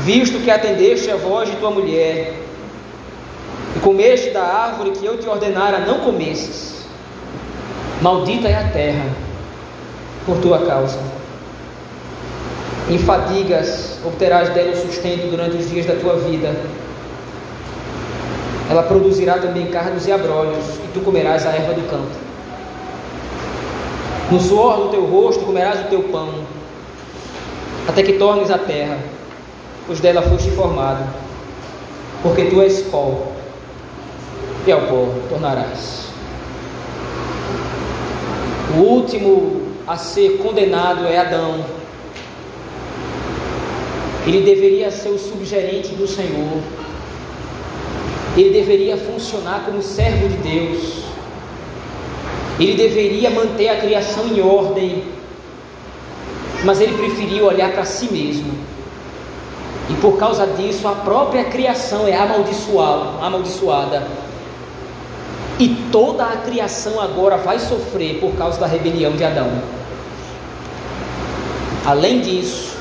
Visto 0.00 0.38
que 0.42 0.50
atendeste 0.50 1.10
a 1.10 1.16
voz 1.16 1.50
de 1.50 1.56
tua 1.56 1.70
mulher, 1.70 2.34
e 3.76 3.80
comeste 3.80 4.30
da 4.30 4.42
árvore 4.42 4.92
que 4.92 5.04
eu 5.04 5.18
te 5.18 5.28
ordenara 5.28 5.80
não 5.80 6.00
comesses, 6.00 6.86
maldita 8.00 8.48
é 8.48 8.54
a 8.54 8.68
terra 8.68 9.06
por 10.24 10.38
tua 10.38 10.66
causa 10.66 10.98
em 12.90 12.98
fadigas 12.98 13.98
obterás 14.04 14.48
dela 14.50 14.72
o 14.72 14.76
sustento 14.76 15.30
durante 15.30 15.56
os 15.56 15.68
dias 15.68 15.84
da 15.84 15.94
tua 15.94 16.16
vida. 16.16 16.54
Ela 18.70 18.82
produzirá 18.82 19.38
também 19.38 19.66
cardos 19.66 20.06
e 20.06 20.12
abrolhos, 20.12 20.64
e 20.76 20.88
tu 20.94 21.00
comerás 21.00 21.46
a 21.46 21.50
erva 21.50 21.74
do 21.74 21.88
campo. 21.88 22.10
No 24.30 24.40
suor 24.40 24.76
do 24.78 24.88
teu 24.88 25.04
rosto 25.06 25.44
comerás 25.44 25.80
o 25.80 25.84
teu 25.84 26.02
pão, 26.04 26.30
até 27.86 28.02
que 28.02 28.14
tornes 28.14 28.50
a 28.50 28.58
terra, 28.58 28.98
pois 29.88 30.00
dela 30.00 30.22
foste 30.22 30.50
formado, 30.50 31.02
porque 32.22 32.44
tu 32.44 32.60
és 32.60 32.82
pó, 32.82 33.32
e 34.66 34.70
ao 34.70 34.82
pó 34.82 35.08
tornarás. 35.28 36.08
O 38.76 38.80
último 38.82 39.62
a 39.86 39.96
ser 39.96 40.36
condenado 40.36 41.06
é 41.06 41.16
Adão, 41.16 41.64
ele 44.26 44.42
deveria 44.42 44.90
ser 44.90 45.08
o 45.08 45.18
subgerente 45.18 45.94
do 45.94 46.06
Senhor. 46.06 46.60
Ele 48.36 48.50
deveria 48.50 48.94
funcionar 48.98 49.64
como 49.64 49.82
servo 49.82 50.28
de 50.28 50.36
Deus. 50.36 51.02
Ele 52.60 52.74
deveria 52.74 53.30
manter 53.30 53.70
a 53.70 53.76
criação 53.76 54.28
em 54.28 54.42
ordem. 54.42 55.02
Mas 56.62 56.78
ele 56.78 56.92
preferiu 56.92 57.46
olhar 57.46 57.72
para 57.72 57.86
si 57.86 58.12
mesmo. 58.12 58.52
E 59.90 59.94
por 59.94 60.18
causa 60.18 60.46
disso, 60.46 60.86
a 60.86 60.92
própria 60.92 61.44
criação 61.44 62.06
é 62.06 62.14
amaldiçoada. 62.14 64.06
E 65.58 65.68
toda 65.90 66.24
a 66.24 66.36
criação 66.36 67.00
agora 67.00 67.36
vai 67.36 67.58
sofrer 67.58 68.20
por 68.20 68.32
causa 68.36 68.60
da 68.60 68.66
rebelião 68.66 69.12
de 69.12 69.24
Adão. 69.24 69.50
Além 71.84 72.20
disso, 72.20 72.76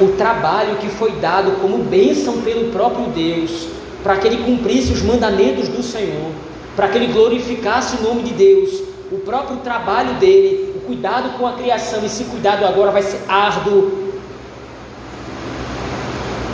o 0.00 0.08
trabalho 0.08 0.76
que 0.76 0.88
foi 0.88 1.12
dado 1.12 1.60
como 1.60 1.78
bênção 1.78 2.42
pelo 2.42 2.70
próprio 2.70 3.06
Deus, 3.06 3.68
para 4.02 4.16
que 4.16 4.26
ele 4.26 4.44
cumprisse 4.44 4.92
os 4.92 5.02
mandamentos 5.02 5.68
do 5.68 5.82
Senhor, 5.82 6.30
para 6.76 6.88
que 6.88 6.98
ele 6.98 7.12
glorificasse 7.12 7.96
o 7.96 8.02
nome 8.02 8.22
de 8.22 8.34
Deus, 8.34 8.82
o 9.10 9.18
próprio 9.18 9.58
trabalho 9.58 10.14
dele, 10.14 10.74
o 10.76 10.80
cuidado 10.80 11.38
com 11.38 11.46
a 11.46 11.52
criação, 11.52 12.04
esse 12.04 12.24
cuidado 12.24 12.64
agora 12.64 12.90
vai 12.90 13.02
ser 13.02 13.20
árduo. 13.28 14.07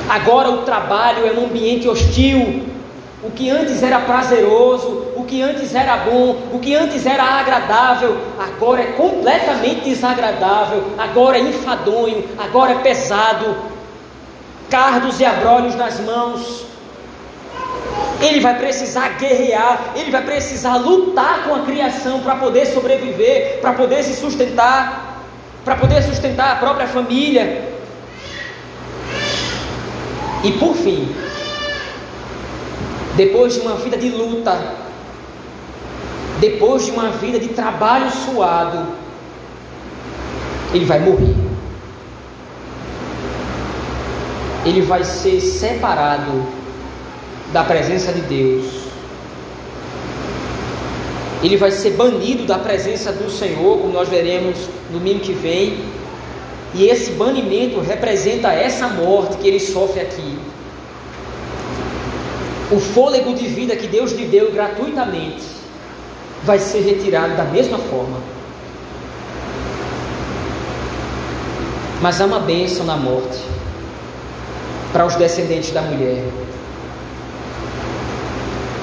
Agora 0.08 0.50
o 0.50 0.58
trabalho 0.58 1.26
é 1.26 1.32
um 1.32 1.46
ambiente 1.46 1.88
hostil, 1.88 2.64
o 3.22 3.30
que 3.30 3.48
antes 3.48 3.82
era 3.82 4.00
prazeroso, 4.00 5.12
o 5.16 5.24
que 5.24 5.40
antes 5.40 5.74
era 5.74 5.96
bom, 5.96 6.36
o 6.52 6.58
que 6.58 6.74
antes 6.74 7.06
era 7.06 7.24
agradável, 7.24 8.18
agora 8.38 8.82
é 8.82 8.92
completamente 8.92 9.80
desagradável, 9.88 10.92
agora 10.98 11.38
é 11.38 11.40
enfadonho, 11.40 12.28
agora 12.38 12.72
é 12.72 12.78
pesado, 12.80 13.56
cardos 14.68 15.20
e 15.20 15.24
abrolhos 15.24 15.74
nas 15.74 16.00
mãos. 16.00 16.66
Ele 18.20 18.40
vai 18.40 18.58
precisar 18.58 19.08
guerrear, 19.18 19.92
ele 19.96 20.10
vai 20.10 20.22
precisar 20.22 20.76
lutar 20.76 21.44
com 21.44 21.54
a 21.54 21.60
criação 21.60 22.20
para 22.20 22.36
poder 22.36 22.66
sobreviver, 22.66 23.60
para 23.62 23.72
poder 23.72 24.02
se 24.02 24.14
sustentar, 24.14 25.22
para 25.64 25.76
poder 25.76 26.02
sustentar 26.02 26.52
a 26.52 26.56
própria 26.56 26.86
família. 26.86 27.73
E 30.44 30.52
por 30.52 30.74
fim, 30.74 31.08
depois 33.16 33.54
de 33.54 33.60
uma 33.60 33.76
vida 33.76 33.96
de 33.96 34.10
luta, 34.10 34.74
depois 36.38 36.84
de 36.84 36.90
uma 36.90 37.08
vida 37.10 37.38
de 37.38 37.48
trabalho 37.48 38.10
suado, 38.10 38.88
ele 40.74 40.84
vai 40.84 40.98
morrer. 40.98 41.34
Ele 44.66 44.82
vai 44.82 45.02
ser 45.02 45.40
separado 45.40 46.46
da 47.52 47.64
presença 47.64 48.12
de 48.12 48.20
Deus. 48.22 48.84
Ele 51.42 51.56
vai 51.56 51.70
ser 51.70 51.90
banido 51.90 52.44
da 52.44 52.58
presença 52.58 53.12
do 53.12 53.30
Senhor, 53.30 53.78
como 53.78 53.92
nós 53.92 54.08
veremos 54.08 54.58
no 54.90 54.98
domingo 54.98 55.20
que 55.20 55.32
vem. 55.32 55.84
E 56.74 56.88
esse 56.88 57.12
banimento 57.12 57.80
representa 57.80 58.52
essa 58.52 58.88
morte 58.88 59.36
que 59.36 59.46
ele 59.46 59.60
sofre 59.60 60.00
aqui 60.00 60.38
o 62.70 62.80
fôlego 62.80 63.34
de 63.34 63.46
vida 63.46 63.76
que 63.76 63.86
Deus 63.86 64.12
lhe 64.12 64.26
deu 64.26 64.50
gratuitamente 64.50 65.44
vai 66.42 66.58
ser 66.58 66.80
retirado 66.80 67.36
da 67.36 67.44
mesma 67.44 67.78
forma. 67.78 68.18
Mas 72.00 72.20
há 72.20 72.26
uma 72.26 72.40
bênção 72.40 72.84
na 72.84 72.96
morte 72.96 73.38
para 74.92 75.06
os 75.06 75.14
descendentes 75.16 75.70
da 75.70 75.82
mulher. 75.82 76.24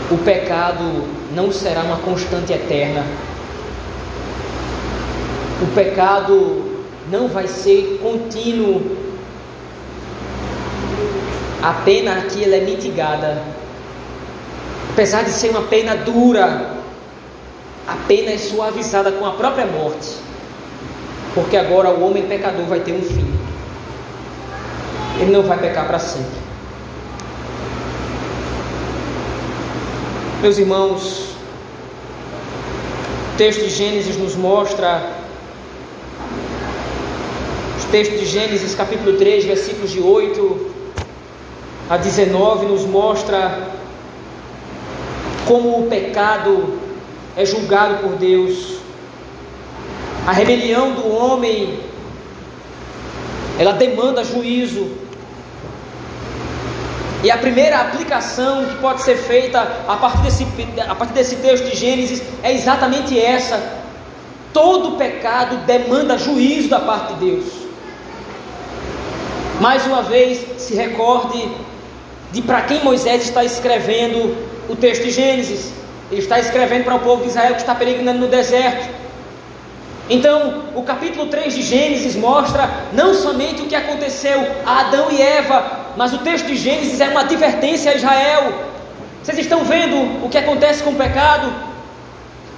O 0.09 0.17
pecado 0.17 1.07
não 1.33 1.51
será 1.51 1.81
uma 1.81 1.97
constante 1.97 2.51
eterna. 2.51 3.05
O 5.61 5.67
pecado 5.75 6.70
não 7.11 7.27
vai 7.27 7.47
ser 7.47 7.99
contínuo. 8.01 8.97
A 11.61 11.73
pena 11.73 12.13
aqui 12.13 12.43
ela 12.43 12.55
é 12.55 12.61
mitigada 12.61 13.61
Apesar 14.91 15.23
de 15.23 15.31
ser 15.31 15.51
uma 15.51 15.61
pena 15.61 15.95
dura, 15.95 16.75
a 17.87 17.95
pena 18.07 18.31
é 18.31 18.37
suavizada 18.37 19.11
com 19.11 19.25
a 19.25 19.31
própria 19.31 19.65
morte. 19.65 20.17
Porque 21.33 21.55
agora 21.55 21.89
o 21.89 22.03
homem 22.05 22.23
pecador 22.23 22.65
vai 22.65 22.81
ter 22.81 22.91
um 22.91 23.01
fim. 23.01 23.33
Ele 25.19 25.31
não 25.31 25.43
vai 25.43 25.57
pecar 25.57 25.87
para 25.87 25.97
sempre. 25.97 26.41
Meus 30.41 30.57
irmãos, 30.57 31.35
o 33.33 33.37
texto 33.37 33.61
de 33.61 33.69
Gênesis 33.69 34.17
nos 34.17 34.35
mostra, 34.35 35.01
os 37.91 37.97
textos 37.97 38.21
de 38.21 38.25
Gênesis 38.25 38.73
capítulo 38.73 39.17
3, 39.17 39.43
versículos 39.43 39.91
de 39.91 39.99
8 39.99 40.71
a 41.89 41.97
19, 41.97 42.67
nos 42.67 42.85
mostra 42.85 43.67
como 45.45 45.77
o 45.77 45.87
pecado 45.89 46.79
é 47.35 47.45
julgado 47.45 47.97
por 47.97 48.15
Deus. 48.15 48.77
A 50.25 50.31
rebelião 50.31 50.93
do 50.93 51.13
homem, 51.13 51.81
ela 53.59 53.73
demanda 53.73 54.23
juízo. 54.23 54.89
E 57.25 57.29
a 57.29 57.37
primeira 57.37 57.81
aplicação 57.81 58.67
que 58.67 58.75
pode 58.75 59.01
ser 59.01 59.17
feita 59.17 59.59
a 59.85 59.97
partir 59.97 60.21
desse, 60.21 60.47
a 60.87 60.95
partir 60.95 61.13
desse 61.13 61.35
texto 61.35 61.69
de 61.69 61.75
Gênesis 61.75 62.23
é 62.41 62.53
exatamente 62.53 63.19
essa: 63.19 63.61
todo 64.53 64.97
pecado 64.97 65.65
demanda 65.65 66.17
juízo 66.17 66.69
da 66.69 66.79
parte 66.79 67.15
de 67.15 67.25
Deus. 67.25 67.60
Mais 69.61 69.85
uma 69.85 70.01
vez, 70.01 70.43
se 70.59 70.73
recorde 70.73 71.47
de 72.31 72.41
para 72.41 72.63
quem 72.63 72.83
Moisés 72.83 73.21
está 73.21 73.43
escrevendo 73.43 74.35
o 74.67 74.75
texto 74.75 75.03
de 75.03 75.11
Gênesis. 75.11 75.71
Ele 76.11 76.19
está 76.19 76.39
escrevendo 76.39 76.85
para 76.85 76.95
o 76.95 76.99
povo 76.99 77.21
de 77.21 77.29
Israel 77.29 77.53
que 77.53 77.61
está 77.61 77.75
peregrinando 77.75 78.21
no 78.21 78.27
deserto. 78.27 78.89
Então, 80.09 80.63
o 80.73 80.81
capítulo 80.81 81.27
3 81.27 81.53
de 81.53 81.61
Gênesis 81.61 82.15
mostra 82.15 82.67
não 82.91 83.13
somente 83.13 83.61
o 83.61 83.67
que 83.67 83.75
aconteceu 83.75 84.43
a 84.65 84.79
Adão 84.79 85.11
e 85.11 85.21
Eva, 85.21 85.91
mas 85.95 86.11
o 86.11 86.17
texto 86.17 86.47
de 86.47 86.55
Gênesis 86.55 86.99
é 86.99 87.09
uma 87.09 87.21
advertência 87.21 87.91
a 87.91 87.95
Israel. 87.95 88.53
Vocês 89.21 89.37
estão 89.37 89.63
vendo 89.63 90.25
o 90.25 90.27
que 90.27 90.39
acontece 90.39 90.81
com 90.81 90.89
o 90.89 90.95
pecado? 90.95 91.53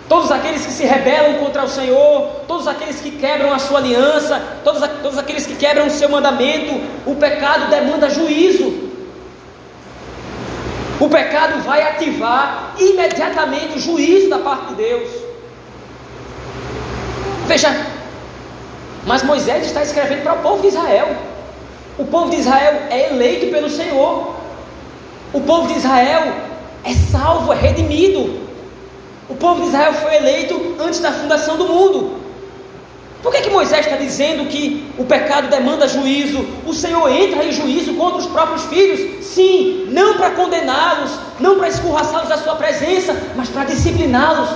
Todos 0.08 0.32
aqueles 0.32 0.66
que 0.66 0.72
se 0.72 0.84
rebelam 0.84 1.36
contra 1.36 1.64
o 1.64 1.70
Senhor, 1.70 2.42
todos 2.48 2.68
aqueles 2.68 3.00
que 3.00 3.12
quebram 3.12 3.54
a 3.54 3.60
sua 3.60 3.80
aliança, 3.80 4.42
todos, 4.64 4.82
todos 5.02 5.18
aqueles 5.18 5.46
que 5.48 5.56
quebram 5.56 5.88
o 5.88 5.92
seu 5.92 6.10
mandamento, 6.10 6.74
o 7.06 7.16
pecado 7.16 7.70
demanda 7.70 8.10
juízo. 8.10 8.92
O 11.00 11.10
pecado 11.10 11.62
vai 11.64 11.82
ativar 11.82 12.76
imediatamente 12.80 13.78
o 13.78 13.80
juízo 13.80 14.30
da 14.30 14.40
parte 14.40 14.68
de 14.68 14.76
Deus. 14.76 15.10
Veja, 17.48 17.70
mas 19.06 19.24
Moisés 19.24 19.66
está 19.66 19.84
escrevendo 19.84 20.24
para 20.24 20.34
o 20.34 20.42
povo 20.42 20.62
de 20.62 20.68
Israel. 20.68 21.16
O 21.98 22.06
povo 22.06 22.30
de 22.30 22.38
Israel 22.38 22.84
é 22.90 23.12
eleito 23.12 23.52
pelo 23.52 23.70
Senhor. 23.70 24.36
O 25.34 25.42
povo 25.42 25.68
de 25.68 25.78
Israel 25.78 26.34
é 26.84 26.94
salvo, 26.94 27.52
é 27.52 27.56
redimido. 27.56 28.43
O 29.34 29.36
povo 29.36 29.62
de 29.62 29.68
Israel 29.70 29.94
foi 29.96 30.16
eleito 30.16 30.76
antes 30.80 31.00
da 31.00 31.12
fundação 31.12 31.58
do 31.58 31.66
mundo. 31.66 32.18
Por 33.24 33.32
que, 33.32 33.42
que 33.42 33.50
Moisés 33.50 33.84
está 33.84 33.98
dizendo 33.98 34.48
que 34.48 34.94
o 34.96 35.06
pecado 35.06 35.50
demanda 35.50 35.88
juízo? 35.88 36.46
O 36.68 36.74
Senhor 36.74 37.10
entra 37.10 37.44
em 37.44 37.52
juízo 37.52 37.96
contra 37.96 38.20
os 38.20 38.28
próprios 38.28 38.64
filhos? 38.66 39.26
Sim, 39.26 39.88
não 39.90 40.18
para 40.18 40.32
condená-los, 40.32 41.12
não 41.40 41.58
para 41.58 41.68
escorraçá-los 41.68 42.30
da 42.30 42.38
sua 42.38 42.56
presença, 42.56 43.16
mas 43.36 43.50
para 43.50 43.64
discipliná-los. 43.64 44.50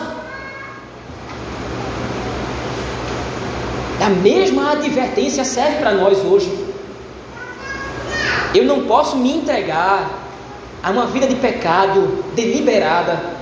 A 4.06 4.10
mesma 4.10 4.74
advertência 4.74 5.44
serve 5.44 5.78
para 5.78 5.94
nós 5.94 6.20
hoje. 6.24 6.54
Eu 8.54 8.66
não 8.66 8.84
posso 8.84 9.18
me 9.18 9.36
entregar 9.38 10.08
a 10.84 10.92
uma 10.92 11.08
vida 11.08 11.26
de 11.26 11.36
pecado 11.36 12.24
deliberada 12.36 13.37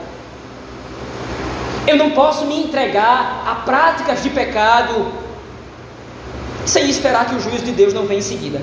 eu 1.88 1.97
não 1.97 2.11
posso 2.11 2.45
me 2.45 2.59
entregar 2.63 3.43
a 3.45 3.55
práticas 3.55 4.23
de 4.23 4.29
pecado 4.29 5.11
sem 6.65 6.89
esperar 6.89 7.27
que 7.27 7.36
o 7.36 7.39
juízo 7.39 7.65
de 7.65 7.71
Deus 7.71 7.93
não 7.93 8.05
venha 8.05 8.19
em 8.19 8.23
seguida. 8.23 8.61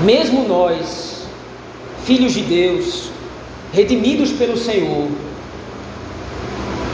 Mesmo 0.00 0.48
nós, 0.48 1.24
filhos 2.04 2.32
de 2.32 2.40
Deus, 2.40 3.10
redimidos 3.72 4.32
pelo 4.32 4.56
Senhor, 4.56 5.08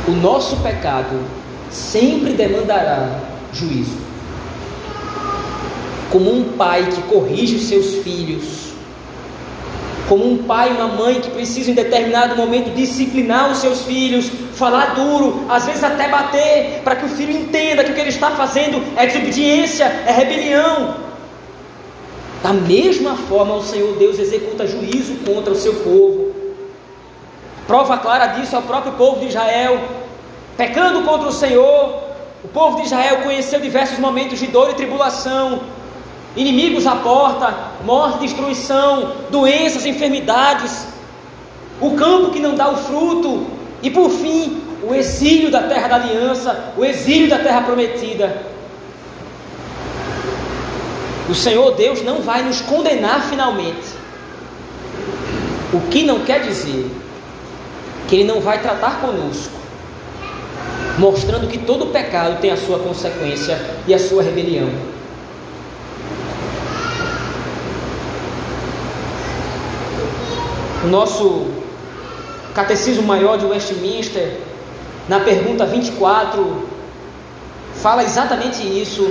o 0.09 0.11
nosso 0.11 0.57
pecado 0.57 1.20
sempre 1.70 2.32
demandará 2.32 3.20
juízo. 3.52 3.96
Como 6.11 6.32
um 6.32 6.57
pai 6.57 6.88
que 6.90 7.02
corrige 7.02 7.57
os 7.57 7.68
seus 7.68 8.02
filhos, 8.02 8.65
como 10.09 10.30
um 10.30 10.38
pai 10.38 10.70
e 10.70 10.72
uma 10.72 10.88
mãe 10.88 11.20
que 11.20 11.30
precisam 11.30 11.72
em 11.72 11.74
determinado 11.74 12.36
momento 12.36 12.74
disciplinar 12.74 13.50
os 13.50 13.59
seus 13.59 13.82
filhos, 13.82 14.30
falar 14.54 14.94
duro, 14.94 15.44
às 15.48 15.66
vezes 15.66 15.82
até 15.82 16.09
bater, 16.09 16.80
para 16.84 16.96
que 16.96 17.07
o 17.07 17.09
filho 17.09 17.32
entenda 17.32 17.82
que 17.82 17.90
o 17.90 17.94
que 17.94 18.00
ele 18.00 18.11
está 18.11 18.30
fazendo 18.30 18.82
é 18.96 19.07
desobediência, 19.07 19.84
é 19.84 20.12
rebelião. 20.12 20.94
Da 22.42 22.52
mesma 22.52 23.16
forma, 23.16 23.54
o 23.57 23.62
Senhor 23.62 23.96
Deus 23.96 24.18
executa 24.18 24.66
juízo 24.66 25.16
contra 25.24 25.52
o 25.52 25.57
seu 25.57 25.74
povo. 25.74 26.34
Prova 27.66 27.98
clara 27.98 28.26
disso 28.28 28.54
é 28.54 28.59
o 28.61 28.62
próprio 28.62 28.92
povo 28.92 29.18
de 29.18 29.26
Israel, 29.26 29.80
pecando 30.57 31.02
contra 31.02 31.28
o 31.28 31.32
Senhor. 31.32 32.07
O 32.44 32.48
povo 32.48 32.76
de 32.76 32.86
Israel 32.86 33.22
conheceu 33.22 33.59
diversos 33.59 33.98
momentos 33.98 34.38
de 34.38 34.46
dor 34.46 34.70
e 34.70 34.74
tribulação, 34.74 35.62
inimigos 36.37 36.87
à 36.87 36.97
porta, 36.97 37.55
morte, 37.84 38.20
destruição, 38.20 39.12
doenças, 39.30 39.87
enfermidades, 39.87 40.87
o 41.80 41.93
campo 41.93 42.30
que 42.30 42.39
não 42.39 42.55
dá 42.55 42.70
o 42.70 42.76
fruto, 42.76 43.47
e 43.82 43.91
por 43.91 44.11
fim, 44.11 44.62
o 44.82 44.95
exílio 44.95 45.51
da 45.51 45.62
terra 45.62 45.89
da 45.89 45.95
aliança, 45.97 46.72
o 46.76 46.84
exílio 46.84 47.28
da 47.28 47.39
terra 47.39 47.62
prometida. 47.62 48.43
O 51.28 51.34
Senhor 51.34 51.74
Deus 51.74 52.03
não 52.03 52.20
vai 52.20 52.43
nos 52.43 52.61
condenar 52.61 53.28
finalmente. 53.28 53.97
O 55.72 55.80
que 55.89 56.05
não 56.05 56.20
quer 56.20 56.41
dizer 56.43 56.89
que 58.07 58.14
Ele 58.14 58.24
não 58.24 58.41
vai 58.41 58.62
tratar 58.62 59.01
conosco, 59.01 59.53
mostrando 60.99 61.49
que 61.49 61.59
todo 61.59 61.87
pecado 61.87 62.41
tem 62.41 62.53
a 62.53 62.57
sua 62.57 62.78
consequência 62.78 63.61
e 63.87 63.93
a 63.93 63.99
sua 63.99 64.22
rebelião. 64.22 64.95
O 70.87 70.89
nosso 70.89 71.49
Catecismo 72.55 73.03
Maior 73.03 73.39
de 73.39 73.45
Westminster, 73.45 74.39
na 75.09 75.18
pergunta 75.18 75.66
24, 75.66 76.62
fala 77.82 78.05
exatamente 78.05 78.62
isso. 78.62 79.03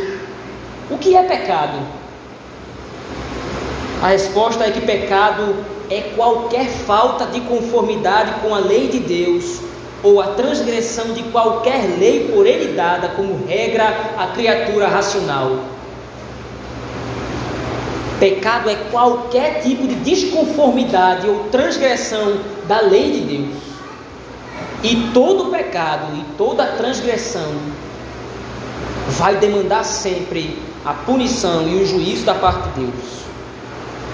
O 0.89 0.97
que 0.97 1.17
é 1.17 1.23
pecado? 1.23 1.77
A 4.01 4.07
resposta 4.07 4.63
é 4.63 4.71
que 4.71 4.79
pecado 4.79 5.53
é 5.89 5.99
qualquer 6.15 6.65
falta 6.69 7.25
de 7.25 7.41
conformidade 7.41 8.39
com 8.39 8.55
a 8.55 8.59
lei 8.59 8.87
de 8.87 8.99
Deus 8.99 9.59
ou 10.01 10.21
a 10.21 10.27
transgressão 10.27 11.07
de 11.07 11.23
qualquer 11.23 11.97
lei 11.99 12.31
por 12.33 12.47
ele 12.47 12.73
dada 12.73 13.09
como 13.09 13.45
regra 13.45 14.13
à 14.17 14.27
criatura 14.27 14.87
racional. 14.87 15.74
Pecado 18.19 18.69
é 18.69 18.75
qualquer 18.91 19.61
tipo 19.61 19.87
de 19.87 19.95
desconformidade 19.95 21.27
ou 21.27 21.45
transgressão 21.45 22.39
da 22.67 22.79
lei 22.79 23.11
de 23.11 23.21
Deus. 23.21 23.57
E 24.83 25.09
todo 25.13 25.51
pecado 25.51 26.15
e 26.15 26.23
toda 26.37 26.65
transgressão 26.77 27.51
vai 29.09 29.35
demandar 29.37 29.83
sempre 29.83 30.57
a 30.85 30.93
punição 30.93 31.67
e 31.67 31.75
o 31.81 31.85
juízo 31.85 32.25
da 32.25 32.35
parte 32.35 32.69
de 32.69 32.85
Deus. 32.85 33.25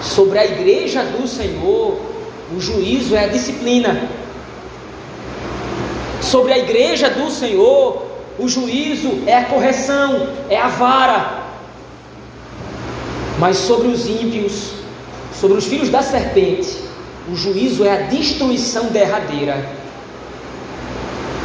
Sobre 0.01 0.39
a 0.39 0.45
igreja 0.45 1.03
do 1.03 1.27
Senhor, 1.27 1.99
o 2.55 2.59
juízo 2.59 3.15
é 3.15 3.25
a 3.25 3.27
disciplina. 3.27 4.09
Sobre 6.21 6.53
a 6.53 6.57
igreja 6.57 7.09
do 7.09 7.29
Senhor, 7.29 8.05
o 8.39 8.47
juízo 8.47 9.23
é 9.27 9.37
a 9.37 9.45
correção, 9.45 10.27
é 10.49 10.57
a 10.57 10.67
vara. 10.67 11.40
Mas 13.39 13.57
sobre 13.57 13.87
os 13.87 14.07
ímpios, 14.07 14.71
sobre 15.39 15.57
os 15.57 15.65
filhos 15.65 15.89
da 15.89 16.01
serpente, 16.01 16.77
o 17.31 17.35
juízo 17.35 17.83
é 17.83 17.91
a 17.91 18.07
destruição 18.07 18.85
derradeira, 18.85 19.69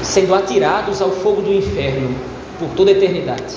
sendo 0.03 0.35
atirados 0.35 1.01
ao 1.01 1.11
fogo 1.11 1.43
do 1.43 1.53
inferno 1.53 2.15
por 2.59 2.69
toda 2.71 2.91
a 2.91 2.95
eternidade. 2.95 3.57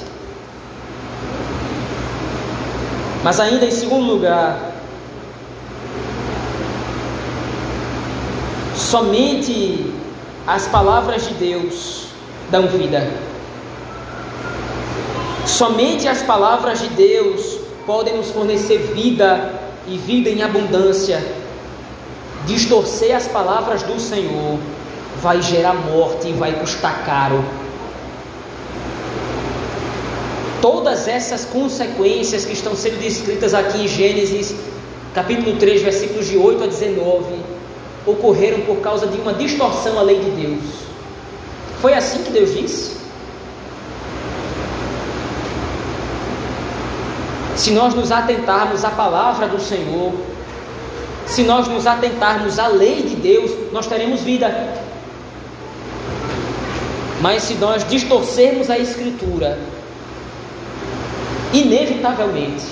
Mas 3.24 3.40
ainda 3.40 3.66
em 3.66 3.72
segundo 3.72 4.06
lugar, 4.06 4.70
Somente 8.90 9.86
as 10.48 10.68
palavras 10.68 11.28
de 11.28 11.36
Deus 11.36 12.06
dão 12.50 12.66
vida. 12.66 13.08
Somente 15.46 16.08
as 16.08 16.24
palavras 16.24 16.80
de 16.80 16.88
Deus 16.88 17.59
podem 17.90 18.18
nos 18.18 18.30
fornecer 18.30 18.94
vida 18.94 19.52
e 19.88 19.98
vida 19.98 20.30
em 20.30 20.44
abundância. 20.44 21.26
Distorcer 22.46 23.16
as 23.16 23.28
palavras 23.28 23.82
do 23.82 24.00
Senhor 24.00 24.60
vai 25.20 25.42
gerar 25.42 25.74
morte 25.74 26.28
e 26.28 26.34
vai 26.34 26.54
custar 26.60 27.04
caro. 27.04 27.44
Todas 30.62 31.08
essas 31.08 31.46
consequências 31.46 32.46
que 32.46 32.54
estão 32.54 32.76
sendo 32.76 33.00
descritas 33.00 33.56
aqui 33.56 33.86
em 33.86 33.88
Gênesis, 33.88 34.54
capítulo 35.16 35.58
3, 35.58 35.82
versículos 35.82 36.28
de 36.28 36.38
8 36.38 36.66
a 36.66 36.68
19, 36.68 37.24
ocorreram 38.06 38.62
por 38.62 38.82
causa 38.82 39.08
de 39.08 39.20
uma 39.20 39.34
distorção 39.34 39.98
à 39.98 40.04
lei 40.04 40.20
de 40.20 40.30
Deus. 40.30 40.62
Foi 41.82 41.96
assim 41.96 42.22
que 42.22 42.30
Deus 42.30 42.54
disse? 42.54 42.99
Se 47.60 47.72
nós 47.72 47.94
nos 47.94 48.10
atentarmos 48.10 48.86
à 48.86 48.90
palavra 48.90 49.46
do 49.46 49.60
Senhor, 49.60 50.14
se 51.28 51.44
nós 51.44 51.68
nos 51.68 51.86
atentarmos 51.86 52.58
à 52.58 52.68
lei 52.68 53.02
de 53.02 53.18
Deus, 53.18 53.52
nós 53.74 53.86
teremos 53.86 54.22
vida. 54.22 54.50
Mas 57.20 57.44
se 57.44 57.56
nós 57.56 57.86
distorcermos 57.86 58.70
a 58.70 58.80
Escritura, 58.80 59.60
inevitavelmente 61.52 62.64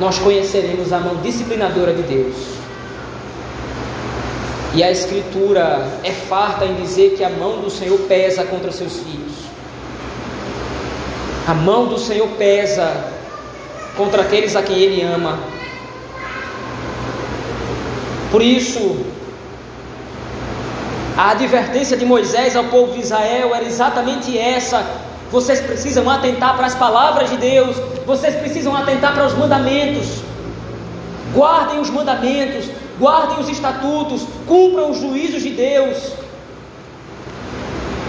nós 0.00 0.18
conheceremos 0.18 0.92
a 0.92 0.98
mão 0.98 1.14
disciplinadora 1.22 1.94
de 1.94 2.02
Deus. 2.02 2.34
E 4.74 4.82
a 4.82 4.90
Escritura 4.90 5.86
é 6.02 6.10
farta 6.10 6.64
em 6.64 6.74
dizer 6.74 7.14
que 7.16 7.22
a 7.22 7.30
mão 7.30 7.60
do 7.60 7.70
Senhor 7.70 8.00
pesa 8.08 8.42
contra 8.42 8.72
seus 8.72 8.94
filhos. 8.94 9.36
A 11.46 11.54
mão 11.54 11.86
do 11.86 11.96
Senhor 11.96 12.26
pesa 12.30 13.19
contra 14.00 14.22
aqueles 14.22 14.56
a 14.56 14.62
quem 14.62 14.78
Ele 14.78 15.02
ama. 15.02 15.38
Por 18.30 18.40
isso, 18.40 19.04
a 21.18 21.32
advertência 21.32 21.98
de 21.98 22.06
Moisés 22.06 22.56
ao 22.56 22.64
povo 22.64 22.94
de 22.94 23.00
Israel 23.00 23.54
era 23.54 23.66
exatamente 23.66 24.38
essa: 24.38 24.86
vocês 25.30 25.60
precisam 25.60 26.08
atentar 26.08 26.56
para 26.56 26.66
as 26.66 26.74
palavras 26.74 27.28
de 27.28 27.36
Deus, 27.36 27.76
vocês 28.06 28.34
precisam 28.36 28.74
atentar 28.74 29.12
para 29.12 29.26
os 29.26 29.34
mandamentos. 29.34 30.06
Guardem 31.34 31.78
os 31.78 31.90
mandamentos, 31.90 32.70
guardem 32.98 33.38
os 33.38 33.50
estatutos, 33.50 34.22
cumpram 34.46 34.90
os 34.92 34.98
juízos 34.98 35.42
de 35.42 35.50
Deus. 35.50 36.12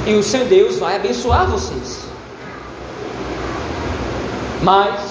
E 0.07 0.13
o 0.13 0.23
seu 0.23 0.45
Deus 0.45 0.79
vai 0.79 0.95
abençoar 0.95 1.45
vocês. 1.47 1.99
Mas 4.63 5.10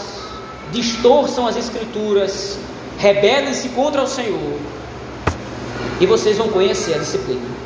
distorçam 0.72 1.46
as 1.46 1.56
escrituras, 1.56 2.58
rebelem-se 2.98 3.70
contra 3.70 4.02
o 4.02 4.06
Senhor, 4.06 4.58
e 6.00 6.06
vocês 6.06 6.36
vão 6.38 6.48
conhecer 6.48 6.94
a 6.94 6.98
disciplina. 6.98 7.60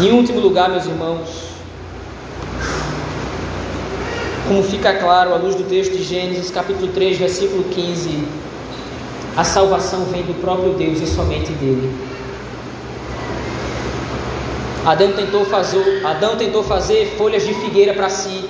Em 0.00 0.10
último 0.12 0.40
lugar, 0.40 0.68
meus 0.70 0.86
irmãos, 0.86 1.44
como 4.46 4.62
fica 4.62 4.94
claro 4.94 5.32
à 5.32 5.36
luz 5.36 5.54
do 5.54 5.64
texto 5.64 5.92
de 5.92 6.02
Gênesis, 6.02 6.50
capítulo 6.50 6.88
3, 6.92 7.16
versículo 7.16 7.64
15, 7.64 8.24
a 9.36 9.44
salvação 9.44 10.04
vem 10.06 10.22
do 10.22 10.40
próprio 10.40 10.74
Deus 10.74 11.00
e 11.00 11.06
somente 11.06 11.50
dele. 11.52 11.92
Adão 14.84 15.12
tentou 15.12 15.46
fazer, 15.46 16.04
Adão 16.04 16.36
tentou 16.36 16.62
fazer 16.62 17.14
folhas 17.16 17.46
de 17.46 17.54
figueira 17.54 17.94
para 17.94 18.10
si. 18.10 18.44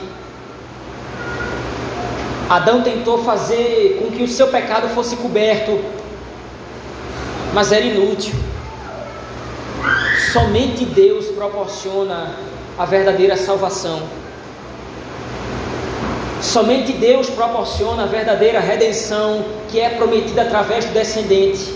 Adão 2.48 2.82
tentou 2.82 3.24
fazer 3.24 3.98
com 4.00 4.10
que 4.14 4.22
o 4.22 4.28
seu 4.28 4.48
pecado 4.48 4.88
fosse 4.90 5.16
coberto, 5.16 5.80
mas 7.54 7.72
era 7.72 7.84
inútil. 7.84 8.34
Somente 10.32 10.84
Deus 10.84 11.26
proporciona 11.26 12.34
a 12.78 12.84
verdadeira 12.84 13.36
salvação. 13.36 14.02
Somente 16.42 16.92
Deus 16.92 17.30
proporciona 17.30 18.02
a 18.02 18.06
verdadeira 18.06 18.60
redenção 18.60 19.44
que 19.70 19.80
é 19.80 19.88
prometida 19.90 20.42
através 20.42 20.84
do 20.84 20.92
descendente. 20.92 21.72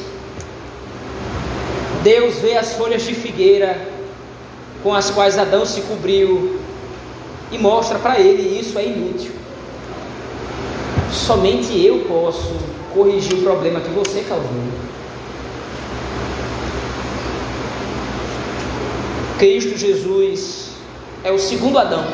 Deus 2.03 2.37
vê 2.37 2.57
as 2.57 2.75
folhas 2.75 3.03
de 3.03 3.15
figueira 3.15 3.81
com 4.83 4.95
as 4.95 5.11
quais 5.11 5.39
Adão 5.39 5.65
se 5.65 5.81
cobriu 5.83 6.61
e 7.51 7.59
mostra 7.59 7.99
para 7.99 8.21
ele 8.21 8.61
isso 8.61 8.79
é 8.79 8.85
inútil. 8.85 9.38
Somente 11.13 11.85
eu 11.85 12.01
posso 12.01 12.55
corrigir 12.95 13.35
o 13.35 13.43
problema 13.43 13.81
que 13.81 13.91
você 13.91 14.25
causou. 14.29 14.49
Cristo 19.39 19.79
Jesus 19.79 20.71
é 21.23 21.31
o 21.31 21.39
segundo 21.39 21.79
Adão. 21.79 22.05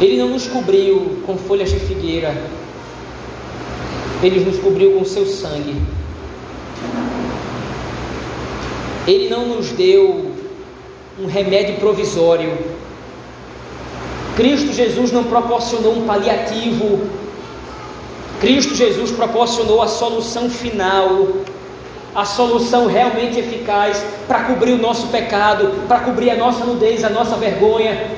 Ele 0.00 0.16
não 0.16 0.28
nos 0.28 0.46
cobriu 0.46 1.22
com 1.26 1.36
folhas 1.36 1.70
de 1.70 1.80
figueira, 1.80 2.36
ele 4.22 4.44
nos 4.44 4.58
cobriu 4.58 4.92
com 4.92 5.04
seu 5.04 5.26
sangue. 5.26 5.74
Ele 9.06 9.28
não 9.28 9.46
nos 9.46 9.70
deu 9.70 10.32
um 11.18 11.26
remédio 11.26 11.76
provisório. 11.76 12.77
Cristo 14.38 14.72
Jesus 14.72 15.10
não 15.10 15.24
proporcionou 15.24 15.98
um 15.98 16.06
paliativo. 16.06 17.00
Cristo 18.40 18.72
Jesus 18.72 19.10
proporcionou 19.10 19.82
a 19.82 19.88
solução 19.88 20.48
final, 20.48 21.26
a 22.14 22.24
solução 22.24 22.86
realmente 22.86 23.40
eficaz 23.40 24.00
para 24.28 24.44
cobrir 24.44 24.74
o 24.74 24.78
nosso 24.78 25.08
pecado, 25.08 25.86
para 25.88 25.98
cobrir 26.02 26.30
a 26.30 26.36
nossa 26.36 26.64
nudez, 26.64 27.02
a 27.02 27.10
nossa 27.10 27.34
vergonha, 27.34 28.16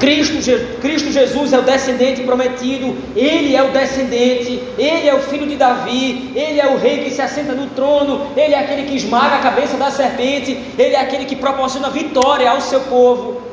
Cristo, 0.00 0.38
Cristo 0.80 1.12
Jesus 1.12 1.52
é 1.52 1.58
o 1.58 1.62
descendente 1.62 2.22
prometido, 2.22 2.96
Ele 3.14 3.54
é 3.54 3.62
o 3.62 3.72
descendente, 3.72 4.60
Ele 4.78 5.06
é 5.06 5.14
o 5.14 5.20
filho 5.20 5.46
de 5.46 5.54
Davi, 5.54 6.32
Ele 6.34 6.58
é 6.58 6.66
o 6.66 6.78
rei 6.78 7.04
que 7.04 7.10
se 7.10 7.20
assenta 7.20 7.52
no 7.52 7.66
trono, 7.68 8.26
Ele 8.34 8.54
é 8.54 8.58
aquele 8.58 8.84
que 8.84 8.96
esmaga 8.96 9.36
a 9.36 9.40
cabeça 9.40 9.76
da 9.76 9.90
serpente, 9.90 10.58
Ele 10.78 10.96
é 10.96 11.00
aquele 11.00 11.26
que 11.26 11.36
proporciona 11.36 11.90
vitória 11.90 12.50
ao 12.50 12.62
seu 12.62 12.80
povo. 12.80 13.51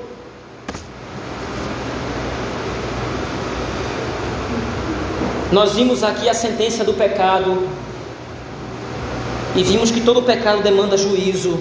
Nós 5.51 5.73
vimos 5.73 6.03
aqui 6.03 6.29
a 6.29 6.33
sentença 6.33 6.83
do 6.83 6.93
pecado 6.93 7.67
e 9.55 9.63
vimos 9.63 9.89
que 9.89 10.01
todo 10.01 10.21
pecado 10.21 10.61
demanda 10.61 10.95
juízo. 10.95 11.59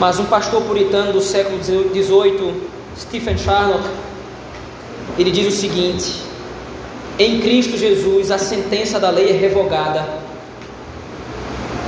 Mas 0.00 0.18
um 0.18 0.24
pastor 0.24 0.62
puritano 0.62 1.12
do 1.12 1.20
século 1.20 1.62
XVIII, 1.62 2.54
Stephen 2.98 3.38
Charnock, 3.38 3.84
ele 5.16 5.30
diz 5.30 5.46
o 5.46 5.56
seguinte: 5.56 6.22
em 7.16 7.38
Cristo 7.40 7.76
Jesus 7.76 8.32
a 8.32 8.38
sentença 8.38 8.98
da 8.98 9.10
lei 9.10 9.30
é 9.30 9.32
revogada, 9.32 10.08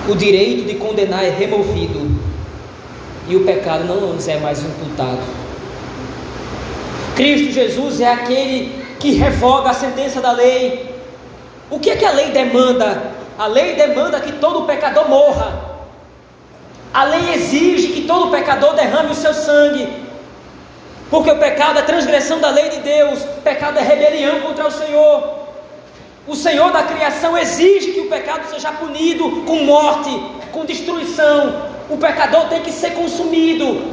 o 0.09 0.15
direito 0.15 0.65
de 0.65 0.75
condenar 0.75 1.25
é 1.25 1.31
removido 1.31 2.09
e 3.29 3.35
o 3.35 3.45
pecado 3.45 3.85
não 3.85 4.13
nos 4.13 4.29
é 4.29 4.39
mais 4.39 4.61
imputado. 4.61 5.23
Cristo 7.17 7.53
Jesus 7.53 8.01
é 8.01 8.13
aquele 8.13 8.82
que 9.03 9.11
revoga 9.11 9.71
a 9.71 9.75
sentença 9.75 10.21
da 10.21 10.31
lei. 10.31 10.95
O 11.69 11.81
que 11.81 11.91
é 11.91 11.97
que 11.97 12.05
a 12.05 12.13
lei 12.13 12.31
demanda? 12.31 13.03
A 13.37 13.49
lei 13.49 13.75
demanda 13.75 14.21
que 14.21 14.31
todo 14.35 14.65
pecador 14.65 15.09
morra. 15.09 15.73
A 16.95 17.03
lei 17.03 17.35
exige 17.35 17.89
que 17.89 18.03
todo 18.03 18.31
pecador 18.31 18.75
derrame 18.75 19.11
o 19.11 19.15
seu 19.15 19.35
sangue, 19.35 19.89
porque 21.11 21.33
o 21.33 21.39
pecado 21.39 21.81
é 21.81 21.83
transgressão 21.83 22.39
da 22.39 22.51
lei 22.51 22.69
de 22.69 22.77
Deus, 22.77 23.19
pecado 23.43 23.79
é 23.79 23.83
rebelião 23.83 24.41
contra 24.43 24.69
o 24.69 24.71
Senhor. 24.71 25.39
O 26.29 26.37
Senhor 26.37 26.71
da 26.71 26.85
criação 26.85 27.37
exige 27.37 27.91
que 27.91 28.01
o 28.01 28.09
pecado 28.09 28.49
seja 28.51 28.71
punido 28.71 29.43
com 29.45 29.65
morte, 29.65 30.11
com 30.53 30.65
destruição. 30.65 31.73
O 31.91 31.97
pecador 31.97 32.47
tem 32.47 32.63
que 32.63 32.71
ser 32.71 32.93
consumido. 32.93 33.91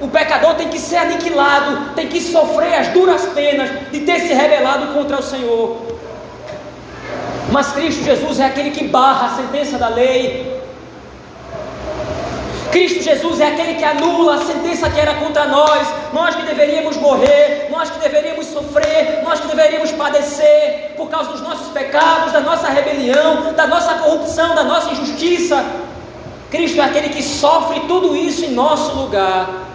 O 0.00 0.08
pecador 0.08 0.54
tem 0.54 0.68
que 0.68 0.78
ser 0.78 0.96
aniquilado, 0.96 1.94
tem 1.94 2.06
que 2.06 2.20
sofrer 2.20 2.74
as 2.74 2.88
duras 2.88 3.22
penas 3.26 3.70
de 3.90 4.00
ter 4.00 4.20
se 4.20 4.34
rebelado 4.34 4.92
contra 4.92 5.18
o 5.18 5.22
Senhor. 5.22 5.86
Mas 7.50 7.72
Cristo 7.72 8.04
Jesus 8.04 8.40
é 8.40 8.46
aquele 8.46 8.70
que 8.70 8.84
barra 8.84 9.26
a 9.26 9.36
sentença 9.36 9.78
da 9.78 9.88
lei, 9.88 10.56
Cristo 12.76 13.02
Jesus 13.02 13.40
é 13.40 13.46
aquele 13.46 13.76
que 13.76 13.84
anula 13.84 14.34
a 14.34 14.44
sentença 14.44 14.90
que 14.90 15.00
era 15.00 15.14
contra 15.14 15.46
nós, 15.46 15.88
nós 16.12 16.34
que 16.34 16.42
deveríamos 16.42 16.98
morrer, 16.98 17.68
nós 17.70 17.88
que 17.88 17.98
deveríamos 17.98 18.44
sofrer, 18.48 19.22
nós 19.24 19.40
que 19.40 19.46
deveríamos 19.46 19.92
padecer 19.92 20.92
por 20.94 21.08
causa 21.08 21.30
dos 21.30 21.40
nossos 21.40 21.68
pecados, 21.68 22.32
da 22.32 22.40
nossa 22.40 22.68
rebelião, 22.68 23.54
da 23.54 23.66
nossa 23.66 23.94
corrupção, 23.94 24.54
da 24.54 24.62
nossa 24.62 24.90
injustiça. 24.90 25.64
Cristo 26.50 26.78
é 26.78 26.84
aquele 26.84 27.08
que 27.08 27.22
sofre 27.22 27.80
tudo 27.88 28.14
isso 28.14 28.44
em 28.44 28.50
nosso 28.50 28.94
lugar. 28.94 29.65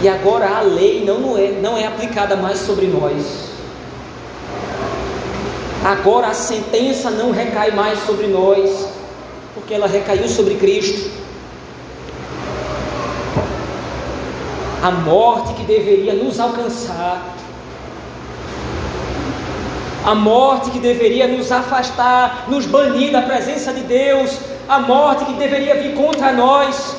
E 0.00 0.08
agora 0.08 0.48
a 0.58 0.60
lei 0.60 1.04
não 1.04 1.36
é, 1.36 1.50
não 1.60 1.76
é 1.76 1.86
aplicada 1.86 2.36
mais 2.36 2.60
sobre 2.60 2.86
nós. 2.86 3.48
Agora 5.84 6.28
a 6.28 6.34
sentença 6.34 7.10
não 7.10 7.30
recai 7.30 7.70
mais 7.70 8.00
sobre 8.00 8.26
nós 8.26 8.88
porque 9.54 9.74
ela 9.74 9.88
recaiu 9.88 10.28
sobre 10.28 10.54
Cristo. 10.54 11.10
A 14.82 14.90
morte 14.90 15.54
que 15.54 15.64
deveria 15.64 16.14
nos 16.14 16.38
alcançar, 16.38 17.34
a 20.06 20.14
morte 20.14 20.70
que 20.70 20.78
deveria 20.78 21.26
nos 21.26 21.50
afastar, 21.50 22.44
nos 22.48 22.66
banir 22.66 23.10
da 23.10 23.22
presença 23.22 23.72
de 23.72 23.80
Deus, 23.80 24.38
a 24.68 24.78
morte 24.78 25.24
que 25.24 25.32
deveria 25.32 25.74
vir 25.74 25.94
contra 25.94 26.32
nós, 26.32 26.96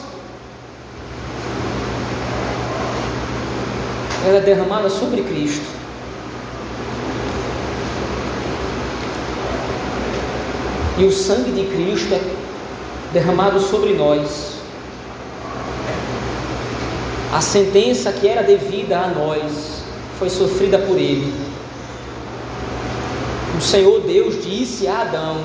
ela 4.25 4.37
é 4.37 4.41
derramada 4.41 4.89
sobre 4.89 5.21
Cristo. 5.21 5.65
E 10.97 11.05
o 11.05 11.11
sangue 11.11 11.51
de 11.51 11.65
Cristo 11.67 12.13
é 12.13 12.21
derramado 13.13 13.59
sobre 13.61 13.93
nós. 13.93 14.59
A 17.33 17.41
sentença 17.41 18.11
que 18.11 18.27
era 18.27 18.41
devida 18.41 18.99
a 18.99 19.07
nós 19.07 19.83
foi 20.17 20.29
sofrida 20.29 20.77
por 20.79 20.97
ele. 20.97 21.33
O 23.57 23.61
Senhor 23.61 24.01
Deus 24.01 24.43
disse 24.43 24.87
a 24.87 25.01
Adão: 25.01 25.37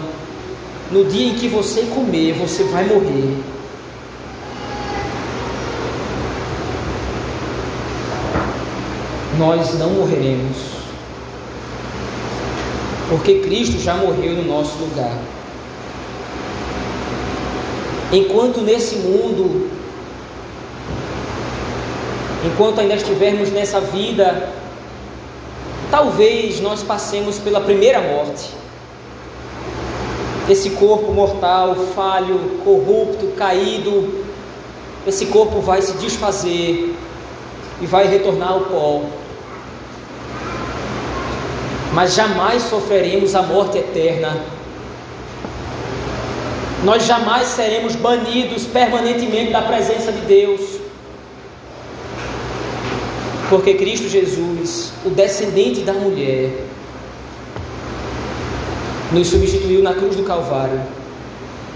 No 0.91 1.05
dia 1.05 1.29
em 1.29 1.35
que 1.35 1.47
você 1.47 1.83
comer, 1.83 2.33
você 2.33 2.65
vai 2.65 2.85
morrer. 2.85 3.54
Nós 9.39 9.77
não 9.79 9.91
morreremos, 9.91 10.57
porque 13.09 13.41
Cristo 13.41 13.81
já 13.81 13.95
morreu 13.95 14.35
no 14.37 14.45
nosso 14.45 14.79
lugar. 14.79 15.19
Enquanto 18.13 18.61
nesse 18.61 18.95
mundo, 18.97 19.69
enquanto 22.47 22.81
ainda 22.81 22.95
estivermos 22.95 23.51
nessa 23.51 23.81
vida, 23.81 24.51
talvez 25.91 26.61
nós 26.61 26.85
passemos 26.85 27.39
pela 27.39 27.61
primeira 27.61 28.01
morte. 28.01 28.51
Esse 30.49 30.71
corpo 30.71 31.13
mortal, 31.13 31.75
falho, 31.95 32.61
corrupto, 32.65 33.29
caído, 33.37 34.25
esse 35.07 35.27
corpo 35.27 35.61
vai 35.61 35.83
se 35.83 35.95
desfazer 35.95 36.95
e 37.81 37.87
vai 37.87 38.07
retornar 38.07 38.53
ao 38.53 38.61
pó. 38.61 39.03
Mas 41.95 42.15
jamais 42.15 42.63
sofreremos 42.65 43.35
a 43.35 43.43
morte 43.43 43.79
eterna 43.79 44.37
nós 46.85 47.07
jamais 47.07 47.49
seremos 47.49 47.97
banidos 47.97 48.65
permanentemente 48.67 49.51
da 49.51 49.63
presença 49.63 50.13
de 50.13 50.21
Deus. 50.21 50.61
Porque 53.49 53.73
Cristo 53.75 54.07
Jesus, 54.07 54.93
o 55.03 55.09
descendente 55.09 55.81
da 55.81 55.95
mulher, 55.95 56.51
nos 59.11 59.29
substituiu 59.29 59.83
na 59.83 59.95
cruz 59.95 60.15
do 60.15 60.25
Calvário, 60.25 60.81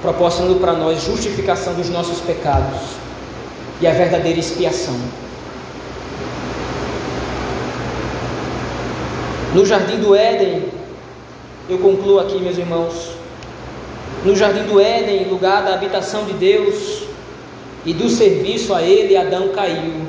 proporcionando 0.03 0.57
para 0.57 0.75
nós 0.75 1.03
justificação 1.03 1.73
dos 1.73 1.89
nossos 1.89 2.21
pecados 2.21 2.81
e 3.81 3.87
a 3.87 3.93
verdadeira 3.93 4.39
expiação. 4.39 4.97
No 9.59 9.67
jardim 9.67 9.97
do 9.97 10.15
Éden, 10.15 10.69
eu 11.69 11.79
concluo 11.79 12.21
aqui, 12.21 12.39
meus 12.39 12.57
irmãos, 12.57 13.11
no 14.25 14.37
jardim 14.37 14.63
do 14.63 14.79
Éden, 14.79 15.25
lugar 15.25 15.65
da 15.65 15.75
habitação 15.75 16.25
de 16.27 16.33
Deus 16.35 17.03
e 17.85 17.93
do 17.93 18.09
serviço 18.09 18.73
a 18.73 18.83
Ele, 18.83 19.17
Adão 19.17 19.49
caiu. 19.49 20.07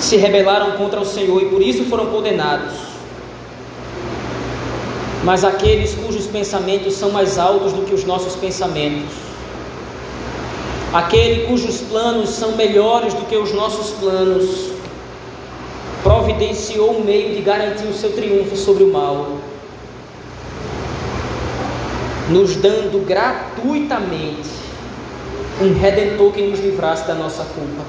Se 0.00 0.16
rebelaram 0.16 0.70
contra 0.78 1.02
o 1.02 1.04
Senhor 1.04 1.42
e 1.42 1.50
por 1.50 1.60
isso 1.60 1.84
foram 1.84 2.06
condenados. 2.06 2.72
Mas 5.22 5.44
aqueles 5.44 5.94
cujos 5.94 6.26
pensamentos 6.26 6.94
são 6.94 7.10
mais 7.10 7.36
altos 7.36 7.74
do 7.74 7.82
que 7.82 7.92
os 7.92 8.04
nossos 8.04 8.34
pensamentos, 8.36 9.12
aquele 10.94 11.46
cujos 11.46 11.82
planos 11.82 12.30
são 12.30 12.52
melhores 12.52 13.12
do 13.12 13.26
que 13.26 13.36
os 13.36 13.52
nossos 13.52 13.90
planos, 13.90 14.71
providenciou 16.02 16.98
um 16.98 17.04
meio 17.04 17.34
de 17.34 17.42
garantir 17.42 17.86
o 17.86 17.94
seu 17.94 18.12
triunfo 18.12 18.56
sobre 18.56 18.84
o 18.84 18.88
mal 18.88 19.38
nos 22.28 22.56
dando 22.56 23.04
gratuitamente 23.06 24.48
um 25.60 25.74
redentor 25.74 26.32
que 26.32 26.42
nos 26.42 26.58
livrasse 26.60 27.06
da 27.06 27.14
nossa 27.14 27.44
culpa. 27.44 27.84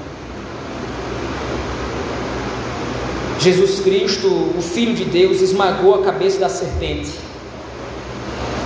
Jesus 3.40 3.80
Cristo, 3.80 4.28
o 4.28 4.62
Filho 4.62 4.94
de 4.94 5.04
Deus, 5.04 5.40
esmagou 5.40 5.94
a 5.94 6.02
cabeça 6.02 6.38
da 6.38 6.48
serpente. 6.48 7.12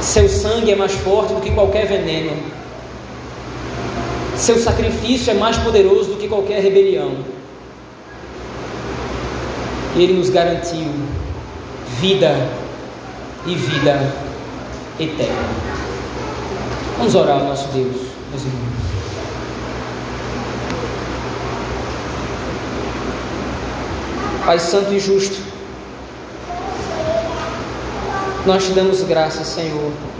Seu 0.00 0.28
sangue 0.28 0.72
é 0.72 0.76
mais 0.76 0.92
forte 0.92 1.34
do 1.34 1.40
que 1.40 1.50
qualquer 1.50 1.86
veneno. 1.86 2.36
Seu 4.36 4.58
sacrifício 4.58 5.32
é 5.32 5.34
mais 5.34 5.56
poderoso 5.58 6.10
do 6.10 6.16
que 6.16 6.28
qualquer 6.28 6.62
rebelião. 6.62 7.37
Ele 9.98 10.12
nos 10.12 10.30
garantiu 10.30 10.92
vida 12.00 12.32
e 13.44 13.54
vida 13.54 14.14
eterna. 15.00 15.48
Vamos 16.96 17.14
orar 17.16 17.40
ao 17.40 17.46
nosso 17.46 17.66
Deus, 17.68 17.96
meus 18.30 18.42
irmãos. 18.42 18.78
Pai 24.46 24.58
Santo 24.60 24.94
e 24.94 25.00
Justo, 25.00 25.42
nós 28.46 28.64
te 28.64 28.70
damos 28.70 29.02
graças, 29.02 29.46
Senhor, 29.48 29.92